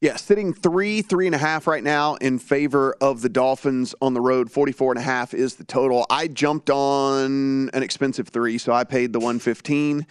Yeah, 0.00 0.14
sitting 0.14 0.54
three, 0.54 1.02
three 1.02 1.26
and 1.26 1.34
a 1.34 1.38
half 1.38 1.66
right 1.66 1.82
now 1.82 2.14
in 2.16 2.38
favor 2.38 2.96
of 3.00 3.20
the 3.20 3.28
Dolphins 3.28 3.96
on 4.00 4.14
the 4.14 4.20
road. 4.20 4.50
44 4.50 4.92
and 4.92 4.98
a 5.00 5.02
half 5.02 5.34
is 5.34 5.56
the 5.56 5.64
total. 5.64 6.06
I 6.08 6.28
jumped 6.28 6.70
on 6.70 7.68
an 7.70 7.82
expensive 7.82 8.28
three, 8.28 8.58
so 8.58 8.72
I 8.72 8.84
paid 8.84 9.12
the 9.12 9.18
115 9.18 10.06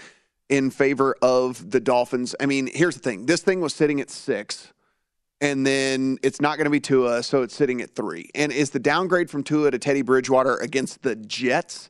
in 0.49 0.71
favor 0.71 1.15
of 1.21 1.71
the 1.71 1.79
Dolphins. 1.79 2.35
I 2.39 2.47
mean, 2.47 2.69
here's 2.73 2.95
the 2.95 3.01
thing 3.01 3.27
this 3.27 3.41
thing 3.41 3.61
was 3.61 3.73
sitting 3.73 4.01
at 4.01 4.09
six, 4.09 4.73
and 5.41 5.65
then 5.65 6.17
it's 6.23 6.41
not 6.41 6.57
going 6.57 6.65
to 6.65 6.71
be 6.71 6.79
Tua, 6.79 7.21
so 7.23 7.41
it's 7.43 7.55
sitting 7.55 7.81
at 7.81 7.95
three. 7.95 8.29
And 8.33 8.51
is 8.51 8.71
the 8.71 8.79
downgrade 8.79 9.29
from 9.29 9.43
Tua 9.43 9.71
to 9.71 9.79
Teddy 9.79 10.01
Bridgewater 10.01 10.55
against 10.57 11.03
the 11.03 11.15
Jets 11.15 11.89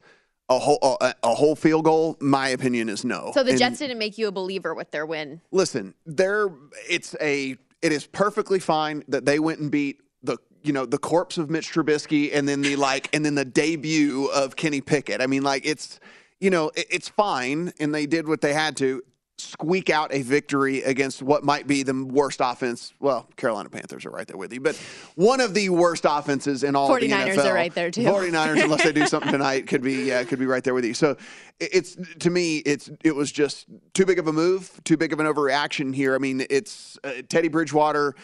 a 0.50 0.60
whole, 0.60 0.80
a, 1.02 1.14
a 1.24 1.34
whole 1.34 1.56
field 1.56 1.86
goal? 1.86 2.18
My 2.20 2.50
opinion 2.50 2.90
is 2.90 3.06
no. 3.06 3.32
So 3.34 3.44
the 3.44 3.52
And- 3.52 3.60
Jets 3.60 3.80
didn't 3.80 4.00
make 4.00 4.18
you 4.18 4.28
a 4.28 4.32
believer 4.32 4.74
with 4.74 4.92
their 4.92 5.06
win. 5.06 5.42
listen, 5.52 5.94
there 6.06 6.50
it's 6.90 7.16
a 7.22 7.56
it 7.82 7.92
is 7.92 8.08
perfectly 8.08 8.60
fine 8.60 9.04
that 9.08 9.26
they 9.26 9.40
went 9.40 9.60
and 9.60 9.70
beat 9.72 10.02
the 10.24 10.38
you 10.64 10.74
know 10.74 10.86
the 10.86 10.98
corpse 10.98 11.38
of 11.38 11.50
Mitch 11.50 11.72
Trubisky 11.72 12.32
and 12.34 12.48
then 12.50 12.62
the 12.62 12.76
like 12.76 13.10
and 13.16 13.24
then 13.24 13.36
the 13.36 13.46
debut 13.46 14.26
of 14.34 14.56
Kenny 14.56 14.82
Pickett. 14.82 15.22
I 15.22 15.28
mean, 15.28 15.44
like 15.44 15.66
it's 15.66 16.00
you 16.42 16.50
know 16.50 16.70
it, 16.76 16.88
it's 16.90 17.08
fine, 17.08 17.72
and 17.80 17.94
they 17.96 18.06
did 18.08 18.28
what 18.28 18.42
they 18.42 18.54
had 18.54 18.76
to 18.78 19.04
squeak 19.38 19.90
out 19.90 20.14
a 20.14 20.22
victory 20.22 20.82
against 20.84 21.22
what 21.22 21.44
might 21.44 21.68
be 21.68 21.84
the 21.84 21.94
worst 22.06 22.40
offense. 22.44 22.94
Well, 23.00 23.28
Carolina 23.36 23.70
Panthers 23.70 24.06
are 24.06 24.10
right 24.10 24.28
there 24.28 24.38
with 24.38 24.52
you, 24.52 24.60
but 24.60 24.76
one 25.16 25.40
of 25.42 25.54
the 25.54 25.70
worst 25.70 26.06
offenses 26.08 26.64
in 26.64 26.76
all 26.76 26.94
of 26.94 27.00
the 27.00 27.10
49ers 27.10 27.36
NFL. 27.36 27.46
are 27.46 27.54
right 27.54 27.74
there, 27.74 27.92
too. 27.92 28.02
49ers, 28.02 28.64
unless 28.64 28.84
they 28.84 28.92
do 28.92 29.06
something 29.08 29.32
tonight, 29.32 29.68
could 29.68 29.84
be 29.84 30.04
yeah, 30.06 30.24
could 30.24 30.40
be 30.40 30.46
right 30.46 30.64
there 30.64 30.74
with 30.74 30.86
you. 30.86 30.94
So 30.94 31.18
it's 31.60 31.98
to 32.20 32.30
me, 32.30 32.58
it's 32.58 32.90
it 33.04 33.16
was 33.16 33.32
just 33.32 33.68
too 33.94 34.06
big 34.06 34.20
of 34.20 34.28
a 34.28 34.34
move, 34.34 34.72
too 34.84 34.98
big 34.98 35.14
of 35.14 35.20
an 35.20 35.28
overreaction 35.28 35.94
here. 35.94 36.16
I 36.16 36.18
mean, 36.18 36.46
it's 36.50 36.98
uh, 37.04 37.22
Teddy 37.30 37.48
Bridgewater 37.48 38.16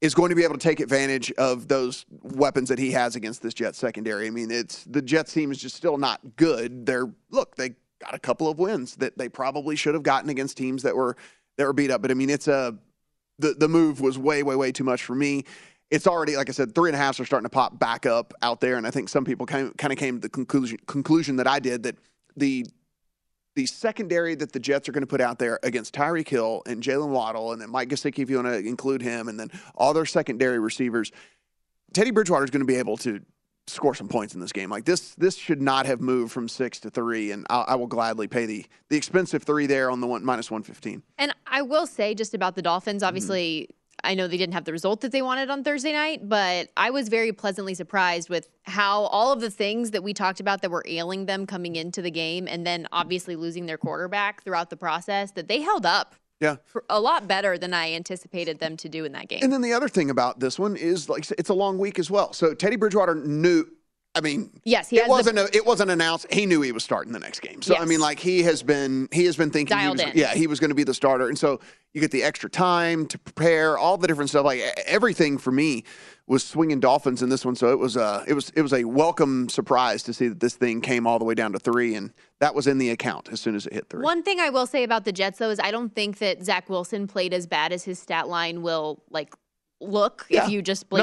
is 0.00 0.14
going 0.14 0.30
to 0.30 0.34
be 0.34 0.44
able 0.44 0.54
to 0.54 0.60
take 0.60 0.80
advantage 0.80 1.30
of 1.32 1.68
those 1.68 2.06
weapons 2.22 2.70
that 2.70 2.78
he 2.78 2.90
has 2.90 3.16
against 3.16 3.42
this 3.42 3.52
Jets 3.52 3.78
secondary. 3.78 4.26
I 4.26 4.30
mean, 4.30 4.50
it's 4.50 4.84
the 4.84 5.02
Jets 5.02 5.32
team 5.32 5.50
is 5.52 5.58
just 5.58 5.76
still 5.76 5.98
not 5.98 6.20
good. 6.36 6.86
They're 6.86 7.10
look, 7.30 7.56
they 7.56 7.74
got 8.00 8.14
a 8.14 8.18
couple 8.18 8.48
of 8.48 8.58
wins 8.58 8.96
that 8.96 9.16
they 9.18 9.28
probably 9.28 9.76
should 9.76 9.94
have 9.94 10.02
gotten 10.02 10.30
against 10.30 10.56
teams 10.56 10.82
that 10.82 10.96
were 10.96 11.16
that 11.56 11.66
were 11.66 11.72
beat 11.72 11.90
up. 11.90 12.02
But 12.02 12.10
I 12.10 12.14
mean, 12.14 12.30
it's 12.30 12.48
a 12.48 12.76
the 13.38 13.54
the 13.54 13.68
move 13.68 14.00
was 14.00 14.18
way 14.18 14.42
way 14.42 14.56
way 14.56 14.72
too 14.72 14.84
much 14.84 15.02
for 15.02 15.14
me. 15.14 15.44
It's 15.90 16.06
already 16.06 16.36
like 16.36 16.48
I 16.48 16.52
said, 16.52 16.74
three 16.74 16.90
and 16.90 16.96
a 16.96 16.98
halfs 16.98 17.20
are 17.20 17.24
starting 17.24 17.44
to 17.44 17.50
pop 17.50 17.78
back 17.78 18.06
up 18.06 18.32
out 18.42 18.60
there, 18.60 18.76
and 18.76 18.86
I 18.86 18.90
think 18.90 19.08
some 19.08 19.24
people 19.24 19.46
kind 19.46 19.68
of 19.68 19.76
kind 19.76 19.92
of 19.92 19.98
came 19.98 20.16
to 20.16 20.20
the 20.20 20.28
conclusion 20.28 20.78
conclusion 20.86 21.36
that 21.36 21.46
I 21.46 21.58
did 21.58 21.82
that 21.84 21.96
the 22.36 22.66
the 23.56 23.66
secondary 23.66 24.34
that 24.36 24.52
the 24.52 24.60
Jets 24.60 24.88
are 24.88 24.92
going 24.92 25.02
to 25.02 25.08
put 25.08 25.20
out 25.20 25.38
there 25.38 25.58
against 25.62 25.94
Tyreek 25.94 26.28
Hill 26.28 26.62
and 26.66 26.82
Jalen 26.82 27.08
Waddle, 27.08 27.52
and 27.52 27.60
then 27.60 27.70
Mike 27.70 27.88
Gesicki, 27.88 28.20
if 28.20 28.30
you 28.30 28.36
want 28.36 28.48
to 28.48 28.58
include 28.58 29.02
him, 29.02 29.28
and 29.28 29.38
then 29.38 29.50
all 29.74 29.92
their 29.92 30.06
secondary 30.06 30.60
receivers, 30.60 31.10
Teddy 31.92 32.12
Bridgewater 32.12 32.44
is 32.44 32.50
going 32.50 32.60
to 32.60 32.66
be 32.66 32.76
able 32.76 32.96
to 32.98 33.20
score 33.70 33.94
some 33.94 34.08
points 34.08 34.34
in 34.34 34.40
this 34.40 34.52
game. 34.52 34.70
Like 34.70 34.84
this, 34.84 35.14
this 35.14 35.36
should 35.36 35.60
not 35.60 35.86
have 35.86 36.00
moved 36.00 36.32
from 36.32 36.48
six 36.48 36.80
to 36.80 36.90
three, 36.90 37.32
and 37.32 37.46
I, 37.50 37.60
I 37.68 37.74
will 37.76 37.86
gladly 37.86 38.28
pay 38.28 38.46
the 38.46 38.66
the 38.88 38.96
expensive 38.96 39.42
three 39.42 39.66
there 39.66 39.90
on 39.90 40.00
the 40.00 40.06
one 40.06 40.24
minus 40.24 40.50
one 40.50 40.62
fifteen. 40.62 41.02
And 41.18 41.34
I 41.46 41.62
will 41.62 41.86
say 41.86 42.14
just 42.14 42.34
about 42.34 42.54
the 42.56 42.62
Dolphins, 42.62 43.02
obviously, 43.02 43.70
I 44.02 44.14
know 44.14 44.28
they 44.28 44.36
didn't 44.36 44.54
have 44.54 44.64
the 44.64 44.72
result 44.72 45.02
that 45.02 45.12
they 45.12 45.22
wanted 45.22 45.50
on 45.50 45.62
Thursday 45.62 45.92
night, 45.92 46.28
but 46.28 46.68
I 46.76 46.90
was 46.90 47.08
very 47.08 47.32
pleasantly 47.32 47.74
surprised 47.74 48.30
with 48.30 48.48
how 48.62 49.02
all 49.02 49.32
of 49.32 49.40
the 49.40 49.50
things 49.50 49.90
that 49.90 50.02
we 50.02 50.14
talked 50.14 50.40
about 50.40 50.62
that 50.62 50.70
were 50.70 50.84
ailing 50.86 51.26
them 51.26 51.46
coming 51.46 51.76
into 51.76 52.00
the 52.00 52.10
game 52.10 52.48
and 52.48 52.66
then 52.66 52.86
obviously 52.92 53.36
losing 53.36 53.66
their 53.66 53.78
quarterback 53.78 54.42
throughout 54.42 54.70
the 54.70 54.76
process, 54.76 55.32
that 55.32 55.48
they 55.48 55.60
held 55.60 55.84
up 55.84 56.14
Yeah. 56.40 56.56
a 56.88 56.98
lot 56.98 57.28
better 57.28 57.58
than 57.58 57.74
I 57.74 57.92
anticipated 57.92 58.60
them 58.60 58.76
to 58.78 58.88
do 58.88 59.04
in 59.04 59.12
that 59.12 59.28
game. 59.28 59.40
And 59.42 59.52
then 59.52 59.60
the 59.60 59.74
other 59.74 59.88
thing 59.88 60.08
about 60.08 60.40
this 60.40 60.58
one 60.58 60.74
is 60.74 61.08
like 61.08 61.30
it's 61.32 61.50
a 61.50 61.54
long 61.54 61.78
week 61.78 61.98
as 61.98 62.10
well. 62.10 62.32
So 62.32 62.54
Teddy 62.54 62.76
Bridgewater 62.76 63.14
knew. 63.14 63.66
I 64.14 64.20
mean, 64.20 64.50
Yes, 64.64 64.88
he 64.88 64.96
it 64.96 65.00
has 65.02 65.06
the- 65.06 65.10
wasn't. 65.12 65.38
a, 65.38 65.56
it 65.56 65.64
wasn't 65.64 65.90
announced. 65.92 66.26
He 66.32 66.44
knew 66.44 66.60
he 66.62 66.72
was 66.72 66.82
starting 66.82 67.12
the 67.12 67.20
next 67.20 67.40
game. 67.40 67.62
So 67.62 67.76
I 67.76 67.84
mean, 67.84 68.00
like 68.00 68.18
he 68.18 68.42
has 68.42 68.60
been. 68.62 69.08
He 69.12 69.24
has 69.26 69.36
been 69.36 69.50
thinking. 69.50 69.78
he 69.78 69.88
was- 69.88 70.02
Yeah, 70.14 70.34
he 70.34 70.48
was 70.48 70.58
going 70.58 70.70
to 70.70 70.74
be 70.74 70.82
the 70.82 70.94
starter, 70.94 71.28
and 71.28 71.38
so 71.38 71.60
you 71.94 72.00
get 72.00 72.10
the 72.10 72.24
extra 72.24 72.50
time 72.50 73.06
to 73.06 73.18
prepare, 73.18 73.78
all 73.78 73.96
the 73.96 74.08
different 74.08 74.30
stuff. 74.30 74.44
Like 74.44 74.60
everything 74.86 75.38
for 75.38 75.52
me 75.52 75.84
was 76.26 76.44
swinging 76.44 76.80
Dolphins 76.80 77.22
in 77.22 77.28
this 77.28 77.44
one. 77.44 77.54
So 77.54 77.70
it 77.70 77.78
was. 77.78 77.96
Uh, 77.96 78.24
it 78.26 78.34
was. 78.34 78.50
It 78.56 78.62
was 78.62 78.72
a 78.72 78.82
welcome 78.84 79.48
surprise 79.48 80.02
to 80.04 80.12
see 80.12 80.26
that 80.26 80.40
this 80.40 80.54
thing 80.56 80.80
came 80.80 81.06
all 81.06 81.20
the 81.20 81.24
way 81.24 81.34
down 81.34 81.52
to 81.52 81.60
three, 81.60 81.94
and 81.94 82.12
that 82.40 82.52
was 82.52 82.66
in 82.66 82.78
the 82.78 82.90
account 82.90 83.28
as 83.30 83.40
soon 83.40 83.54
as 83.54 83.66
it 83.66 83.72
hit 83.74 83.88
three. 83.88 84.02
One 84.02 84.24
thing 84.24 84.40
I 84.40 84.50
will 84.50 84.66
say 84.66 84.82
about 84.82 85.04
the 85.04 85.12
Jets, 85.12 85.38
though, 85.38 85.50
is 85.50 85.60
I 85.60 85.70
don't 85.70 85.94
think 85.94 86.18
that 86.18 86.44
Zach 86.44 86.68
Wilson 86.68 87.06
played 87.06 87.32
as 87.32 87.46
bad 87.46 87.72
as 87.72 87.84
his 87.84 88.00
stat 88.00 88.26
line 88.28 88.62
will 88.62 89.04
like 89.08 89.32
look 89.80 90.26
Yeah. 90.28 90.44
if 90.44 90.50
you 90.50 90.62
just 90.62 90.90
No. 90.92 90.98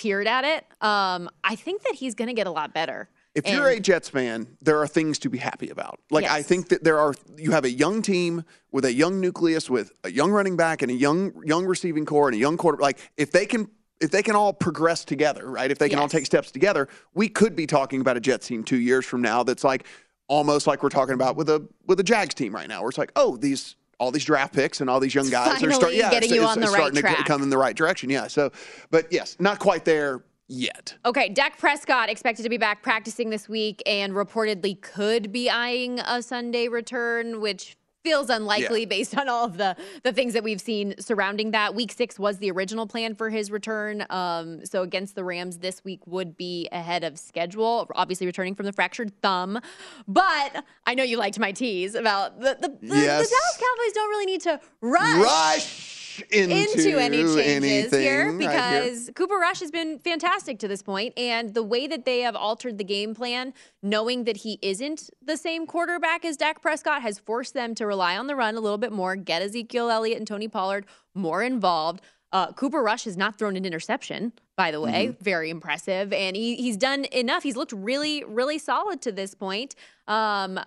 Appeared 0.00 0.26
at 0.26 0.44
it. 0.44 0.64
Um, 0.80 1.28
I 1.44 1.56
think 1.56 1.82
that 1.82 1.94
he's 1.94 2.14
going 2.14 2.28
to 2.28 2.34
get 2.34 2.46
a 2.46 2.50
lot 2.50 2.72
better. 2.72 3.10
If 3.34 3.44
And- 3.44 3.54
you're 3.54 3.68
a 3.68 3.78
Jets 3.78 4.08
fan, 4.08 4.56
there 4.62 4.78
are 4.78 4.86
things 4.86 5.18
to 5.20 5.28
be 5.28 5.36
happy 5.36 5.68
about. 5.68 6.00
Like 6.10 6.24
I 6.24 6.42
think 6.42 6.70
that 6.70 6.82
there 6.82 6.98
are 6.98 7.14
you 7.36 7.50
have 7.52 7.64
a 7.64 7.70
young 7.70 8.00
team 8.00 8.44
with 8.72 8.86
a 8.86 8.92
young 8.92 9.20
nucleus 9.20 9.68
with 9.68 9.92
a 10.02 10.10
young 10.10 10.30
running 10.32 10.56
back 10.56 10.80
and 10.80 10.90
a 10.90 10.94
young 10.94 11.34
young 11.44 11.66
receiving 11.66 12.06
corps 12.06 12.28
and 12.28 12.34
a 12.34 12.38
young 12.38 12.56
quarter 12.56 12.78
like 12.78 12.98
if 13.18 13.30
they 13.30 13.44
can 13.44 13.68
if 14.00 14.10
they 14.10 14.22
can 14.22 14.34
all 14.34 14.54
progress 14.54 15.04
together, 15.04 15.48
right? 15.50 15.70
If 15.70 15.78
they 15.78 15.90
can 15.90 15.98
all 15.98 16.08
take 16.08 16.24
steps 16.24 16.50
together, 16.50 16.88
we 17.12 17.28
could 17.28 17.54
be 17.54 17.66
talking 17.66 18.00
about 18.00 18.16
a 18.16 18.20
Jets 18.20 18.46
team 18.46 18.64
2 18.64 18.78
years 18.78 19.04
from 19.04 19.20
now 19.20 19.42
that's 19.42 19.62
like 19.62 19.86
almost 20.26 20.66
like 20.66 20.82
we're 20.82 20.88
talking 20.88 21.14
about 21.14 21.36
with 21.36 21.50
a 21.50 21.68
with 21.86 22.00
a 22.00 22.04
Jags 22.04 22.34
team 22.34 22.54
right 22.54 22.68
now. 22.68 22.80
Where 22.80 22.88
it's 22.88 22.98
like, 22.98 23.12
"Oh, 23.14 23.36
these 23.36 23.76
all 24.00 24.10
these 24.10 24.24
draft 24.24 24.54
picks 24.54 24.80
and 24.80 24.88
all 24.88 24.98
these 24.98 25.14
young 25.14 25.28
guys 25.28 25.62
are 25.62 25.72
start, 25.72 25.94
yeah, 25.94 26.10
getting 26.10 26.30
it's, 26.30 26.34
you 26.34 26.40
it's- 26.40 26.56
on 26.56 26.60
the 26.60 26.66
right 26.66 26.92
starting 26.94 27.16
to 27.16 27.24
come 27.24 27.42
in 27.42 27.50
the 27.50 27.58
right 27.58 27.76
direction. 27.76 28.08
Yeah. 28.10 28.26
So, 28.26 28.50
but 28.90 29.12
yes, 29.12 29.36
not 29.38 29.58
quite 29.58 29.84
there 29.84 30.24
yet. 30.48 30.96
Okay, 31.04 31.28
Dak 31.28 31.58
Prescott 31.58 32.08
expected 32.08 32.42
to 32.42 32.48
be 32.48 32.56
back 32.56 32.82
practicing 32.82 33.30
this 33.30 33.48
week 33.48 33.82
and 33.86 34.14
reportedly 34.14 34.80
could 34.80 35.30
be 35.30 35.48
eyeing 35.50 36.00
a 36.00 36.22
Sunday 36.22 36.66
return, 36.66 37.40
which 37.40 37.76
feels 38.02 38.30
unlikely 38.30 38.80
yeah. 38.80 38.86
based 38.86 39.16
on 39.16 39.28
all 39.28 39.44
of 39.44 39.56
the 39.56 39.76
the 40.02 40.12
things 40.12 40.32
that 40.32 40.44
we've 40.44 40.60
seen 40.60 40.94
surrounding 40.98 41.50
that. 41.52 41.74
Week 41.74 41.92
six 41.92 42.18
was 42.18 42.38
the 42.38 42.50
original 42.50 42.86
plan 42.86 43.14
for 43.14 43.30
his 43.30 43.50
return. 43.50 44.06
Um, 44.10 44.64
so 44.64 44.82
against 44.82 45.14
the 45.14 45.24
Rams 45.24 45.58
this 45.58 45.84
week 45.84 46.06
would 46.06 46.36
be 46.36 46.68
ahead 46.72 47.04
of 47.04 47.18
schedule. 47.18 47.88
Obviously 47.94 48.26
returning 48.26 48.54
from 48.54 48.66
the 48.66 48.72
fractured 48.72 49.12
thumb, 49.22 49.60
but 50.08 50.64
I 50.86 50.94
know 50.94 51.02
you 51.02 51.16
liked 51.16 51.38
my 51.38 51.52
tease 51.52 51.94
about 51.94 52.40
the 52.40 52.56
the, 52.60 52.68
the, 52.68 52.96
yes. 52.96 53.28
the 53.28 53.36
Dallas 53.36 53.58
Cowboys 53.58 53.92
don't 53.94 54.10
really 54.10 54.26
need 54.26 54.40
to 54.42 54.60
rush. 54.80 55.22
Rush 55.22 55.99
into, 56.30 56.54
into 56.54 56.98
any 56.98 57.18
changes 57.18 57.92
here 57.92 58.32
because 58.32 59.06
right 59.06 59.14
Cooper 59.14 59.36
Rush 59.36 59.60
has 59.60 59.70
been 59.70 59.98
fantastic 59.98 60.58
to 60.60 60.68
this 60.68 60.82
point, 60.82 61.12
and 61.16 61.54
the 61.54 61.62
way 61.62 61.86
that 61.86 62.04
they 62.04 62.20
have 62.20 62.36
altered 62.36 62.78
the 62.78 62.84
game 62.84 63.14
plan, 63.14 63.52
knowing 63.82 64.24
that 64.24 64.38
he 64.38 64.58
isn't 64.62 65.10
the 65.22 65.36
same 65.36 65.66
quarterback 65.66 66.24
as 66.24 66.36
Dak 66.36 66.62
Prescott, 66.62 67.02
has 67.02 67.18
forced 67.18 67.54
them 67.54 67.74
to 67.74 67.86
rely 67.86 68.16
on 68.16 68.26
the 68.26 68.36
run 68.36 68.56
a 68.56 68.60
little 68.60 68.78
bit 68.78 68.92
more, 68.92 69.16
get 69.16 69.42
Ezekiel 69.42 69.90
Elliott 69.90 70.18
and 70.18 70.26
Tony 70.26 70.48
Pollard 70.48 70.86
more 71.14 71.42
involved. 71.42 72.00
Uh, 72.32 72.52
Cooper 72.52 72.82
Rush 72.82 73.04
has 73.04 73.16
not 73.16 73.38
thrown 73.38 73.56
an 73.56 73.64
interception, 73.64 74.32
by 74.56 74.70
the 74.70 74.80
way. 74.80 75.08
Mm-hmm. 75.08 75.24
Very 75.24 75.50
impressive. 75.50 76.12
And 76.12 76.36
he, 76.36 76.54
he's 76.56 76.76
done 76.76 77.04
enough. 77.06 77.42
He's 77.42 77.56
looked 77.56 77.72
really, 77.72 78.22
really 78.24 78.58
solid 78.58 79.02
to 79.02 79.10
this 79.10 79.34
point. 79.34 79.74
Um, 80.06 80.60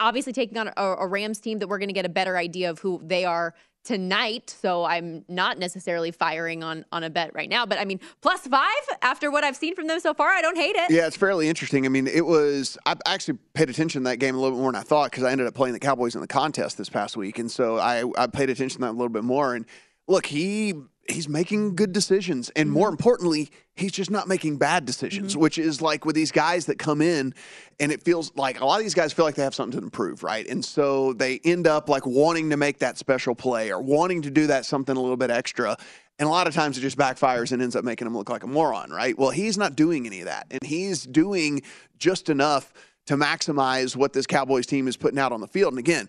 obviously, 0.00 0.32
taking 0.32 0.58
on 0.58 0.72
a, 0.76 0.82
a 0.82 1.06
Rams 1.06 1.38
team 1.38 1.60
that 1.60 1.68
we're 1.68 1.78
going 1.78 1.88
to 1.88 1.94
get 1.94 2.04
a 2.04 2.08
better 2.10 2.36
idea 2.36 2.68
of 2.68 2.80
who 2.80 3.00
they 3.04 3.24
are 3.24 3.54
tonight. 3.84 4.50
So 4.50 4.84
I'm 4.84 5.24
not 5.28 5.58
necessarily 5.58 6.10
firing 6.10 6.62
on 6.62 6.84
on 6.92 7.04
a 7.04 7.10
bet 7.10 7.34
right 7.34 7.48
now. 7.48 7.66
But 7.66 7.78
I 7.78 7.84
mean, 7.84 8.00
plus 8.20 8.40
five 8.40 8.70
after 9.02 9.30
what 9.30 9.44
I've 9.44 9.56
seen 9.56 9.74
from 9.74 9.86
them 9.86 10.00
so 10.00 10.14
far, 10.14 10.30
I 10.30 10.42
don't 10.42 10.56
hate 10.56 10.76
it. 10.76 10.90
Yeah, 10.90 11.06
it's 11.06 11.16
fairly 11.16 11.48
interesting. 11.48 11.86
I 11.86 11.88
mean, 11.88 12.06
it 12.06 12.26
was 12.26 12.78
I 12.86 12.96
actually 13.06 13.38
paid 13.54 13.70
attention 13.70 14.02
to 14.02 14.10
that 14.10 14.18
game 14.18 14.34
a 14.34 14.38
little 14.38 14.56
bit 14.56 14.62
more 14.62 14.72
than 14.72 14.80
I 14.80 14.84
thought 14.84 15.10
because 15.10 15.24
I 15.24 15.32
ended 15.32 15.46
up 15.46 15.54
playing 15.54 15.74
the 15.74 15.80
Cowboys 15.80 16.14
in 16.14 16.20
the 16.20 16.26
contest 16.26 16.78
this 16.78 16.88
past 16.88 17.16
week, 17.16 17.38
and 17.38 17.50
so 17.50 17.78
I 17.78 18.04
I 18.16 18.26
paid 18.26 18.50
attention 18.50 18.80
to 18.80 18.86
that 18.86 18.90
a 18.90 18.98
little 18.98 19.08
bit 19.08 19.24
more. 19.24 19.54
And 19.54 19.66
look, 20.08 20.26
he 20.26 20.74
he's 21.08 21.28
making 21.28 21.74
good 21.74 21.92
decisions. 21.92 22.50
And 22.50 22.70
more 22.70 22.88
mm-hmm. 22.88 22.94
importantly 22.94 23.50
he's 23.74 23.92
just 23.92 24.10
not 24.10 24.28
making 24.28 24.58
bad 24.58 24.84
decisions 24.84 25.32
mm-hmm. 25.32 25.40
which 25.40 25.58
is 25.58 25.80
like 25.80 26.04
with 26.04 26.14
these 26.14 26.30
guys 26.30 26.66
that 26.66 26.78
come 26.78 27.00
in 27.00 27.34
and 27.80 27.90
it 27.90 28.02
feels 28.02 28.30
like 28.36 28.60
a 28.60 28.64
lot 28.64 28.76
of 28.76 28.84
these 28.84 28.94
guys 28.94 29.12
feel 29.12 29.24
like 29.24 29.34
they 29.34 29.42
have 29.42 29.54
something 29.54 29.78
to 29.78 29.84
improve 29.84 30.22
right? 30.22 30.46
And 30.46 30.64
so 30.64 31.12
they 31.14 31.40
end 31.44 31.66
up 31.66 31.88
like 31.88 32.06
wanting 32.06 32.50
to 32.50 32.56
make 32.56 32.78
that 32.78 32.98
special 32.98 33.34
play 33.34 33.72
or 33.72 33.80
wanting 33.80 34.22
to 34.22 34.30
do 34.30 34.46
that 34.48 34.66
something 34.66 34.96
a 34.96 35.00
little 35.00 35.16
bit 35.16 35.30
extra. 35.30 35.76
And 36.18 36.28
a 36.28 36.30
lot 36.30 36.46
of 36.46 36.54
times 36.54 36.78
it 36.78 36.82
just 36.82 36.98
backfires 36.98 37.52
and 37.52 37.62
ends 37.62 37.74
up 37.74 37.84
making 37.84 38.04
them 38.06 38.16
look 38.16 38.28
like 38.28 38.44
a 38.44 38.46
moron 38.46 38.90
right? 38.90 39.18
Well 39.18 39.30
he's 39.30 39.56
not 39.58 39.74
doing 39.74 40.06
any 40.06 40.20
of 40.20 40.26
that. 40.26 40.46
And 40.50 40.60
he's 40.62 41.04
doing 41.04 41.62
just 41.98 42.28
enough 42.28 42.72
to 43.06 43.16
maximize 43.16 43.96
what 43.96 44.12
this 44.12 44.26
cowboys 44.26 44.66
team 44.66 44.86
is 44.86 44.96
putting 44.96 45.18
out 45.18 45.32
on 45.32 45.40
the 45.40 45.48
field. 45.48 45.72
And 45.72 45.78
again 45.78 46.08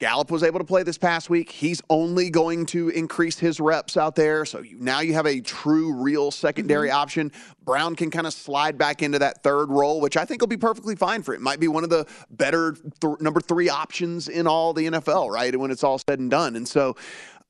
Gallup 0.00 0.30
was 0.30 0.42
able 0.42 0.58
to 0.58 0.64
play 0.64 0.82
this 0.82 0.96
past 0.96 1.28
week. 1.28 1.50
He's 1.50 1.82
only 1.90 2.30
going 2.30 2.64
to 2.66 2.88
increase 2.88 3.38
his 3.38 3.60
reps 3.60 3.98
out 3.98 4.14
there. 4.14 4.46
So 4.46 4.60
you, 4.60 4.78
now 4.80 5.00
you 5.00 5.12
have 5.12 5.26
a 5.26 5.42
true, 5.42 5.92
real 5.92 6.30
secondary 6.30 6.88
mm-hmm. 6.88 6.96
option. 6.96 7.32
Brown 7.64 7.94
can 7.94 8.10
kind 8.10 8.26
of 8.26 8.32
slide 8.32 8.78
back 8.78 9.02
into 9.02 9.18
that 9.18 9.42
third 9.42 9.70
role, 9.70 10.00
which 10.00 10.16
I 10.16 10.24
think 10.24 10.40
will 10.40 10.48
be 10.48 10.56
perfectly 10.56 10.96
fine 10.96 11.22
for 11.22 11.34
him. 11.34 11.42
Might 11.42 11.60
be 11.60 11.68
one 11.68 11.84
of 11.84 11.90
the 11.90 12.06
better 12.30 12.74
th- 13.00 13.20
number 13.20 13.40
three 13.40 13.68
options 13.68 14.28
in 14.28 14.46
all 14.46 14.72
the 14.72 14.86
NFL, 14.86 15.28
right? 15.28 15.54
When 15.54 15.70
it's 15.70 15.84
all 15.84 15.98
said 15.98 16.18
and 16.18 16.30
done. 16.30 16.56
And 16.56 16.66
so 16.66 16.96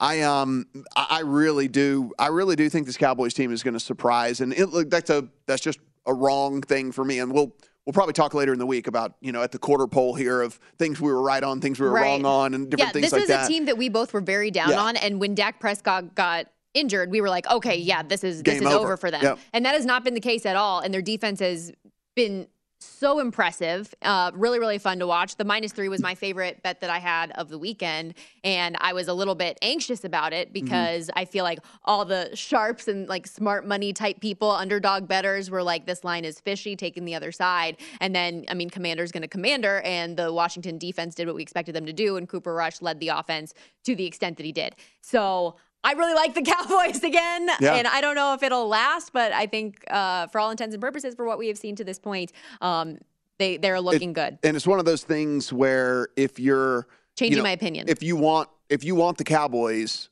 I 0.01 0.23
um 0.23 0.67
I 0.97 1.21
really 1.21 1.69
do 1.69 2.11
I 2.19 2.29
really 2.29 2.57
do 2.57 2.69
think 2.69 2.87
this 2.87 2.97
Cowboys 2.97 3.35
team 3.35 3.53
is 3.53 3.63
going 3.63 3.75
to 3.75 3.81
surprise, 3.81 4.41
and 4.41 4.55
it, 4.55 4.91
that's 4.91 5.11
a 5.11 5.29
that's 5.47 5.63
just 5.63 5.79
a 6.07 6.15
wrong 6.15 6.63
thing 6.63 6.91
for 6.91 7.05
me, 7.05 7.21
and 7.21 7.33
we'll 7.33 7.55
we'll 7.91 7.95
probably 7.95 8.13
talk 8.13 8.35
later 8.35 8.53
in 8.53 8.61
the 8.61 8.67
week 8.67 8.87
about 8.87 9.17
you 9.21 9.33
know 9.33 9.43
at 9.43 9.51
the 9.51 9.59
quarter 9.59 9.89
pole 9.89 10.15
here 10.15 10.43
of 10.43 10.61
things 10.79 11.01
we 11.01 11.11
were 11.11 11.21
right 11.21 11.43
on, 11.43 11.61
things 11.61 11.81
we 11.81 11.87
were 11.87 11.93
right. 11.93 12.03
wrong 12.03 12.25
on, 12.25 12.55
and 12.55 12.71
different 12.71 12.95
yeah, 12.95 13.01
things 13.01 13.13
like 13.13 13.27
that. 13.27 13.27
This 13.27 13.41
is 13.43 13.49
a 13.49 13.53
team 13.53 13.65
that 13.65 13.77
we 13.77 13.89
both 13.89 14.13
were 14.13 14.21
very 14.21 14.53
down 14.53 14.71
yeah. 14.71 14.81
on, 14.81 14.97
and 14.97 15.19
when 15.19 15.35
Dak 15.35 15.59
Prescott 15.59 16.15
got 16.15 16.47
injured, 16.73 17.11
we 17.11 17.21
were 17.21 17.29
like, 17.29 17.51
okay, 17.51 17.77
yeah, 17.77 18.05
this 18.05 18.23
is 18.23 18.43
Game 18.43 18.61
this 18.61 18.69
is 18.69 18.73
over, 18.73 18.85
over 18.85 18.97
for 18.97 19.11
them, 19.11 19.23
yep. 19.23 19.39
and 19.53 19.65
that 19.65 19.75
has 19.75 19.85
not 19.85 20.05
been 20.05 20.15
the 20.15 20.21
case 20.21 20.47
at 20.47 20.55
all. 20.55 20.79
And 20.79 20.95
their 20.95 21.03
defense 21.03 21.41
has 21.41 21.73
been 22.15 22.47
so 22.83 23.19
impressive. 23.19 23.95
Uh, 24.03 24.31
really, 24.35 24.59
really 24.59 24.79
fun 24.79 24.99
to 24.99 25.07
watch. 25.07 25.37
The 25.37 25.45
minus 25.45 25.73
three 25.73 25.89
was 25.89 26.01
my 26.01 26.15
favorite 26.15 26.63
bet 26.63 26.81
that 26.81 26.91
I 26.91 26.99
had 26.99 27.31
of 27.33 27.49
the 27.49 27.59
weekend. 27.59 28.15
And 28.43 28.77
I 28.81 28.93
was 28.93 29.09
a 29.09 29.15
little 29.15 29.35
bit 29.35 29.59
anxious 29.63 30.05
about 30.05 30.33
it 30.33 30.49
mm-hmm. 30.49 30.65
because 30.65 31.09
mm-hmm. 31.09 31.19
I 31.19 31.25
feel 31.25 31.45
like 31.45 31.59
all 31.85 32.05
the 32.05 32.35
sharps 32.35 32.89
and 32.89 33.09
like 33.09 33.27
smart 33.27 33.67
money 33.67 33.93
type 33.93 34.21
people, 34.21 34.51
underdog 34.51 35.07
betters, 35.07 35.51
were 35.51 35.63
like, 35.63 35.87
this 35.87 36.05
line 36.05 36.25
is 36.25 36.41
fishy, 36.41 36.75
taking 36.75 37.05
the 37.05 37.15
other 37.15 37.33
side. 37.33 37.77
And 38.01 38.15
then, 38.15 38.45
I 38.49 38.55
mean, 38.55 38.71
Commander's 38.71 39.13
going 39.13 39.23
to 39.23 39.29
commander. 39.29 39.81
And 39.83 40.17
the 40.17 40.33
Washington 40.33 40.79
defense 40.79 41.15
did 41.15 41.27
what 41.27 41.37
we 41.37 41.43
expected 41.43 41.75
them 41.75 41.87
to 41.87 41.93
do. 41.93 42.17
And 42.17 42.29
Cooper 42.29 42.55
Rush 42.55 42.81
led 42.81 43.01
the 43.01 43.09
offense 43.09 43.55
to 43.85 43.95
the 43.95 44.07
extent 44.07 44.37
that 44.39 44.47
he 44.47 44.53
did. 44.53 44.77
So 45.03 45.57
I 45.83 45.93
really 45.93 46.15
like 46.15 46.35
the 46.35 46.43
Cowboys 46.51 47.03
again, 47.03 47.49
yeah. 47.61 47.75
and 47.75 47.87
I 47.87 48.01
don't 48.01 48.15
know 48.15 48.35
if 48.35 48.43
it'll 48.43 48.69
last, 48.69 49.13
but 49.13 49.33
I 49.33 49.47
think 49.47 49.85
uh, 49.91 50.27
for 50.29 50.41
all 50.41 50.51
intents 50.51 50.75
and 50.75 50.81
purposes, 50.81 51.15
for 51.15 51.25
what 51.25 51.39
we 51.39 51.49
have 51.49 51.59
seen 51.59 51.77
to 51.77 51.85
this 51.85 51.99
point, 51.99 52.33
um, 52.61 52.99
they 53.39 53.57
they're 53.57 53.81
looking 53.81 54.11
it, 54.11 54.15
good. 54.15 54.39
And 54.43 54.57
it's 54.57 54.67
one 54.67 54.79
of 54.79 54.85
those 54.85 55.05
things 55.05 55.53
where 55.53 56.09
if 56.17 56.39
you're 56.39 56.87
changing 57.17 57.33
you 57.33 57.37
know, 57.39 57.45
my 57.45 57.53
opinion, 57.53 57.89
if 57.89 58.03
you 58.03 58.17
want 58.17 58.49
if 58.69 58.85
you 58.85 58.95
want 58.95 59.19
the 59.19 59.25
Cowboys, 59.25 60.11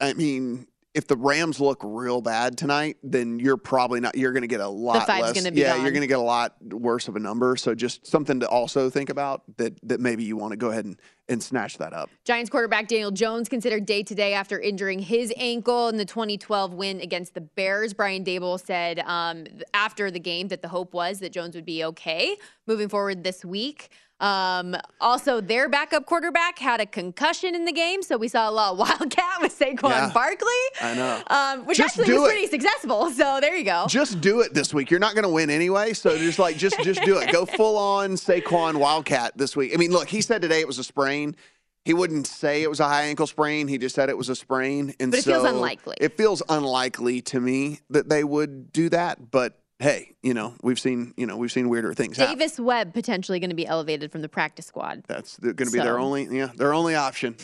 I 0.00 0.14
mean, 0.14 0.66
if 0.92 1.06
the 1.06 1.16
Rams 1.16 1.60
look 1.60 1.80
real 1.84 2.20
bad 2.20 2.58
tonight, 2.58 2.96
then 3.02 3.38
you're 3.38 3.56
probably 3.56 4.00
not. 4.00 4.16
You're 4.16 4.32
going 4.32 4.42
to 4.42 4.48
get 4.48 4.60
a 4.60 4.68
lot 4.68 5.08
less. 5.08 5.32
Gonna 5.32 5.52
be 5.52 5.60
yeah, 5.60 5.74
gone. 5.74 5.82
you're 5.82 5.92
going 5.92 6.02
to 6.02 6.08
get 6.08 6.18
a 6.18 6.22
lot 6.22 6.56
worse 6.62 7.06
of 7.06 7.14
a 7.14 7.20
number. 7.20 7.54
So 7.56 7.74
just 7.74 8.06
something 8.06 8.40
to 8.40 8.48
also 8.48 8.90
think 8.90 9.08
about 9.08 9.42
that 9.56 9.78
that 9.88 10.00
maybe 10.00 10.24
you 10.24 10.36
want 10.36 10.50
to 10.52 10.56
go 10.56 10.70
ahead 10.70 10.84
and 10.84 11.00
and 11.28 11.40
snatch 11.40 11.78
that 11.78 11.92
up. 11.92 12.10
Giants 12.24 12.50
quarterback 12.50 12.88
Daniel 12.88 13.12
Jones 13.12 13.48
considered 13.48 13.86
day 13.86 14.02
to 14.02 14.14
day 14.16 14.34
after 14.34 14.58
injuring 14.58 14.98
his 14.98 15.32
ankle 15.36 15.88
in 15.88 15.96
the 15.96 16.04
2012 16.04 16.74
win 16.74 17.00
against 17.00 17.34
the 17.34 17.40
Bears. 17.40 17.94
Brian 17.94 18.24
Daboll 18.24 18.60
said 18.60 18.98
um, 19.06 19.46
after 19.72 20.10
the 20.10 20.18
game 20.18 20.48
that 20.48 20.60
the 20.60 20.68
hope 20.68 20.92
was 20.92 21.20
that 21.20 21.30
Jones 21.30 21.54
would 21.54 21.64
be 21.64 21.84
okay 21.84 22.36
moving 22.66 22.88
forward 22.88 23.22
this 23.22 23.44
week. 23.44 23.90
Um, 24.20 24.76
also, 25.00 25.40
their 25.40 25.68
backup 25.68 26.04
quarterback 26.06 26.58
had 26.58 26.80
a 26.80 26.86
concussion 26.86 27.54
in 27.54 27.64
the 27.64 27.72
game, 27.72 28.02
so 28.02 28.18
we 28.18 28.28
saw 28.28 28.48
a 28.48 28.52
lot 28.52 28.72
of 28.72 28.78
Wildcat 29.00 29.40
with 29.40 29.58
Saquon 29.58 29.90
yeah, 29.90 30.10
Barkley. 30.12 30.48
I 30.80 30.94
know, 30.94 31.22
um, 31.28 31.66
which 31.66 31.78
just 31.78 31.98
actually 31.98 32.14
was 32.14 32.24
it. 32.24 32.32
pretty 32.32 32.46
successful. 32.46 33.10
So 33.10 33.38
there 33.40 33.56
you 33.56 33.64
go. 33.64 33.86
Just 33.88 34.20
do 34.20 34.40
it 34.40 34.52
this 34.52 34.74
week. 34.74 34.90
You're 34.90 35.00
not 35.00 35.14
going 35.14 35.24
to 35.24 35.30
win 35.30 35.50
anyway, 35.50 35.94
so 35.94 36.16
just 36.18 36.38
like 36.38 36.56
just 36.56 36.78
just 36.80 37.02
do 37.02 37.18
it. 37.18 37.32
Go 37.32 37.46
full 37.56 37.78
on 37.78 38.12
Saquon 38.12 38.76
Wildcat 38.76 39.36
this 39.36 39.56
week. 39.56 39.72
I 39.72 39.76
mean, 39.76 39.90
look, 39.90 40.08
he 40.08 40.20
said 40.20 40.42
today 40.42 40.60
it 40.60 40.66
was 40.66 40.78
a 40.78 40.84
sprain. 40.84 41.34
He 41.86 41.94
wouldn't 41.94 42.26
say 42.26 42.62
it 42.62 42.68
was 42.68 42.80
a 42.80 42.84
high 42.84 43.04
ankle 43.04 43.26
sprain. 43.26 43.66
He 43.66 43.78
just 43.78 43.94
said 43.94 44.10
it 44.10 44.18
was 44.18 44.28
a 44.28 44.36
sprain, 44.36 44.94
and 45.00 45.10
but 45.10 45.20
it 45.20 45.24
so 45.24 45.32
feels 45.32 45.44
unlikely. 45.44 45.96
It 45.98 46.16
feels 46.18 46.42
unlikely 46.48 47.22
to 47.22 47.40
me 47.40 47.80
that 47.88 48.10
they 48.10 48.22
would 48.22 48.70
do 48.70 48.90
that, 48.90 49.30
but 49.30 49.59
hey, 49.80 50.14
you 50.22 50.34
know, 50.34 50.54
we've 50.62 50.78
seen, 50.78 51.14
you 51.16 51.26
know, 51.26 51.36
we've 51.36 51.50
seen 51.50 51.68
weirder 51.68 51.94
things. 51.94 52.18
Davis 52.18 52.52
happen. 52.52 52.64
Webb 52.66 52.94
potentially 52.94 53.40
going 53.40 53.50
to 53.50 53.56
be 53.56 53.66
elevated 53.66 54.12
from 54.12 54.20
the 54.20 54.28
practice 54.28 54.66
squad. 54.66 55.02
That's 55.08 55.38
going 55.38 55.56
to 55.56 55.64
be 55.64 55.78
so. 55.78 55.82
their 55.82 55.98
only, 55.98 56.26
yeah, 56.26 56.50
their 56.54 56.74
only 56.74 56.94
option. 56.94 57.34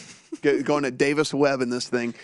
going 0.43 0.82
to 0.84 0.91
Davis 0.91 1.32
Webb 1.32 1.62
in 1.62 1.70
this 1.70 1.89
thing. 1.89 2.14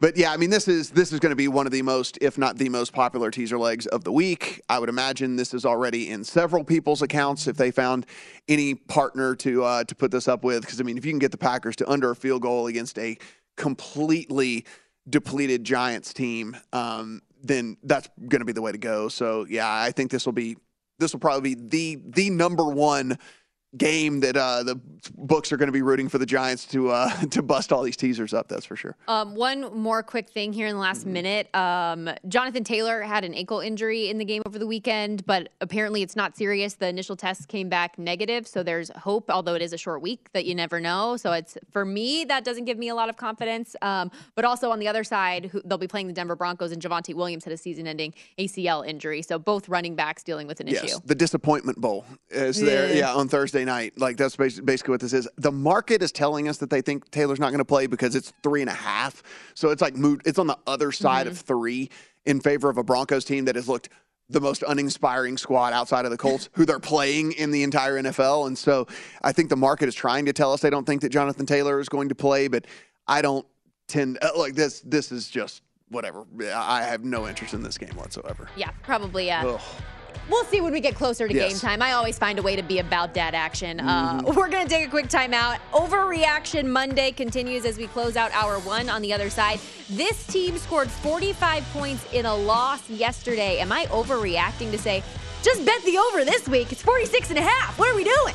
But 0.00 0.16
yeah, 0.16 0.32
I 0.32 0.36
mean, 0.36 0.50
this 0.50 0.68
is 0.68 0.90
this 0.90 1.12
is 1.12 1.18
going 1.18 1.30
to 1.30 1.36
be 1.36 1.48
one 1.48 1.66
of 1.66 1.72
the 1.72 1.82
most, 1.82 2.18
if 2.20 2.38
not 2.38 2.56
the 2.56 2.68
most 2.68 2.92
popular 2.92 3.30
teaser 3.32 3.58
legs 3.58 3.86
of 3.86 4.04
the 4.04 4.12
week. 4.12 4.62
I 4.68 4.78
would 4.78 4.88
imagine 4.88 5.34
this 5.34 5.52
is 5.52 5.64
already 5.64 6.10
in 6.10 6.22
several 6.22 6.62
people's 6.62 7.02
accounts 7.02 7.48
if 7.48 7.56
they 7.56 7.72
found 7.72 8.06
any 8.46 8.74
partner 8.74 9.34
to 9.36 9.64
uh, 9.64 9.84
to 9.84 9.94
put 9.96 10.12
this 10.12 10.28
up 10.28 10.44
with. 10.44 10.60
Because 10.60 10.80
I 10.80 10.84
mean, 10.84 10.96
if 10.98 11.04
you 11.04 11.10
can 11.10 11.18
get 11.18 11.32
the 11.32 11.38
Packers 11.38 11.74
to 11.76 11.90
under 11.90 12.12
a 12.12 12.16
field 12.16 12.42
goal 12.42 12.68
against 12.68 12.96
a 12.98 13.18
completely 13.56 14.64
depleted 15.10 15.64
Giants 15.64 16.12
team, 16.12 16.56
um, 16.72 17.20
then 17.48 17.76
that's 17.82 18.08
going 18.16 18.40
to 18.40 18.44
be 18.44 18.52
the 18.52 18.62
way 18.62 18.72
to 18.72 18.78
go. 18.78 19.08
So 19.08 19.46
yeah, 19.48 19.68
I 19.70 19.90
think 19.90 20.10
this 20.10 20.26
will 20.26 20.32
be 20.32 20.56
this 20.98 21.12
will 21.12 21.20
probably 21.20 21.54
be 21.54 21.68
the 21.68 22.02
the 22.04 22.30
number 22.30 22.64
one 22.64 23.18
game 23.76 24.20
that 24.20 24.36
uh, 24.36 24.62
the 24.62 24.80
books 25.16 25.52
are 25.52 25.56
going 25.56 25.66
to 25.68 25.72
be 25.72 25.82
rooting 25.82 26.08
for 26.08 26.18
the 26.18 26.26
Giants 26.26 26.64
to 26.66 26.90
uh, 26.90 27.10
to 27.30 27.42
bust 27.42 27.72
all 27.72 27.82
these 27.82 27.96
teasers 27.96 28.32
up. 28.32 28.48
That's 28.48 28.64
for 28.64 28.76
sure. 28.76 28.96
Um, 29.08 29.34
one 29.34 29.76
more 29.76 30.02
quick 30.02 30.30
thing 30.30 30.52
here 30.52 30.66
in 30.66 30.74
the 30.74 30.80
last 30.80 31.02
mm-hmm. 31.02 31.12
minute. 31.12 31.54
Um, 31.54 32.10
Jonathan 32.28 32.64
Taylor 32.64 33.02
had 33.02 33.24
an 33.24 33.34
ankle 33.34 33.60
injury 33.60 34.08
in 34.08 34.18
the 34.18 34.24
game 34.24 34.42
over 34.46 34.58
the 34.58 34.66
weekend, 34.66 35.26
but 35.26 35.50
apparently 35.60 36.02
it's 36.02 36.16
not 36.16 36.36
serious. 36.36 36.74
The 36.74 36.88
initial 36.88 37.16
tests 37.16 37.44
came 37.44 37.68
back 37.68 37.98
negative, 37.98 38.46
so 38.46 38.62
there's 38.62 38.90
hope. 38.90 39.30
Although 39.30 39.54
it 39.54 39.62
is 39.62 39.72
a 39.72 39.78
short 39.78 40.00
week, 40.00 40.30
that 40.32 40.46
you 40.46 40.54
never 40.54 40.80
know. 40.80 41.16
So 41.16 41.32
it's 41.32 41.58
for 41.70 41.84
me 41.84 42.24
that 42.24 42.44
doesn't 42.44 42.64
give 42.64 42.78
me 42.78 42.88
a 42.88 42.94
lot 42.94 43.08
of 43.08 43.16
confidence. 43.16 43.76
Um, 43.82 44.10
but 44.34 44.44
also 44.44 44.70
on 44.70 44.78
the 44.78 44.88
other 44.88 45.04
side, 45.04 45.46
who, 45.46 45.60
they'll 45.64 45.78
be 45.78 45.88
playing 45.88 46.06
the 46.06 46.12
Denver 46.12 46.36
Broncos, 46.36 46.72
and 46.72 46.80
Javonte 46.80 47.14
Williams 47.14 47.44
had 47.44 47.52
a 47.52 47.56
season-ending 47.56 48.14
ACL 48.38 48.86
injury. 48.86 49.22
So 49.22 49.38
both 49.38 49.68
running 49.68 49.94
backs 49.94 50.22
dealing 50.22 50.46
with 50.46 50.60
an 50.60 50.68
yes, 50.68 50.84
issue. 50.84 50.98
The 51.04 51.14
disappointment 51.14 51.80
bowl 51.80 52.06
is 52.30 52.60
there. 52.60 52.94
Yeah, 52.94 53.12
on 53.14 53.28
Thursday 53.28 53.57
Night. 53.64 53.98
Like 53.98 54.16
that's 54.16 54.36
basically 54.36 54.92
what 54.92 55.00
this 55.00 55.12
is. 55.12 55.28
The 55.36 55.52
market 55.52 56.02
is 56.02 56.12
telling 56.12 56.48
us 56.48 56.58
that 56.58 56.70
they 56.70 56.80
think 56.80 57.10
Taylor's 57.10 57.40
not 57.40 57.50
going 57.50 57.58
to 57.58 57.64
play 57.64 57.86
because 57.86 58.14
it's 58.14 58.32
three 58.42 58.60
and 58.60 58.70
a 58.70 58.74
half. 58.74 59.22
So 59.54 59.70
it's 59.70 59.82
like 59.82 59.96
moved. 59.96 60.26
It's 60.26 60.38
on 60.38 60.46
the 60.46 60.58
other 60.66 60.92
side 60.92 61.26
mm-hmm. 61.26 61.32
of 61.32 61.38
three 61.38 61.90
in 62.26 62.40
favor 62.40 62.68
of 62.68 62.78
a 62.78 62.84
Broncos 62.84 63.24
team 63.24 63.44
that 63.46 63.56
has 63.56 63.68
looked 63.68 63.88
the 64.30 64.40
most 64.40 64.62
uninspiring 64.66 65.38
squad 65.38 65.72
outside 65.72 66.04
of 66.04 66.10
the 66.10 66.18
Colts, 66.18 66.50
who 66.52 66.66
they're 66.66 66.78
playing 66.78 67.32
in 67.32 67.50
the 67.50 67.62
entire 67.62 67.94
NFL. 68.02 68.46
And 68.46 68.58
so 68.58 68.86
I 69.22 69.32
think 69.32 69.48
the 69.48 69.56
market 69.56 69.88
is 69.88 69.94
trying 69.94 70.26
to 70.26 70.32
tell 70.32 70.52
us 70.52 70.60
they 70.60 70.70
don't 70.70 70.84
think 70.84 71.00
that 71.00 71.08
Jonathan 71.08 71.46
Taylor 71.46 71.80
is 71.80 71.88
going 71.88 72.10
to 72.10 72.14
play, 72.14 72.48
but 72.48 72.66
I 73.06 73.22
don't 73.22 73.46
tend 73.86 74.18
uh, 74.20 74.30
like 74.36 74.54
this. 74.54 74.80
This 74.80 75.10
is 75.12 75.28
just 75.28 75.62
whatever. 75.88 76.26
I 76.54 76.82
have 76.82 77.04
no 77.04 77.26
interest 77.26 77.54
in 77.54 77.62
this 77.62 77.78
game 77.78 77.96
whatsoever. 77.96 78.48
Yeah, 78.56 78.70
probably. 78.82 79.26
Yeah. 79.26 79.46
Ugh. 79.46 79.60
We'll 80.30 80.44
see 80.44 80.60
when 80.60 80.72
we 80.72 80.80
get 80.80 80.94
closer 80.94 81.26
to 81.26 81.34
Yes. 81.34 81.52
game 81.52 81.60
time. 81.60 81.82
I 81.82 81.92
always 81.92 82.18
find 82.18 82.38
a 82.38 82.42
way 82.42 82.54
to 82.56 82.62
be 82.62 82.78
about 82.80 83.14
dad 83.14 83.34
action. 83.34 83.80
Uh, 83.80 84.20
Mhm. 84.20 84.34
we're 84.36 84.48
going 84.48 84.66
to 84.66 84.68
take 84.72 84.86
a 84.86 84.90
quick 84.90 85.08
timeout. 85.08 85.58
Overreaction 85.72 86.66
Monday 86.66 87.12
continues 87.12 87.64
as 87.64 87.78
we 87.78 87.86
close 87.86 88.16
out 88.16 88.30
hour 88.32 88.58
one 88.58 88.88
on 88.90 89.00
the 89.02 89.12
other 89.12 89.30
side. 89.30 89.58
This 89.88 90.26
team 90.26 90.58
scored 90.58 90.90
45 90.90 91.64
points 91.72 92.04
in 92.12 92.26
a 92.26 92.34
loss 92.34 92.88
yesterday. 92.90 93.58
Am 93.60 93.72
I 93.72 93.86
overreacting 93.86 94.70
to 94.72 94.78
say, 94.78 95.02
just 95.42 95.64
bet 95.64 95.82
the 95.84 95.96
over 95.98 96.24
this 96.24 96.46
week? 96.48 96.72
It's 96.72 96.82
46 96.82 97.30
and 97.30 97.38
a 97.38 97.42
half. 97.42 97.78
What 97.78 97.88
are 97.88 97.94
we 97.96 98.04
doing? 98.04 98.34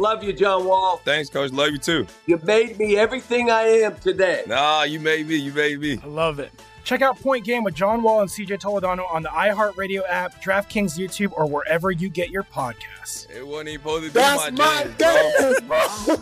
Love 0.00 0.24
you, 0.24 0.32
John 0.32 0.64
Wall. 0.64 0.96
Thanks, 1.04 1.28
coach. 1.28 1.52
Love 1.52 1.72
you 1.72 1.78
too. 1.78 2.06
You 2.24 2.40
made 2.42 2.78
me 2.78 2.96
everything 2.96 3.50
I 3.50 3.64
am 3.64 3.96
today. 3.96 4.44
Nah, 4.46 4.84
you 4.84 4.98
made 4.98 5.28
me. 5.28 5.36
You 5.36 5.52
made 5.52 5.78
me. 5.78 6.00
I 6.02 6.06
love 6.06 6.38
it. 6.38 6.50
Check 6.84 7.02
out 7.02 7.20
Point 7.20 7.44
Game 7.44 7.64
with 7.64 7.74
John 7.74 8.02
Wall 8.02 8.22
and 8.22 8.30
CJ 8.30 8.60
Toledano 8.60 9.04
on 9.12 9.22
the 9.22 9.28
iHeartRadio 9.28 10.00
app, 10.08 10.42
DraftKings 10.42 10.98
YouTube, 10.98 11.32
or 11.36 11.44
wherever 11.44 11.90
you 11.90 12.08
get 12.08 12.30
your 12.30 12.44
podcasts. 12.44 13.28
It 13.30 13.46
wasn't 13.46 13.68
even 13.68 13.80
supposed 13.82 14.04
to 14.04 14.08
do 14.08 14.14
That's 14.14 14.50
my, 14.52 14.84
my 14.84 14.90
dance, 14.96 15.36
dance, 15.38 15.60
bro. 15.60 16.16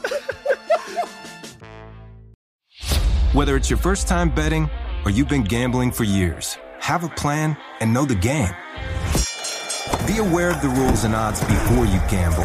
Whether 3.32 3.54
it's 3.54 3.70
your 3.70 3.78
first 3.78 4.08
time 4.08 4.28
betting 4.28 4.68
or 5.04 5.12
you've 5.12 5.28
been 5.28 5.44
gambling 5.44 5.92
for 5.92 6.02
years, 6.02 6.58
have 6.80 7.04
a 7.04 7.08
plan 7.10 7.56
and 7.78 7.94
know 7.94 8.04
the 8.04 8.16
game. 8.16 8.50
Be 10.04 10.18
aware 10.18 10.50
of 10.50 10.60
the 10.62 10.68
rules 10.68 11.04
and 11.04 11.14
odds 11.14 11.38
before 11.44 11.86
you 11.86 12.00
gamble. 12.10 12.44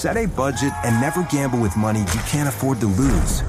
Set 0.00 0.16
a 0.16 0.24
budget 0.24 0.72
and 0.82 0.98
never 0.98 1.24
gamble 1.24 1.60
with 1.60 1.76
money 1.76 2.00
you 2.00 2.20
can't 2.26 2.48
afford 2.48 2.80
to 2.80 2.86
lose. 2.86 3.42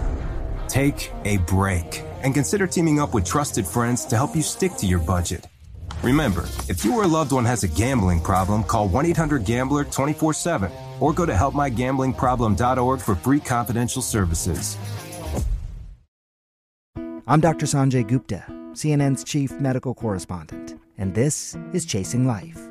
Take 0.67 1.09
a 1.23 1.37
break 1.37 2.03
and 2.23 2.33
consider 2.33 2.67
teaming 2.67 2.99
up 2.99 3.13
with 3.13 3.23
trusted 3.23 3.65
friends 3.65 4.03
to 4.07 4.17
help 4.17 4.35
you 4.35 4.41
stick 4.41 4.73
to 4.75 4.85
your 4.85 4.99
budget. 4.99 5.47
Remember, 6.03 6.43
if 6.67 6.83
you 6.83 6.93
or 6.93 7.03
a 7.03 7.07
loved 7.07 7.31
one 7.31 7.45
has 7.45 7.63
a 7.63 7.69
gambling 7.69 8.19
problem, 8.19 8.65
call 8.65 8.89
1 8.89 9.05
800 9.05 9.45
Gambler 9.45 9.85
24 9.85 10.33
7 10.33 10.69
or 10.99 11.13
go 11.13 11.25
to 11.25 11.31
helpmygamblingproblem.org 11.31 12.99
for 12.99 13.15
free 13.15 13.39
confidential 13.39 14.01
services. 14.01 14.75
I'm 17.27 17.39
Dr. 17.39 17.65
Sanjay 17.65 18.05
Gupta, 18.05 18.43
CNN's 18.73 19.23
chief 19.23 19.53
medical 19.61 19.93
correspondent, 19.93 20.77
and 20.97 21.15
this 21.15 21.55
is 21.71 21.85
Chasing 21.85 22.27
Life. 22.27 22.70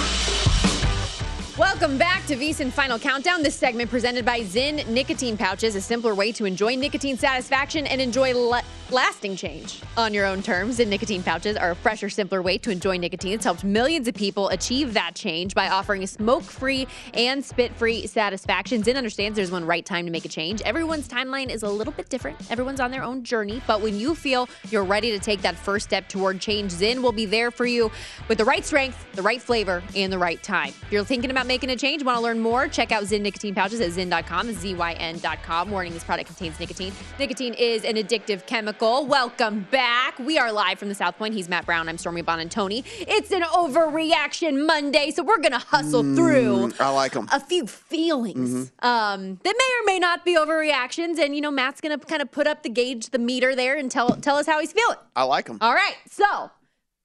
Welcome 1.81 1.97
back 1.97 2.27
to 2.27 2.35
VSIN 2.35 2.71
Final 2.71 2.99
Countdown. 2.99 3.41
This 3.41 3.55
segment 3.55 3.89
presented 3.89 4.23
by 4.23 4.41
Zyn 4.41 4.87
Nicotine 4.87 5.35
Pouches, 5.35 5.75
a 5.75 5.81
simpler 5.81 6.13
way 6.13 6.31
to 6.33 6.45
enjoy 6.45 6.75
nicotine 6.75 7.17
satisfaction 7.17 7.87
and 7.87 7.99
enjoy 7.99 8.35
la- 8.35 8.61
lasting 8.91 9.35
change 9.35 9.81
on 9.97 10.13
your 10.13 10.27
own 10.27 10.43
terms. 10.43 10.77
Zyn 10.77 10.89
Nicotine 10.89 11.23
Pouches 11.23 11.57
are 11.57 11.71
a 11.71 11.75
fresher, 11.75 12.07
simpler 12.07 12.43
way 12.43 12.59
to 12.59 12.69
enjoy 12.69 12.97
nicotine. 12.97 13.33
It's 13.33 13.45
helped 13.45 13.63
millions 13.63 14.07
of 14.07 14.13
people 14.13 14.49
achieve 14.49 14.93
that 14.93 15.15
change 15.15 15.55
by 15.55 15.69
offering 15.69 16.05
smoke-free 16.05 16.87
and 17.15 17.43
spit-free 17.43 18.05
satisfaction. 18.05 18.83
Zyn 18.83 18.95
understands 18.95 19.35
there's 19.35 19.49
one 19.49 19.65
right 19.65 19.83
time 19.83 20.05
to 20.05 20.11
make 20.11 20.25
a 20.25 20.29
change. 20.29 20.61
Everyone's 20.61 21.07
timeline 21.07 21.49
is 21.49 21.63
a 21.63 21.69
little 21.69 21.93
bit 21.93 22.09
different. 22.09 22.37
Everyone's 22.51 22.79
on 22.79 22.91
their 22.91 23.01
own 23.01 23.23
journey, 23.23 23.59
but 23.65 23.81
when 23.81 23.97
you 23.97 24.13
feel 24.13 24.47
you're 24.69 24.83
ready 24.83 25.09
to 25.13 25.19
take 25.19 25.41
that 25.41 25.55
first 25.55 25.87
step 25.87 26.07
toward 26.09 26.39
change, 26.39 26.73
Zyn 26.73 27.01
will 27.01 27.11
be 27.11 27.25
there 27.25 27.49
for 27.49 27.65
you 27.65 27.89
with 28.27 28.37
the 28.37 28.45
right 28.45 28.63
strength, 28.63 29.03
the 29.13 29.23
right 29.23 29.41
flavor, 29.41 29.81
and 29.95 30.13
the 30.13 30.19
right 30.19 30.43
time. 30.43 30.75
If 30.83 30.91
you're 30.91 31.03
thinking 31.03 31.31
about 31.31 31.47
making 31.47 31.70
a 31.71 31.75
change, 31.75 32.03
want 32.03 32.17
to 32.17 32.23
learn 32.23 32.39
more, 32.39 32.67
check 32.67 32.91
out 32.91 33.03
Zyn 33.03 33.21
nicotine 33.21 33.55
pouches 33.55 33.79
at 33.81 33.89
zyn.com, 33.91 34.51
Z-Y-N.com. 34.53 35.71
Warning, 35.71 35.93
this 35.93 36.03
product 36.03 36.27
contains 36.27 36.59
nicotine. 36.59 36.93
Nicotine 37.17 37.53
is 37.53 37.83
an 37.83 37.95
addictive 37.95 38.45
chemical. 38.45 39.05
Welcome 39.05 39.67
back. 39.71 40.19
We 40.19 40.37
are 40.37 40.51
live 40.51 40.77
from 40.79 40.89
the 40.89 40.95
South 40.95 41.17
Point. 41.17 41.33
He's 41.33 41.47
Matt 41.49 41.65
Brown. 41.65 41.87
I'm 41.89 41.97
Stormy 41.97 42.21
Buonantony. 42.23 42.83
It's 42.99 43.31
an 43.31 43.41
overreaction 43.41 44.65
Monday, 44.65 45.11
so 45.11 45.23
we're 45.23 45.37
going 45.39 45.53
to 45.53 45.57
hustle 45.59 46.03
through 46.03 46.51
Mm, 46.51 46.81
I 46.81 46.89
like 46.89 47.13
them. 47.13 47.27
a 47.31 47.39
few 47.39 47.65
feelings 47.67 48.71
um, 48.79 49.39
that 49.43 49.55
may 49.57 49.81
or 49.81 49.85
may 49.85 49.99
not 49.99 50.25
be 50.25 50.35
overreactions. 50.35 51.17
And, 51.19 51.33
you 51.35 51.41
know, 51.41 51.51
Matt's 51.51 51.79
going 51.81 51.97
to 51.97 52.05
kind 52.05 52.21
of 52.21 52.31
put 52.31 52.47
up 52.47 52.63
the 52.63 52.69
gauge, 52.69 53.09
the 53.11 53.19
meter 53.19 53.55
there, 53.55 53.77
and 53.77 53.89
tell, 53.89 54.09
tell 54.17 54.35
us 54.35 54.45
how 54.45 54.59
he's 54.59 54.71
feeling. 54.73 54.97
I 55.15 55.23
like 55.23 55.45
them. 55.45 55.57
All 55.61 55.73
right. 55.73 55.95
So, 56.09 56.51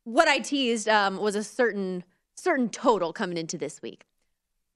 what 0.05 0.29
I 0.29 0.39
teased 0.39 0.89
um, 0.89 1.19
was 1.19 1.37
a 1.37 1.45
certain 1.45 2.05
certain 2.39 2.69
total 2.69 3.13
coming 3.13 3.39
into 3.39 3.57
this 3.59 3.81
week. 3.83 4.06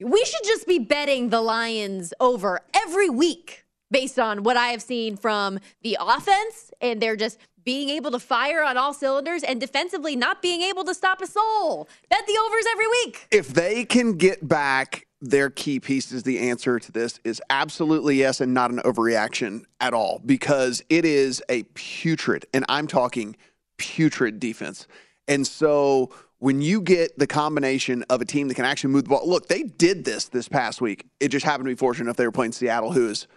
We 0.03 0.25
should 0.25 0.43
just 0.43 0.65
be 0.65 0.79
betting 0.79 1.29
the 1.29 1.41
Lions 1.41 2.11
over 2.19 2.61
every 2.73 3.09
week 3.09 3.65
based 3.91 4.17
on 4.17 4.41
what 4.41 4.57
I 4.57 4.69
have 4.69 4.81
seen 4.81 5.15
from 5.15 5.59
the 5.83 5.97
offense, 5.99 6.71
and 6.81 6.99
they're 6.99 7.15
just 7.15 7.37
being 7.63 7.89
able 7.89 8.09
to 8.09 8.19
fire 8.19 8.63
on 8.63 8.77
all 8.77 8.93
cylinders 8.93 9.43
and 9.43 9.59
defensively 9.59 10.15
not 10.15 10.41
being 10.41 10.61
able 10.61 10.83
to 10.85 10.95
stop 10.95 11.21
a 11.21 11.27
soul. 11.27 11.87
Bet 12.09 12.25
the 12.25 12.39
overs 12.47 12.65
every 12.71 12.87
week. 12.87 13.27
If 13.29 13.49
they 13.49 13.85
can 13.85 14.13
get 14.13 14.47
back 14.47 15.05
their 15.19 15.51
key 15.51 15.79
pieces, 15.79 16.23
the 16.23 16.39
answer 16.49 16.79
to 16.79 16.91
this 16.91 17.19
is 17.23 17.39
absolutely 17.51 18.15
yes 18.15 18.41
and 18.41 18.55
not 18.55 18.71
an 18.71 18.79
overreaction 18.79 19.65
at 19.79 19.93
all 19.93 20.19
because 20.25 20.81
it 20.89 21.05
is 21.05 21.43
a 21.47 21.61
putrid, 21.75 22.47
and 22.55 22.65
I'm 22.67 22.87
talking 22.87 23.35
putrid 23.77 24.39
defense. 24.39 24.87
And 25.27 25.45
so 25.45 26.11
when 26.41 26.59
you 26.59 26.81
get 26.81 27.19
the 27.19 27.27
combination 27.27 28.03
of 28.09 28.19
a 28.19 28.25
team 28.25 28.47
that 28.47 28.55
can 28.55 28.65
actually 28.65 28.89
move 28.89 29.03
the 29.03 29.09
ball, 29.09 29.29
look, 29.29 29.47
they 29.47 29.61
did 29.61 30.03
this 30.03 30.25
this 30.25 30.47
past 30.47 30.81
week. 30.81 31.05
It 31.19 31.27
just 31.27 31.45
happened 31.45 31.67
to 31.67 31.71
be 31.71 31.75
fortunate 31.75 32.05
enough 32.05 32.17
they 32.17 32.25
were 32.25 32.31
playing 32.31 32.53
Seattle, 32.53 32.91
who 32.91 33.09
is 33.09 33.27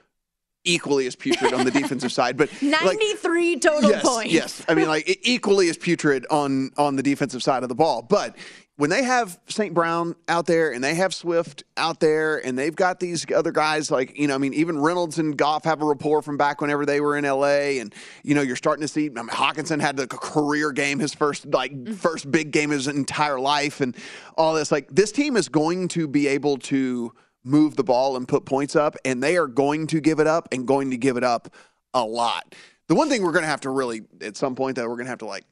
equally 0.65 1.07
as 1.07 1.15
putrid 1.15 1.53
on 1.53 1.67
the 1.67 1.71
defensive 1.83 2.11
side. 2.11 2.39
But 2.39 2.51
like, 2.63 2.83
93 2.83 3.59
total 3.59 3.91
yes, 3.91 4.03
points. 4.03 4.33
Yes, 4.33 4.65
I 4.71 4.75
mean 4.75 4.89
like 4.89 5.19
equally 5.23 5.69
as 5.69 5.77
putrid 5.77 6.27
on 6.31 6.71
on 6.79 6.97
the 6.97 7.03
defensive 7.03 7.43
side 7.43 7.63
of 7.63 7.69
the 7.69 7.75
ball. 7.75 8.01
But 8.01 8.39
when 8.77 8.91
they 8.91 9.05
have 9.05 9.39
St. 9.49 9.73
Brown 9.73 10.17
out 10.29 10.47
there 10.47 10.73
and 10.73 10.83
they 10.83 10.95
have 10.95 11.15
Swift 11.15 11.63
out 11.77 12.01
there 12.01 12.45
and 12.45 12.59
they've 12.59 12.75
got 12.75 13.01
these 13.01 13.25
other 13.33 13.53
guys 13.53 13.91
like 13.91 14.19
you 14.19 14.27
know 14.27 14.35
I 14.35 14.39
mean 14.39 14.55
even 14.55 14.79
Reynolds 14.81 15.19
and 15.19 15.37
Goff 15.37 15.65
have 15.65 15.81
a 15.83 15.85
rapport 15.85 16.23
from 16.23 16.37
back 16.37 16.61
whenever 16.61 16.85
they 16.85 17.01
were 17.01 17.17
in 17.17 17.25
LA 17.25 17.81
and 17.81 17.95
you 18.23 18.35
know 18.35 18.43
you're 18.43 18.57
starting 18.57 18.83
to 18.83 18.89
see 18.89 19.07
I 19.07 19.09
mean, 19.09 19.29
Hockenson 19.29 19.81
had 19.81 19.97
the 19.97 20.07
career 20.07 20.73
game 20.73 20.99
his 20.99 21.15
first 21.15 21.47
like 21.47 21.73
mm-hmm. 21.73 21.95
first 21.95 22.31
big 22.31 22.51
game 22.51 22.71
of 22.71 22.79
his 22.79 22.89
entire 22.89 23.41
life 23.41 23.81
and 23.81 23.97
all 24.37 24.55
this 24.55 24.73
like 24.73 24.89
this 24.91 25.13
team 25.13 25.37
is 25.37 25.49
going 25.49 25.89
to 25.89 26.09
be 26.09 26.27
able 26.27 26.59
to 26.59 27.13
move 27.45 27.77
the 27.77 27.85
ball 27.85 28.17
and 28.17 28.27
put 28.27 28.45
points 28.45 28.75
up, 28.75 28.97
and 29.05 29.23
they 29.23 29.37
are 29.37 29.47
going 29.47 29.87
to 29.89 30.01
give 30.01 30.19
it 30.19 30.27
up 30.27 30.49
and 30.51 30.67
going 30.67 30.91
to 30.91 30.97
give 30.97 31.17
it 31.17 31.25
up 31.25 31.55
a 31.93 32.05
lot. 32.05 32.55
The 32.89 32.95
one 32.95 33.09
thing 33.09 33.23
we're 33.23 33.33
going 33.33 33.45
to 33.45 33.49
have 33.49 33.61
to 33.63 33.71
really, 33.71 34.03
at 34.21 34.37
some 34.37 34.55
point, 34.55 34.77
though, 34.77 34.89
we're 34.89 34.97
going 34.97 35.07
to 35.07 35.11
have 35.11 35.19
to 35.21 35.27
like, 35.27 35.45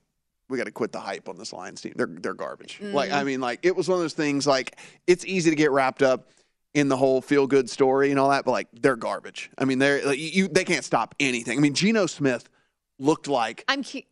we 0.53 0.59
got 0.59 0.64
to 0.64 0.70
quit 0.70 0.92
the 0.92 1.00
hype 1.00 1.28
on 1.28 1.38
this 1.38 1.53
Lions 1.53 1.80
team. 1.80 1.94
They're 1.96 2.07
they're 2.07 2.34
garbage. 2.34 2.78
Like, 2.80 3.11
I 3.11 3.22
mm. 3.22 3.26
mean, 3.26 3.40
like 3.40 3.61
it 3.62 3.74
was 3.74 3.88
one 3.88 3.96
of 3.96 4.03
those 4.03 4.12
things. 4.12 4.46
Like, 4.46 4.78
it's 5.07 5.24
easy 5.24 5.50
to 5.50 5.57
get 5.57 5.70
wrapped 5.72 6.03
up 6.03 6.28
in 6.74 6.88
the 6.88 6.96
whole 6.96 7.20
feel 7.20 7.46
good 7.46 7.68
story 7.68 8.11
and 8.11 8.18
all 8.18 8.30
that, 8.30 8.44
but 8.44 8.53
like 8.53 8.68
they're 8.72 8.96
garbage. 8.96 9.50
I 9.59 9.64
mean, 9.64 9.78
they're 9.78 10.05
like, 10.05 10.18
you 10.18 10.48
they 10.48 10.64
can't 10.64 10.84
stop 10.84 11.14
anything. 11.18 11.59
I 11.59 11.61
mean, 11.61 11.74
Geno 11.74 12.07
Smith 12.07 12.48
looked 12.98 13.26
like 13.28 13.64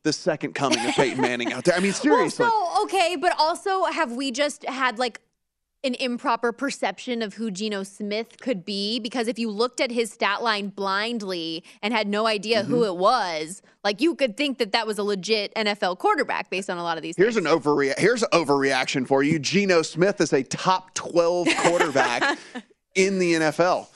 the 0.02 0.12
second 0.12 0.54
coming 0.54 0.84
of 0.84 0.94
Peyton 0.94 1.20
Manning 1.20 1.52
out 1.52 1.64
there. 1.64 1.74
I 1.74 1.80
mean, 1.80 1.92
seriously. 1.94 2.44
Well, 2.44 2.74
so 2.76 2.84
okay, 2.84 3.16
but 3.16 3.34
also 3.38 3.84
have 3.84 4.12
we 4.12 4.30
just 4.30 4.64
had 4.66 4.98
like 4.98 5.20
an 5.82 5.94
improper 5.94 6.52
perception 6.52 7.22
of 7.22 7.34
who 7.34 7.50
Geno 7.50 7.82
Smith 7.82 8.38
could 8.40 8.64
be? 8.64 8.98
Because 9.00 9.28
if 9.28 9.38
you 9.38 9.50
looked 9.50 9.80
at 9.80 9.90
his 9.90 10.12
stat 10.12 10.42
line 10.42 10.68
blindly 10.68 11.64
and 11.82 11.94
had 11.94 12.06
no 12.08 12.26
idea 12.26 12.62
who 12.64 12.80
Mm-hmm. 12.80 12.84
it 12.84 12.96
was, 12.96 13.62
like 13.82 14.00
you 14.00 14.14
could 14.14 14.36
think 14.36 14.58
that 14.58 14.72
that 14.72 14.86
was 14.86 14.98
a 14.98 15.02
legit 15.02 15.54
NFL 15.54 15.98
quarterback 15.98 16.50
based 16.50 16.68
on 16.68 16.76
a 16.78 16.82
lot 16.82 16.96
of 16.98 17.02
these. 17.02 17.16
Here's 17.16 17.36
an 17.36 17.44
overrea- 17.44 17.98
Here's 17.98 18.22
an 18.22 18.28
overreaction 18.32 19.06
for 19.06 19.22
you. 19.22 19.38
Geno 19.38 19.82
Smith 19.82 20.20
is 20.20 20.32
a 20.32 20.42
top 20.42 20.92
12 20.94 21.48
quarterback 21.62 22.38
in 22.94 23.18
the 23.18 23.34
NFL. 23.34 23.86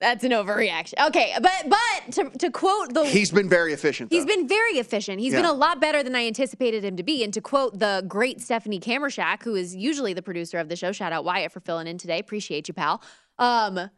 That's 0.00 0.24
an 0.24 0.32
overreaction. 0.32 0.94
Okay, 1.06 1.34
but 1.40 1.64
but 1.68 2.12
to, 2.12 2.30
to 2.38 2.50
quote 2.50 2.92
the 2.92 3.04
He's 3.06 3.30
been 3.30 3.48
very 3.48 3.72
efficient. 3.72 4.10
Though. 4.10 4.16
He's 4.16 4.26
been 4.26 4.46
very 4.46 4.72
efficient. 4.72 5.20
He's 5.20 5.32
been 5.32 5.44
a 5.44 5.52
lot 5.52 5.80
better 5.80 6.02
than 6.02 6.14
I 6.14 6.26
anticipated 6.26 6.84
him 6.84 6.96
to 6.96 7.02
be. 7.02 7.24
And 7.24 7.32
to 7.32 7.40
quote 7.40 7.78
the 7.78 8.04
great 8.06 8.40
Stephanie 8.40 8.80
Kamershak, 8.80 9.42
who 9.44 9.54
is 9.54 9.74
usually 9.74 10.12
the 10.12 10.22
producer 10.22 10.58
of 10.58 10.68
the 10.68 10.76
show, 10.76 10.92
shout 10.92 11.12
out 11.12 11.24
Wyatt 11.24 11.52
for 11.52 11.60
filling 11.60 11.86
in 11.86 11.96
today. 11.96 12.18
Appreciate 12.18 12.68
you, 12.68 12.74
pal. 12.74 13.02
Um, 13.38 13.90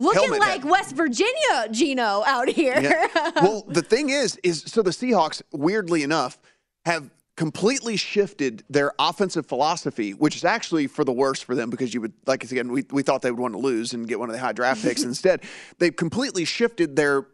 looking 0.00 0.22
Helmet 0.22 0.40
like 0.40 0.62
head. 0.62 0.70
West 0.70 0.96
Virginia 0.96 1.68
Geno 1.70 2.22
out 2.26 2.48
here. 2.48 2.80
Yeah. 2.80 3.30
well, 3.36 3.64
the 3.68 3.82
thing 3.82 4.08
is, 4.10 4.38
is 4.42 4.62
so 4.66 4.82
the 4.82 4.90
Seahawks, 4.90 5.42
weirdly 5.52 6.02
enough, 6.02 6.38
have 6.84 7.10
completely 7.36 7.96
shifted 7.96 8.62
their 8.68 8.92
offensive 8.98 9.46
philosophy, 9.46 10.12
which 10.12 10.36
is 10.36 10.44
actually 10.44 10.86
for 10.86 11.04
the 11.04 11.12
worse 11.12 11.40
for 11.40 11.54
them 11.54 11.70
because 11.70 11.94
you 11.94 12.00
would, 12.00 12.12
like 12.26 12.44
again, 12.44 12.70
we, 12.70 12.84
we 12.90 13.02
thought 13.02 13.22
they 13.22 13.30
would 13.30 13.40
want 13.40 13.54
to 13.54 13.58
lose 13.58 13.94
and 13.94 14.06
get 14.06 14.20
one 14.20 14.28
of 14.28 14.34
the 14.34 14.40
high 14.40 14.52
draft 14.52 14.82
picks. 14.82 15.02
Instead, 15.04 15.42
they've 15.78 15.96
completely 15.96 16.44
shifted 16.44 16.94
their 16.96 17.26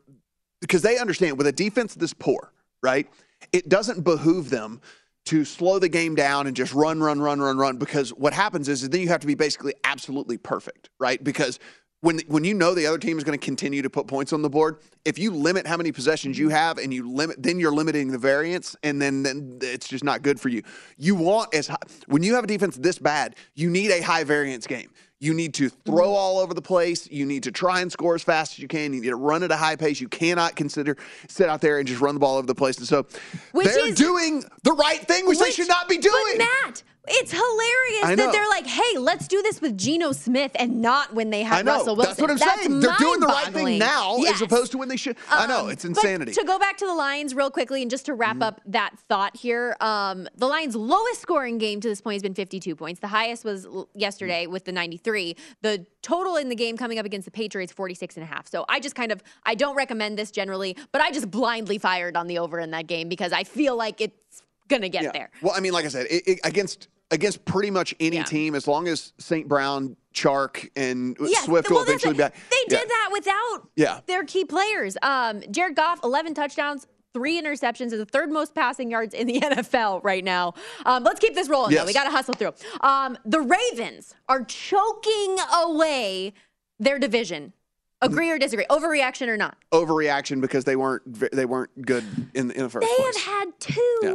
because 0.61 0.83
they 0.83 0.99
understand 0.99 1.39
with 1.39 1.47
a 1.47 1.53
defense 1.53 1.95
this 1.95 2.13
poor, 2.13 2.53
right? 2.83 3.09
It 3.53 3.69
doesn't 3.69 4.03
behoove 4.03 4.51
them 4.51 4.81
to 5.27 5.45
slow 5.45 5.79
the 5.79 5.89
game 5.89 6.15
down 6.15 6.47
and 6.47 6.57
just 6.57 6.73
run, 6.73 7.01
run, 7.01 7.21
run, 7.21 7.41
run, 7.41 7.59
run. 7.59 7.77
Because 7.77 8.11
what 8.11 8.33
happens 8.33 8.69
is, 8.69 8.83
is 8.83 8.89
then 8.89 9.01
you 9.01 9.09
have 9.09 9.21
to 9.21 9.27
be 9.27 9.35
basically 9.35 9.75
absolutely 9.85 10.39
perfect, 10.39 10.91
right? 10.99 11.23
Because 11.23 11.59
when 12.01 12.21
when 12.29 12.45
you 12.45 12.55
know 12.55 12.75
the 12.75 12.87
other 12.87 12.99
team 12.99 13.19
is 13.19 13.25
going 13.25 13.39
to 13.39 13.45
continue 13.45 13.83
to 13.83 13.91
put 13.91 14.07
points 14.07 14.33
on 14.33 14.43
the 14.43 14.51
board, 14.51 14.79
if 15.05 15.19
you 15.19 15.31
limit 15.31 15.67
how 15.67 15.77
many 15.77 15.93
possessions 15.93 16.39
you 16.39 16.47
mm-hmm. 16.47 16.57
have 16.57 16.79
and 16.79 16.95
you 16.95 17.11
limit, 17.11 17.43
then 17.43 17.59
you're 17.59 17.73
limiting 17.73 18.09
the 18.09 18.19
variance, 18.19 18.77
and 18.83 19.01
then 19.03 19.23
then 19.23 19.59
it's 19.63 19.89
just 19.89 20.05
not 20.05 20.23
good 20.23 20.39
for 20.39 20.49
you. 20.49 20.63
You 20.97 21.15
want 21.15 21.55
as 21.55 21.67
high, 21.69 21.77
when 22.07 22.23
you 22.23 22.35
have 22.35 22.45
a 22.45 22.47
defense 22.47 22.77
this 22.77 22.99
bad, 22.99 23.37
you 23.55 23.71
need 23.71 23.91
a 23.91 24.01
high 24.01 24.25
variance 24.25 24.67
game. 24.67 24.91
You 25.21 25.35
need 25.35 25.55
to 25.55 25.69
throw 25.69 26.07
mm-hmm. 26.07 26.15
all 26.15 26.39
over 26.39 26.55
the 26.55 26.63
place. 26.63 27.11
You 27.11 27.27
need 27.27 27.43
to 27.43 27.51
try 27.51 27.81
and 27.81 27.91
score 27.91 28.15
as 28.15 28.23
fast 28.23 28.53
as 28.53 28.59
you 28.61 28.69
can. 28.69 28.93
You 28.93 29.01
need 29.01 29.09
to 29.09 29.17
run 29.17 29.43
at 29.43 29.51
a 29.51 29.57
high 29.57 29.75
pace. 29.75 30.01
You 30.01 30.09
cannot 30.09 30.55
consider 30.55 30.97
sit 31.29 31.49
out 31.49 31.61
there 31.61 31.79
and 31.79 31.89
just 31.89 32.01
run 32.01 32.15
the 32.15 32.21
ball 32.21 32.37
over 32.37 32.47
the 32.47 32.55
place. 32.55 32.79
And 32.79 32.87
so 32.87 33.05
Which 33.51 33.67
they're 33.67 33.89
is- 33.89 33.97
doing 33.97 34.45
the 34.63 34.73
right 34.73 35.01
thing, 35.01 35.27
which, 35.27 35.41
they 35.41 35.51
should 35.51 35.67
not 35.67 35.89
be 35.89 35.99
doing. 35.99 36.37
But 36.37 36.47
Matt, 36.65 36.83
it's 37.11 37.31
hilarious 37.31 38.17
that 38.17 38.33
they're 38.33 38.49
like, 38.49 38.67
"Hey, 38.67 38.99
let's 38.99 39.29
do 39.29 39.43
this 39.43 39.61
with 39.61 39.77
Geno 39.77 40.13
Smith," 40.13 40.53
and 40.55 40.81
not 40.81 41.15
when 41.15 41.31
they 41.31 41.41
I 41.43 41.45
have 41.57 41.65
know. 41.65 41.77
Russell 41.79 41.97
Wilson. 41.97 42.11
That's 42.17 42.21
what 42.21 42.31
I'm 42.31 42.59
saying. 42.61 42.81
They're 42.81 42.95
doing 42.99 43.21
the 43.21 43.27
right 43.27 43.53
thing 43.53 43.79
now 43.79 44.17
Yes. 44.19 44.35
as 44.37 44.43
opposed 44.43 44.73
to 44.73 44.79
when 44.79 44.89
they 44.89 44.97
should. 44.97 45.17
I 45.31 45.47
know 45.47 45.65
Um, 45.65 45.71
it's 45.71 45.85
insanity. 45.85 46.33
To 46.33 46.45
go 46.45 46.59
back 46.59 46.77
to 46.79 46.87
the 46.87 46.95
Lions 46.95 47.35
real 47.35 47.51
quickly 47.51 47.83
and 47.83 47.91
just 47.91 48.07
to 48.07 48.15
wrap 48.15 48.41
up 48.43 48.61
that 48.67 48.99
thought 49.09 49.37
here, 49.37 49.77
um, 49.81 50.29
the 50.37 50.47
Lions' 50.47 50.77
lowest 50.77 51.21
scoring 51.21 51.59
game 51.59 51.81
to 51.81 51.89
this 51.89 52.01
point 52.01 52.15
has 52.15 52.23
been 52.23 52.35
52 52.35 52.75
points. 52.77 53.01
The 53.01 53.09
highest 53.09 53.45
was 53.45 53.67
yesterday 53.95 54.47
with 54.47 54.65
the 54.65 54.73
93. 54.73 55.37
The 55.63 55.87
total 56.03 56.37
in 56.37 56.49
the 56.49 56.55
game 56.57 56.77
coming 56.77 56.99
up 56.99 57.07
against 57.07 57.25
the 57.25 57.31
Patriots 57.31 57.73
46 57.73 58.17
and 58.17 58.25
a 58.25 58.27
half. 58.27 58.49
So 58.49 58.65
I 58.69 58.81
just 58.81 58.95
kind 58.95 59.13
of 59.13 59.23
I 59.45 59.55
don't 59.55 59.75
recommend 59.77 60.19
this 60.19 60.31
generally, 60.31 60.77
but 60.93 61.01
I 61.01 61.11
just 61.11 61.31
blindly 61.31 61.79
fired 61.79 62.17
on 62.17 62.27
the 62.27 62.39
over 62.39 62.59
in 62.61 62.71
that 62.73 62.87
game 62.87 63.09
because 63.09 63.33
I 63.33 63.45
feel 63.45 63.77
like 63.77 64.01
it's 64.01 64.43
gonna 64.69 64.89
get 64.89 65.03
Yeah. 65.05 65.13
there. 65.13 65.31
Well, 65.43 65.55
I 65.57 65.61
mean, 65.61 65.73
like 65.73 65.85
I 65.85 65.89
said, 65.89 66.07
it, 66.11 66.23
it, 66.29 66.41
against 66.45 66.89
against 67.11 67.45
pretty 67.45 67.71
much 67.71 67.95
any 68.01 68.23
team, 68.25 68.55
as 68.55 68.67
long 68.69 68.87
as 68.89 69.13
St. 69.19 69.49
Brown, 69.49 69.97
Chark, 70.15 70.69
and 70.77 71.17
Yes, 71.21 71.45
Swift 71.45 71.71
well, 71.71 71.79
will 71.81 71.85
eventually 71.87 72.13
be. 72.15 72.19
They 72.19 72.25
yeah. 72.69 72.79
did 72.81 72.89
that 72.89 73.09
without 73.13 73.69
Yeah. 73.77 74.01
their 74.07 74.25
key 74.25 74.45
players. 74.45 74.97
Um, 75.03 75.43
Jared 75.51 75.75
Goff, 75.77 76.01
11 76.05 76.35
touchdowns, 76.35 76.87
three 77.15 77.41
interceptions, 77.41 77.87
is 77.93 77.99
the 77.99 78.05
third 78.05 78.31
most 78.31 78.55
passing 78.55 78.91
yards 78.91 79.15
in 79.15 79.27
the 79.27 79.41
NFL 79.41 80.05
right 80.05 80.23
now. 80.23 80.53
Um, 80.85 81.03
let's 81.05 81.19
keep 81.21 81.35
this 81.35 81.49
rolling, 81.49 81.75
though. 81.75 81.87
We 81.87 81.95
got 81.95 82.05
to 82.05 82.11
hustle 82.11 82.35
through. 82.35 82.53
Um, 82.83 83.17
the 83.25 83.41
Ravens 83.41 84.15
are 84.29 84.45
choking 84.45 85.37
away 85.63 86.35
their 86.79 86.99
division. 86.99 87.53
Agree 88.01 88.31
or 88.31 88.39
disagree? 88.39 88.65
Overreaction 88.71 89.27
or 89.27 89.37
not? 89.37 89.57
overreaction 89.73 90.41
because 90.41 90.63
they 90.65 90.77
weren't 90.77 91.03
they 91.33 91.45
weren't 91.47 91.71
good 91.85 92.05
in 92.35 92.51
in 92.53 92.63
the 92.65 92.69
first 92.71 92.87
They 92.89 93.03
place. 93.03 93.17
have 93.17 93.35
had 93.35 93.61
two 93.61 93.99
Yeah. 94.03 94.15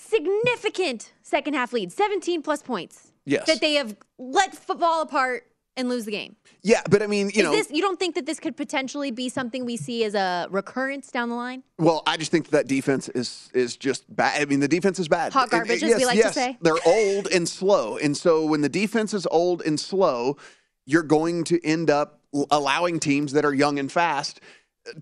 Significant 0.00 1.12
second 1.22 1.54
half 1.54 1.72
lead, 1.72 1.92
17 1.92 2.42
plus 2.42 2.62
points. 2.62 3.12
Yes. 3.24 3.46
That 3.46 3.60
they 3.60 3.74
have 3.74 3.96
let 4.18 4.54
fall 4.54 5.02
apart 5.02 5.44
and 5.76 5.88
lose 5.88 6.04
the 6.04 6.10
game. 6.10 6.36
yeah, 6.62 6.82
but 6.90 7.02
I 7.02 7.06
mean, 7.06 7.26
you 7.26 7.40
Is 7.40 7.44
know, 7.44 7.52
this 7.52 7.70
you 7.70 7.80
don't 7.80 7.98
think 7.98 8.14
that 8.16 8.26
this 8.26 8.40
could 8.40 8.56
potentially 8.56 9.10
be 9.10 9.28
something 9.28 9.64
we 9.64 9.76
see 9.76 10.04
as 10.04 10.14
a 10.14 10.48
recurrence 10.50 11.10
down 11.10 11.28
the 11.28 11.34
line? 11.34 11.62
well, 11.78 12.02
I 12.06 12.16
just 12.16 12.30
think 12.30 12.46
that, 12.46 12.52
that 12.52 12.66
defense 12.66 13.08
is 13.10 13.50
is 13.54 13.76
just 13.76 14.04
bad. 14.14 14.40
I 14.40 14.44
mean, 14.46 14.60
the 14.60 14.68
defense 14.68 14.98
is 14.98 15.08
bad. 15.08 15.32
Hot 15.32 15.48
garbage, 15.48 15.82
as 15.82 15.82
we 15.82 15.88
yes, 15.90 16.04
like 16.04 16.16
to 16.16 16.18
yes, 16.18 16.34
say. 16.34 16.58
They're 16.60 16.74
old 16.86 17.28
and 17.28 17.48
slow, 17.48 17.96
and 17.98 18.16
so 18.16 18.44
when 18.44 18.62
the 18.62 18.68
defense 18.68 19.14
is 19.14 19.26
old 19.30 19.62
and 19.62 19.78
slow, 19.78 20.36
you're 20.86 21.02
going 21.02 21.44
to 21.44 21.64
end 21.64 21.88
up 21.88 22.20
allowing 22.50 23.00
teams 23.00 23.32
that 23.32 23.44
are 23.44 23.54
young 23.54 23.78
and 23.78 23.90
fast 23.90 24.40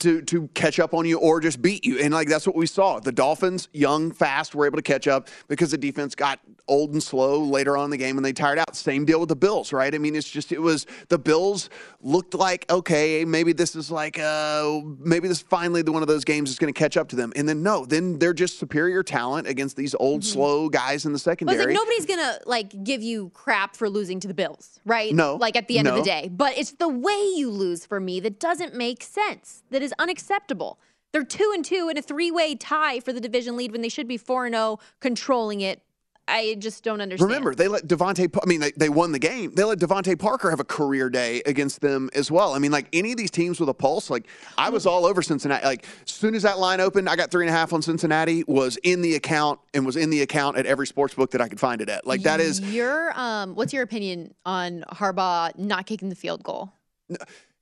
to 0.01 0.23
to 0.23 0.49
catch 0.49 0.79
up 0.81 0.93
on 0.93 1.07
you 1.07 1.19
or 1.19 1.41
just 1.41 1.63
beat 1.63 1.85
you. 1.85 1.99
And 1.99 2.13
like 2.13 2.29
that's 2.29 2.47
what 2.47 2.57
we 2.57 2.67
saw. 2.67 3.01
The 3.01 3.13
Dolphins, 3.13 3.69
young, 3.73 4.11
fast, 4.11 4.55
were 4.55 4.67
able 4.67 4.77
to 4.77 4.83
catch 4.83 5.07
up 5.07 5.29
because 5.47 5.71
the 5.71 5.79
defense 5.79 6.15
got 6.15 6.41
old 6.67 6.93
and 6.93 7.03
slow 7.03 7.41
later 7.41 7.77
on 7.77 7.87
in 7.87 7.91
the 7.91 7.97
game 7.97 8.17
and 8.17 8.25
they 8.25 8.33
tired 8.33 8.59
out. 8.59 8.77
Same 8.77 9.05
deal 9.05 9.21
with 9.21 9.29
the 9.29 9.37
Bills, 9.37 9.73
right? 9.73 9.95
I 9.95 9.99
mean, 9.99 10.15
it's 10.15 10.29
just 10.29 10.53
it 10.53 10.61
was 10.61 10.87
the 11.09 11.19
Bills 11.19 11.71
looked 12.03 12.35
like 12.35 12.71
okay, 12.71 13.25
maybe 13.25 13.53
this 13.53 13.77
is 13.77 13.91
like 13.91 14.19
uh 14.19 14.81
maybe 14.99 15.29
this 15.29 15.41
finally 15.41 15.83
the 15.83 15.93
one 15.93 16.03
of 16.03 16.09
those 16.09 16.25
games 16.25 16.51
is 16.51 16.59
going 16.59 16.73
to 16.73 16.79
catch 16.79 16.97
up 16.97 17.09
to 17.11 17.17
them. 17.17 17.33
And 17.37 17.49
then 17.49 17.63
no, 17.63 17.87
then 17.87 18.19
they're 18.19 18.35
just 18.35 18.59
superior 18.59 19.03
talent 19.03 19.47
against 19.47 19.77
these 19.77 19.95
old 19.95 20.25
slow 20.25 20.69
guys 20.69 21.07
in 21.07 21.13
the 21.13 21.19
secondary. 21.19 21.59
like 21.59 21.75
nobody's 21.75 22.07
gonna 22.07 22.39
like 22.47 22.85
give 22.85 23.03
you 23.03 23.31
crap 23.31 23.77
for 23.77 23.89
losing 23.89 24.21
to 24.21 24.29
the 24.29 24.35
Bills, 24.35 24.81
right? 24.85 25.15
No, 25.15 25.37
Like 25.37 25.57
at 25.57 25.69
the 25.69 25.79
end 25.79 25.89
of 25.89 25.97
the 25.97 26.03
day. 26.03 26.29
But 26.31 26.59
it's 26.59 26.73
the 26.73 26.89
way 26.89 27.33
you 27.37 27.51
lose 27.51 27.87
for 27.87 28.01
me 28.01 28.21
that 28.21 28.41
doesn't 28.41 28.75
make 28.75 29.03
sense. 29.03 29.63
That 29.71 29.83
is 29.83 29.93
unacceptable. 29.99 30.79
They're 31.13 31.25
two 31.25 31.53
and 31.55 31.65
two 31.65 31.89
in 31.91 31.97
a 31.97 32.03
three-way 32.03 32.55
tie 32.55 33.01
for 33.01 33.13
the 33.13 33.21
division 33.21 33.57
lead 33.57 33.73
when 33.73 33.81
they 33.81 33.89
should 33.89 34.09
be 34.09 34.17
four 34.17 34.47
and 34.47 34.55
zero, 34.55 34.79
controlling 35.01 35.61
it 35.63 35.83
I 36.29 36.57
just 36.59 36.85
don't 36.85 37.01
understand. 37.01 37.31
Remember, 37.31 37.55
they 37.55 37.69
let 37.69 37.87
DeVante. 37.87 38.39
I 38.41 38.47
mean, 38.47 38.61
they, 38.61 38.73
they 38.73 38.89
won 38.89 39.13
the 39.13 39.19
game. 39.19 39.55
They 39.55 39.65
let 39.65 39.79
DeVante 39.79 40.19
Parker 40.19 40.51
have 40.51 40.61
a 40.61 40.65
career 40.65 41.09
day 41.09 41.43
against 41.47 41.81
them 41.81 42.11
as 42.15 42.31
well. 42.31 42.53
I 42.53 42.59
mean, 42.59 42.71
like 42.71 42.87
any 42.93 43.13
of 43.13 43.17
these 43.17 43.31
teams 43.31 43.59
with 43.59 43.69
a 43.69 43.75
pulse, 43.75 44.11
like 44.11 44.29
I 44.59 44.69
was 44.69 44.87
all 44.87 45.07
over 45.07 45.23
Cincinnati. 45.23 45.65
Like, 45.65 45.87
as 46.07 46.13
soon 46.13 46.35
as 46.35 46.43
that 46.43 46.59
line 46.59 46.81
opened, 46.81 47.09
I 47.09 47.17
got 47.17 47.31
three 47.31 47.45
and 47.45 47.55
a 47.55 47.57
half 47.57 47.73
on 47.73 47.81
Cincinnati, 47.81 48.45
was 48.47 48.77
in 48.83 49.01
the 49.01 49.15
account 49.15 49.59
and 49.73 49.87
was 49.87 49.97
in 49.97 50.11
the 50.11 50.21
account 50.21 50.59
at 50.59 50.67
every 50.67 50.87
sports 50.87 51.15
book 51.15 51.31
that 51.31 51.41
I 51.41 51.49
could 51.49 51.59
find 51.59 51.81
it 51.81 51.89
at. 51.89 52.07
Like, 52.07 52.23
that 52.23 52.41
is. 52.41 52.61
your 52.61 53.19
um. 53.19 53.55
What's 53.55 53.73
your 53.73 53.83
opinion 53.83 54.35
on 54.45 54.85
Harbaugh 54.93 55.57
not 55.59 55.87
kicking 55.87 56.11
the 56.11 56.15
field 56.15 56.43
goal? 56.43 56.73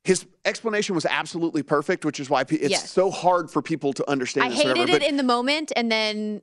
His 0.07 0.25
explanation 0.45 0.95
was 0.95 1.05
absolutely 1.05 1.63
perfect, 1.65 2.05
which 2.05 2.21
is 2.21 2.31
why 2.31 2.43
it's 2.49 2.71
Yes. 2.71 2.91
so 2.91 3.11
hard 3.11 3.51
for 3.51 3.61
people 3.61 3.93
to 3.95 4.09
understand. 4.09 4.47
I 4.47 4.55
hated 4.55 4.79
whatever, 4.79 4.97
it 4.99 5.03
in 5.03 5.17
the 5.17 5.23
moment, 5.25 5.73
and 5.75 5.91
then 5.91 6.43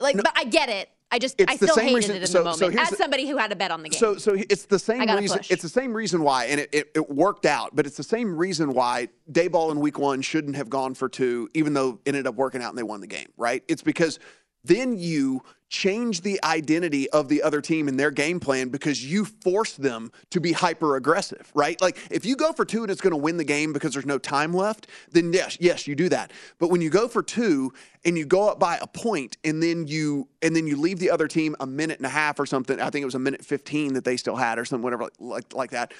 like, 0.00 0.16
but 0.16 0.32
I 0.34 0.44
get 0.44 0.68
it. 0.70 0.88
I 1.10 1.18
just 1.18 1.38
I 1.46 1.56
still 1.56 1.76
hated 1.76 1.94
reason- 1.94 2.16
it 2.16 2.22
in 2.22 2.26
so- 2.26 2.38
the 2.38 2.44
moment. 2.44 2.72
here's 2.72 2.84
As 2.84 2.88
the- 2.88 2.96
somebody 2.96 3.28
who 3.28 3.36
had 3.36 3.52
a 3.52 3.56
bet 3.56 3.70
on 3.70 3.82
the 3.82 3.90
game. 3.90 3.98
So, 4.00 4.16
so 4.16 4.34
it's 4.34 4.64
the 4.64 4.78
same 4.78 5.00
reason. 5.14 5.36
push. 5.36 5.50
It's 5.50 5.60
the 5.62 5.68
same 5.68 5.92
reason 5.92 6.22
why, 6.22 6.46
and 6.46 6.58
it, 6.58 6.70
it, 6.72 6.90
it 6.94 7.10
worked 7.10 7.44
out. 7.44 7.76
But 7.76 7.86
it's 7.86 7.98
the 7.98 8.02
same 8.02 8.34
reason 8.34 8.72
why 8.72 9.08
Daboll 9.30 9.70
in 9.72 9.80
Week 9.80 9.98
One 9.98 10.22
shouldn't 10.22 10.56
have 10.56 10.70
gone 10.70 10.94
for 10.94 11.10
two, 11.10 11.50
even 11.52 11.74
though 11.74 11.98
it 12.06 12.08
ended 12.08 12.26
up 12.26 12.34
working 12.36 12.62
out 12.62 12.70
and 12.70 12.78
they 12.78 12.82
won 12.82 13.02
the 13.02 13.06
game. 13.06 13.28
Right? 13.36 13.62
It's 13.68 13.82
because 13.82 14.18
then 14.64 14.98
you 14.98 15.42
change 15.72 16.20
the 16.20 16.38
identity 16.44 17.08
of 17.10 17.28
the 17.28 17.42
other 17.42 17.62
team 17.62 17.88
and 17.88 17.98
their 17.98 18.10
game 18.10 18.38
plan 18.38 18.68
because 18.68 19.10
you 19.10 19.24
force 19.24 19.72
them 19.72 20.12
to 20.28 20.38
be 20.38 20.52
hyper 20.52 20.96
aggressive. 20.96 21.50
Right? 21.54 21.80
Like 21.80 21.96
if 22.10 22.26
you 22.26 22.36
go 22.36 22.52
for 22.52 22.66
two 22.66 22.82
and 22.82 22.90
it's 22.90 23.00
going 23.00 23.12
to 23.12 23.16
win 23.16 23.38
the 23.38 23.44
game 23.44 23.72
because 23.72 23.94
there's 23.94 24.06
no 24.06 24.18
time 24.18 24.52
left, 24.52 24.86
then 25.10 25.32
yes, 25.32 25.56
yes, 25.60 25.86
you 25.86 25.94
do 25.94 26.10
that. 26.10 26.30
But 26.58 26.68
when 26.68 26.82
you 26.82 26.90
go 26.90 27.08
for 27.08 27.22
two 27.22 27.72
and 28.04 28.18
you 28.18 28.26
go 28.26 28.50
up 28.50 28.60
by 28.60 28.76
a 28.82 28.86
point 28.86 29.38
and 29.44 29.62
then 29.62 29.86
you 29.86 30.28
and 30.42 30.54
then 30.54 30.66
you 30.66 30.76
leave 30.76 30.98
the 30.98 31.10
other 31.10 31.26
team 31.26 31.56
a 31.58 31.66
minute 31.66 31.98
and 31.98 32.06
a 32.06 32.10
half 32.10 32.38
or 32.38 32.44
something. 32.44 32.78
I 32.78 32.90
think 32.90 33.02
it 33.02 33.06
was 33.06 33.14
a 33.14 33.20
minute 33.20 33.42
15 33.44 33.94
that 33.94 34.04
they 34.04 34.18
still 34.18 34.36
had 34.36 34.58
or 34.58 34.66
something, 34.66 34.84
whatever 34.84 35.08
like 35.18 35.54
like 35.54 35.70
that. 35.70 35.92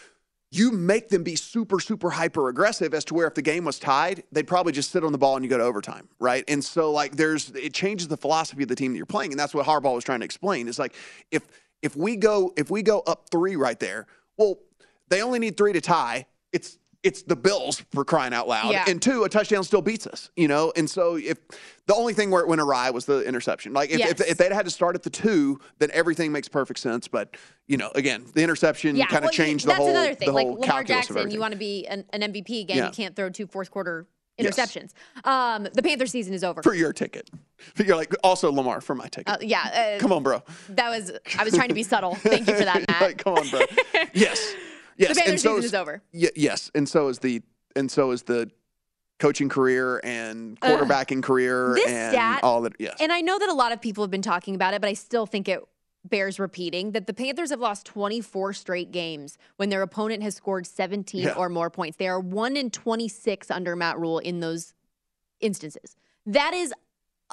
You 0.54 0.70
make 0.70 1.08
them 1.08 1.22
be 1.22 1.34
super, 1.34 1.80
super 1.80 2.10
hyper 2.10 2.50
aggressive 2.50 2.92
as 2.92 3.06
to 3.06 3.14
where 3.14 3.26
if 3.26 3.32
the 3.32 3.40
game 3.40 3.64
was 3.64 3.78
tied, 3.78 4.22
they'd 4.32 4.46
probably 4.46 4.72
just 4.72 4.90
sit 4.90 5.02
on 5.02 5.10
the 5.10 5.16
ball 5.16 5.34
and 5.34 5.42
you 5.42 5.48
go 5.48 5.56
to 5.56 5.64
overtime, 5.64 6.10
right? 6.18 6.44
And 6.46 6.62
so 6.62 6.92
like 6.92 7.16
there's 7.16 7.50
it 7.52 7.72
changes 7.72 8.06
the 8.08 8.18
philosophy 8.18 8.62
of 8.62 8.68
the 8.68 8.76
team 8.76 8.92
that 8.92 8.98
you're 8.98 9.06
playing. 9.06 9.32
And 9.32 9.40
that's 9.40 9.54
what 9.54 9.64
Harbaugh 9.64 9.94
was 9.94 10.04
trying 10.04 10.20
to 10.20 10.26
explain. 10.26 10.68
It's 10.68 10.78
like 10.78 10.94
if 11.30 11.48
if 11.80 11.96
we 11.96 12.16
go 12.16 12.52
if 12.54 12.70
we 12.70 12.82
go 12.82 13.00
up 13.06 13.30
three 13.30 13.56
right 13.56 13.80
there, 13.80 14.06
well, 14.36 14.58
they 15.08 15.22
only 15.22 15.38
need 15.38 15.56
three 15.56 15.72
to 15.72 15.80
tie. 15.80 16.26
It's 16.52 16.76
it's 17.02 17.22
the 17.22 17.34
Bills 17.36 17.82
for 17.90 18.04
crying 18.04 18.32
out 18.32 18.46
loud. 18.46 18.70
Yeah. 18.70 18.84
And 18.86 19.02
two, 19.02 19.24
a 19.24 19.28
touchdown 19.28 19.64
still 19.64 19.82
beats 19.82 20.06
us, 20.06 20.30
you 20.36 20.46
know? 20.46 20.72
And 20.76 20.88
so 20.88 21.16
if 21.16 21.38
the 21.86 21.94
only 21.94 22.12
thing 22.14 22.30
where 22.30 22.42
it 22.42 22.48
went 22.48 22.60
awry 22.60 22.90
was 22.90 23.06
the 23.06 23.22
interception. 23.26 23.72
Like 23.72 23.90
if, 23.90 23.98
Yes. 23.98 24.10
if, 24.20 24.20
if 24.30 24.38
they'd 24.38 24.52
had 24.52 24.64
to 24.66 24.70
start 24.70 24.94
at 24.94 25.02
the 25.02 25.10
two, 25.10 25.58
then 25.78 25.90
everything 25.92 26.30
makes 26.30 26.46
perfect 26.48 26.78
sense. 26.78 27.08
But, 27.08 27.36
you 27.66 27.76
know, 27.76 27.90
again, 27.96 28.24
the 28.34 28.42
interception 28.42 28.94
yeah, 28.94 29.06
kind 29.06 29.18
of 29.18 29.24
well, 29.24 29.32
changed 29.32 29.64
the 29.64 29.68
that's 29.70 29.78
whole 29.78 29.90
another 29.90 30.14
thing. 30.14 30.26
the 30.26 30.32
Like 30.32 30.46
whole 30.46 30.60
Lamar 30.60 30.84
Jackson, 30.84 31.30
you 31.30 31.40
want 31.40 31.52
to 31.52 31.58
be 31.58 31.86
an, 31.88 32.04
an 32.12 32.20
MVP 32.20 32.60
again. 32.62 32.76
Yeah. 32.76 32.86
You 32.86 32.92
can't 32.92 33.16
throw 33.16 33.28
two 33.30 33.46
fourth 33.46 33.70
quarter 33.70 34.06
Yes. 34.38 34.56
interceptions. 34.56 34.92
Um, 35.28 35.68
the 35.74 35.82
Panther 35.82 36.06
season 36.06 36.32
is 36.32 36.42
over. 36.42 36.62
for 36.62 36.72
your 36.74 36.92
ticket. 36.94 37.28
You're 37.76 37.96
like 37.96 38.14
also 38.24 38.50
Lamar 38.50 38.80
for 38.80 38.94
my 38.94 39.06
ticket. 39.08 39.28
Uh, 39.28 39.36
yeah, 39.42 39.96
uh, 39.96 40.00
Come 40.00 40.10
on, 40.10 40.22
bro. 40.22 40.42
That 40.70 40.88
was 40.88 41.12
I 41.38 41.44
was 41.44 41.52
trying 41.52 41.68
to 41.68 41.74
be 41.74 41.82
subtle. 41.82 42.14
Thank 42.14 42.48
you 42.48 42.54
for 42.56 42.64
that, 42.64 42.82
Matt. 42.88 43.02
like, 43.02 43.18
come 43.22 43.34
on, 43.34 43.48
bro. 43.50 43.60
yes. 44.14 44.54
Yes. 44.96 45.10
The 45.10 45.14
Panther 45.16 45.30
and 45.30 45.40
so 45.40 45.56
season 45.56 45.64
is 45.64 45.74
over. 45.74 46.02
Y- 46.12 46.30
yes. 46.36 46.70
And 46.74 46.88
so 46.88 47.08
is 47.08 47.18
the 47.20 47.42
and 47.76 47.90
so 47.90 48.10
is 48.10 48.22
the 48.24 48.50
coaching 49.18 49.48
career 49.48 50.00
and 50.04 50.58
Ugh. 50.62 50.80
quarterbacking 50.80 51.22
career 51.22 51.74
This 51.74 51.86
and 51.88 52.12
stat, 52.12 52.40
all 52.42 52.62
that. 52.62 52.72
Yes. 52.78 52.96
And 53.00 53.12
I 53.12 53.20
know 53.20 53.38
that 53.38 53.48
a 53.48 53.54
lot 53.54 53.72
of 53.72 53.80
people 53.80 54.02
have 54.02 54.10
been 54.10 54.20
talking 54.22 54.54
about 54.54 54.74
it, 54.74 54.80
but 54.80 54.88
I 54.88 54.94
still 54.94 55.26
think 55.26 55.48
it 55.48 55.62
bears 56.04 56.40
repeating 56.40 56.90
that 56.92 57.06
the 57.06 57.14
Panthers 57.14 57.50
have 57.50 57.60
lost 57.60 57.86
24 57.86 58.52
straight 58.54 58.90
games 58.90 59.38
when 59.56 59.68
their 59.68 59.82
opponent 59.82 60.22
has 60.24 60.34
scored 60.34 60.66
17 60.66 61.22
Yeah. 61.22 61.32
or 61.34 61.48
more 61.48 61.70
points. 61.70 61.96
They 61.96 62.08
are 62.08 62.18
1 62.18 62.56
in 62.56 62.70
26 62.70 63.50
under 63.52 63.76
Matt 63.76 63.98
Rhule 64.00 64.18
in 64.18 64.40
those 64.40 64.74
instances. 65.40 65.94
That 66.26 66.52
is 66.54 66.74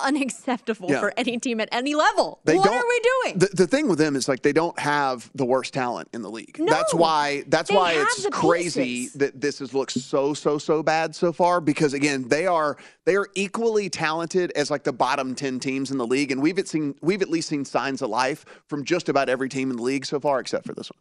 unacceptable 0.03 0.89
Yeah. 0.89 0.99
for 0.99 1.13
any 1.17 1.37
team 1.37 1.59
at 1.59 1.69
any 1.71 1.95
level. 1.95 2.39
They 2.45 2.55
what 2.57 2.69
are 2.71 2.87
we 2.87 2.99
doing? 3.23 3.39
The, 3.39 3.47
the 3.53 3.67
thing 3.67 3.87
with 3.87 3.97
them 3.99 4.15
is 4.15 4.27
like 4.27 4.41
they 4.41 4.53
don't 4.53 4.77
have 4.79 5.29
the 5.35 5.45
worst 5.45 5.73
talent 5.73 6.09
in 6.13 6.21
the 6.21 6.29
league. 6.29 6.57
No, 6.59 6.65
that's 6.71 6.93
why 6.93 7.43
that's 7.47 7.71
why 7.71 7.93
it's 7.95 8.27
crazy 8.31 8.83
pieces. 8.83 9.13
that 9.13 9.39
this 9.41 9.59
has 9.59 9.73
looked 9.73 9.91
so 9.93 10.33
so 10.33 10.57
so 10.57 10.81
bad 10.83 11.15
so 11.15 11.31
far 11.31 11.61
because 11.61 11.93
again 11.93 12.27
they 12.27 12.47
are 12.47 12.77
they 13.05 13.15
are 13.15 13.27
equally 13.35 13.89
talented 13.89 14.51
as 14.55 14.69
like 14.71 14.83
the 14.83 14.93
bottom 14.93 15.35
10 15.35 15.59
teams 15.59 15.91
in 15.91 15.97
the 15.97 16.07
league 16.07 16.31
and 16.31 16.41
we've 16.41 16.59
seen 16.67 16.95
we've 17.01 17.21
at 17.21 17.29
least 17.29 17.49
seen 17.49 17.65
signs 17.65 18.01
of 18.01 18.09
life 18.09 18.45
from 18.67 18.83
just 18.83 19.09
about 19.09 19.29
every 19.29 19.49
team 19.49 19.69
in 19.71 19.77
the 19.77 19.83
league 19.83 20.05
so 20.05 20.19
far 20.19 20.39
except 20.39 20.65
for 20.65 20.73
this 20.73 20.89
one. 20.91 20.99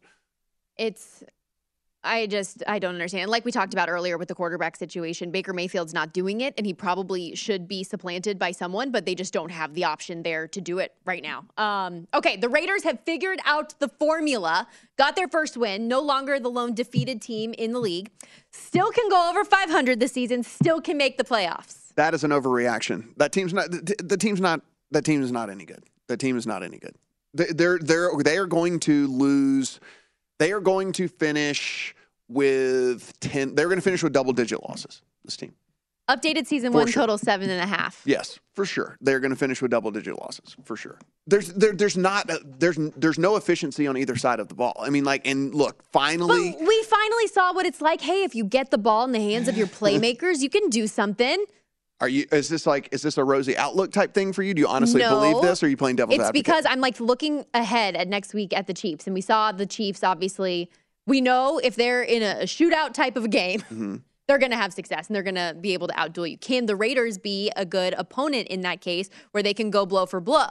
it's 0.76 1.22
I 2.05 2.26
just 2.26 2.62
I 2.66 2.78
don't 2.78 2.94
understand. 2.94 3.28
Like 3.30 3.44
we 3.44 3.51
talked 3.51 3.72
about 3.74 3.88
earlier 3.88 4.16
with 4.18 4.28
the 4.28 4.34
quarterback 4.34 4.76
situation, 4.76 5.30
Baker 5.32 5.53
Mayfield's 5.53 5.92
not 5.92 6.12
doing 6.12 6.40
it 6.42 6.55
and 6.57 6.64
he 6.64 6.72
probably 6.72 7.34
should 7.34 7.66
be 7.66 7.82
supplanted 7.82 8.38
by 8.38 8.53
someone, 8.53 8.90
but 8.92 9.05
they 9.05 9.14
just 9.16 9.32
don't 9.32 9.51
have 9.51 9.74
the 9.74 9.84
option 9.84 10.22
there 10.22 10.46
to 10.49 10.61
do 10.61 10.78
it 10.78 10.94
right 11.05 11.22
now. 11.22 11.44
Um 11.59 12.07
okay, 12.14 12.36
the 12.36 12.49
Raiders 12.49 12.84
have 12.84 13.01
figured 13.05 13.40
out 13.44 13.78
the 13.80 13.88
formula, 13.88 14.68
got 14.96 15.16
their 15.16 15.28
first 15.28 15.57
win, 15.57 15.88
no 15.88 16.01
longer 16.01 16.38
the 16.38 16.49
lone 16.51 16.72
defeated 16.72 17.20
team 17.20 17.53
in 17.59 17.72
the 17.72 17.80
league. 17.80 18.11
Still 18.53 18.90
can 18.92 19.09
go 19.11 19.28
over 19.28 19.44
500 19.44 19.99
this 19.99 20.12
season, 20.12 20.42
still 20.44 20.80
can 20.80 20.96
make 20.96 21.18
the 21.18 21.24
playoffs. 21.24 21.92
That 21.96 22.14
is 22.14 22.22
an 22.22 22.30
overreaction. 22.30 23.09
That 23.16 23.32
team's 23.32 23.53
not 23.53 23.70
the, 23.72 23.96
the 24.03 24.16
team's 24.16 24.40
not 24.40 24.62
that 24.92 25.05
team 25.05 25.20
is 25.22 25.32
not 25.32 25.51
any 25.51 25.64
good. 25.64 25.82
That 26.07 26.18
team 26.18 26.36
is 26.38 26.46
not 26.46 26.62
any 26.62 26.78
good. 26.78 26.94
They- 27.34 27.53
They're 27.53 27.78
they're 27.80 28.11
they 28.22 28.38
are 28.38 28.46
going 28.46 28.78
to 28.80 29.09
lose. 29.09 29.80
They 30.39 30.53
are 30.53 30.61
going 30.61 30.93
to 30.93 31.09
finish 31.09 31.95
with 32.28 33.12
ten. 33.20 33.55
They're 33.55 33.66
going 33.68 33.78
to 33.78 33.82
finish 33.82 34.03
with 34.03 34.12
double 34.12 34.32
digit 34.32 34.62
losses. 34.68 35.03
This 35.24 35.36
team. 35.36 35.55
Updated 36.09 36.47
season 36.47 36.72
For 36.72 36.78
one 36.78 36.86
sure. 36.86 37.03
total 37.03 37.18
seven 37.18 37.51
and 37.51 37.61
a 37.61 37.66
half. 37.66 38.01
Yes, 38.07 38.39
for 38.55 38.64
sure. 38.64 38.97
They're 39.03 39.20
going 39.20 39.30
to 39.30 39.36
finish 39.36 39.61
with 39.61 39.70
double 39.70 39.91
digit 39.91 40.18
losses 40.18 40.57
for 40.64 40.74
sure. 40.74 40.99
There's 41.26 41.53
there, 41.53 41.72
there's 41.74 41.99
not 41.99 42.30
a, 42.30 42.41
there's 42.59 42.78
there's 42.97 43.18
no 43.18 43.36
efficiency 43.36 43.86
on 43.86 43.97
either 43.99 44.16
side 44.16 44.41
of 44.41 44.49
the 44.49 44.55
ball. 44.55 44.74
I 44.80 44.89
mean, 44.89 45.05
like, 45.05 45.26
and 45.26 45.55
look, 45.55 45.82
finally, 45.93 46.53
But 46.59 46.66
we 46.66 46.82
finally 46.84 47.26
saw 47.26 47.53
what 47.53 47.66
it's 47.66 47.82
like. 47.82 48.01
Hey, 48.01 48.22
if 48.22 48.34
you 48.34 48.45
get 48.45 48.70
the 48.70 48.78
ball 48.78 49.05
in 49.05 49.12
the 49.12 49.20
hands 49.20 49.49
of 49.49 49.59
your 49.59 49.66
playmakers, 49.80 50.41
you 50.41 50.49
can 50.49 50.70
do 50.70 50.86
something. 50.86 51.45
Are 52.01 52.09
you? 52.09 52.26
Is 52.32 52.49
this 52.49 52.66
like 52.66 52.88
is 52.92 53.03
this 53.03 53.18
a 53.18 53.24
rosy 53.24 53.57
outlook 53.57 53.92
type 53.92 54.14
thing 54.14 54.32
for 54.32 54.42
you? 54.42 54.55
Do 54.55 54.61
you 54.61 54.68
honestly 54.68 55.01
No. 55.01 55.11
believe 55.11 55.42
this, 55.42 55.62
or 55.62 55.66
are 55.66 55.68
you 55.68 55.76
playing 55.76 55.96
devil's 55.96 56.16
It's 56.18 56.28
advocate? 56.28 56.40
It's 56.40 56.49
because 56.49 56.66
I'm 56.72 56.80
like 56.80 57.01
looking 57.01 57.44
ahead 57.55 57.96
at 57.96 58.09
next 58.09 58.34
week 58.34 58.53
at 58.57 58.66
the 58.66 58.74
Chiefs, 58.74 59.07
and 59.07 59.14
we 59.14 59.20
saw 59.20 59.51
the 59.53 59.66
Chiefs. 59.66 60.05
Obviously, 60.05 60.70
we 61.07 61.20
know 61.20 61.59
if 61.59 61.74
they're 61.76 62.03
in 62.03 62.22
a, 62.22 62.42
shootout 62.44 62.92
type 62.94 63.16
of 63.16 63.24
a 63.24 63.28
game, 63.28 63.62
Mhm. 63.72 64.03
they're 64.28 64.38
going 64.38 64.51
to 64.53 64.57
have 64.59 64.72
success 64.74 65.07
and 65.09 65.16
they're 65.16 65.22
going 65.22 65.34
to 65.36 65.57
be 65.59 65.72
able 65.72 65.88
to 65.88 65.94
outduel 65.94 66.30
you. 66.30 66.36
Can 66.38 66.66
the 66.66 66.76
Raiders 66.76 67.16
be 67.18 67.51
a 67.57 67.64
good 67.64 67.94
opponent 67.96 68.46
in 68.49 68.61
that 68.61 68.80
case, 68.82 69.09
where 69.32 69.42
they 69.42 69.55
can 69.55 69.70
go 69.70 69.86
blow 69.86 70.07
for 70.07 70.20
blow? 70.20 70.49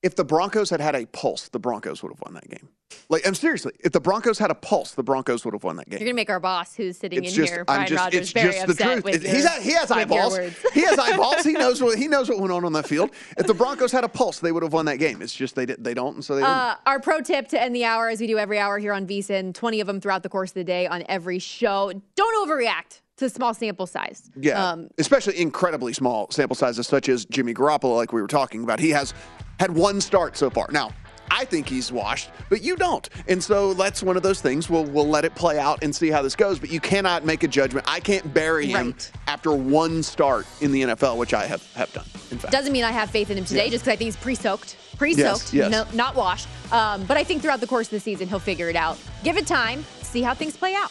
if 0.00 0.14
the 0.14 0.24
Broncos 0.24 0.70
had 0.70 0.80
had 0.80 0.94
a 0.94 1.06
pulse, 1.06 1.48
the 1.48 1.58
Broncos 1.58 2.02
would 2.04 2.12
have 2.12 2.20
won 2.24 2.32
that 2.34 2.48
game. 2.48 2.68
Like, 3.10 3.26
I'm 3.26 3.34
seriously, 3.34 3.72
if 3.80 3.92
the 3.92 4.00
Broncos 4.00 4.38
had 4.38 4.50
a 4.50 4.54
pulse, 4.54 4.92
the 4.92 5.02
Broncos 5.02 5.44
would 5.44 5.54
have 5.54 5.64
won 5.64 5.76
that 5.76 5.86
game. 5.88 5.98
You're 5.98 6.06
going 6.06 6.12
to 6.14 6.20
make 6.20 6.30
our 6.30 6.40
boss, 6.40 6.74
who's 6.74 6.96
sitting 6.98 7.22
It's 7.24 7.32
in 7.32 7.42
just, 7.44 7.52
here, 7.52 7.64
I'm 7.68 7.86
just, 7.86 8.02
Rogers, 8.02 8.20
it's 8.20 8.32
very 8.32 8.52
just 8.52 8.66
the 8.66 8.72
upset 8.72 8.92
truth. 8.92 9.04
with 9.04 9.24
It- 9.24 9.42
your, 9.42 9.50
he 9.62 9.72
has 9.72 9.90
eyeballs. 9.90 10.38
he 10.72 10.80
has 10.82 10.98
eyeballs. 10.98 11.42
He 11.44 11.52
knows 11.52 11.82
what 11.82 11.98
he 11.98 12.08
knows 12.08 12.28
what 12.28 12.38
went 12.40 12.52
on 12.52 12.64
on 12.64 12.72
that 12.74 12.86
field. 12.86 13.10
If 13.36 13.46
the 13.46 13.54
Broncos 13.54 13.92
had 13.92 14.04
a 14.04 14.08
pulse, 14.08 14.40
they 14.40 14.52
would 14.52 14.62
have 14.62 14.72
won 14.72 14.86
that 14.86 14.98
game. 14.98 15.20
It's 15.22 15.34
just 15.34 15.54
they 15.54 15.66
did, 15.66 15.82
they 15.84 15.94
don't, 15.94 16.14
and 16.16 16.24
so 16.24 16.34
they 16.34 16.40
didn't. 16.42 16.54
Uh, 16.54 16.76
our 16.86 17.00
pro 17.00 17.20
tip 17.20 17.48
to 17.48 17.60
end 17.60 17.74
the 17.74 17.84
hour, 17.84 18.08
as 18.08 18.20
we 18.20 18.26
do 18.26 18.38
every 18.38 18.58
hour 18.58 18.78
here 18.78 18.92
on 18.92 19.06
VSIN, 19.06 19.52
20 19.54 19.80
of 19.80 19.86
them 19.86 20.00
throughout 20.00 20.22
the 20.22 20.28
course 20.28 20.50
of 20.50 20.54
the 20.54 20.64
day 20.64 20.86
on 20.86 21.02
every 21.08 21.38
show. 21.38 21.92
Don't 22.14 22.48
overreact 22.48 23.00
to 23.18 23.28
small 23.28 23.52
sample 23.54 23.86
size. 23.86 24.30
Yeah, 24.36 24.70
Um, 24.72 24.88
especially 24.98 25.38
incredibly 25.40 25.92
small 25.92 26.30
sample 26.30 26.54
sizes, 26.56 26.86
such 26.86 27.08
as 27.08 27.24
Jimmy 27.26 27.52
Garoppolo, 27.54 27.96
like 27.96 28.12
we 28.12 28.22
were 28.22 28.28
talking 28.28 28.62
about. 28.64 28.80
He 28.80 28.90
has 28.90 29.12
had 29.58 29.72
one 29.74 30.00
start 30.00 30.36
so 30.36 30.50
far. 30.50 30.68
Now, 30.70 30.90
I 31.30 31.44
think 31.44 31.68
he's 31.68 31.90
washed, 31.92 32.30
but 32.48 32.62
you 32.62 32.76
don't, 32.76 33.08
and 33.28 33.42
so 33.42 33.74
that's 33.74 34.02
one 34.02 34.16
of 34.16 34.22
those 34.22 34.40
things. 34.40 34.68
We'll 34.70 34.84
we'll 34.84 35.08
let 35.08 35.24
it 35.24 35.34
play 35.34 35.58
out 35.58 35.82
and 35.82 35.94
see 35.94 36.10
how 36.10 36.22
this 36.22 36.34
goes. 36.36 36.58
But 36.58 36.70
you 36.70 36.80
cannot 36.80 37.24
make 37.24 37.42
a 37.42 37.48
judgment. 37.48 37.86
I 37.88 38.00
can't 38.00 38.32
bury 38.34 38.66
him 38.66 38.94
after 39.26 39.52
one 39.52 40.02
start 40.02 40.46
in 40.60 40.72
the 40.72 40.82
NFL, 40.82 41.16
which 41.16 41.34
I 41.34 41.46
have 41.46 41.62
have 41.74 41.92
done. 41.92 42.04
In 42.30 42.38
fact, 42.38 42.52
doesn't 42.52 42.72
mean 42.72 42.84
I 42.84 42.90
have 42.92 43.10
faith 43.10 43.30
in 43.30 43.38
him 43.38 43.44
today, 43.44 43.64
Yeah. 43.66 43.70
just 43.72 43.84
because 43.84 43.92
I 43.94 43.96
think 43.96 44.08
he's 44.08 44.16
pre-soaked, 44.16 44.76
pre-soaked, 44.98 45.52
yes. 45.54 45.70
No, 45.70 45.86
not 45.94 46.14
washed. 46.14 46.48
Um, 46.72 47.04
but 47.04 47.16
I 47.16 47.24
think 47.24 47.42
throughout 47.42 47.60
the 47.60 47.66
course 47.66 47.86
of 47.88 47.92
the 47.92 48.00
season, 48.00 48.28
he'll 48.28 48.38
figure 48.38 48.68
it 48.68 48.76
out. 48.76 48.98
Give 49.24 49.36
it 49.36 49.46
time, 49.46 49.84
see 50.02 50.22
how 50.22 50.34
things 50.34 50.56
play 50.56 50.74
out. 50.74 50.90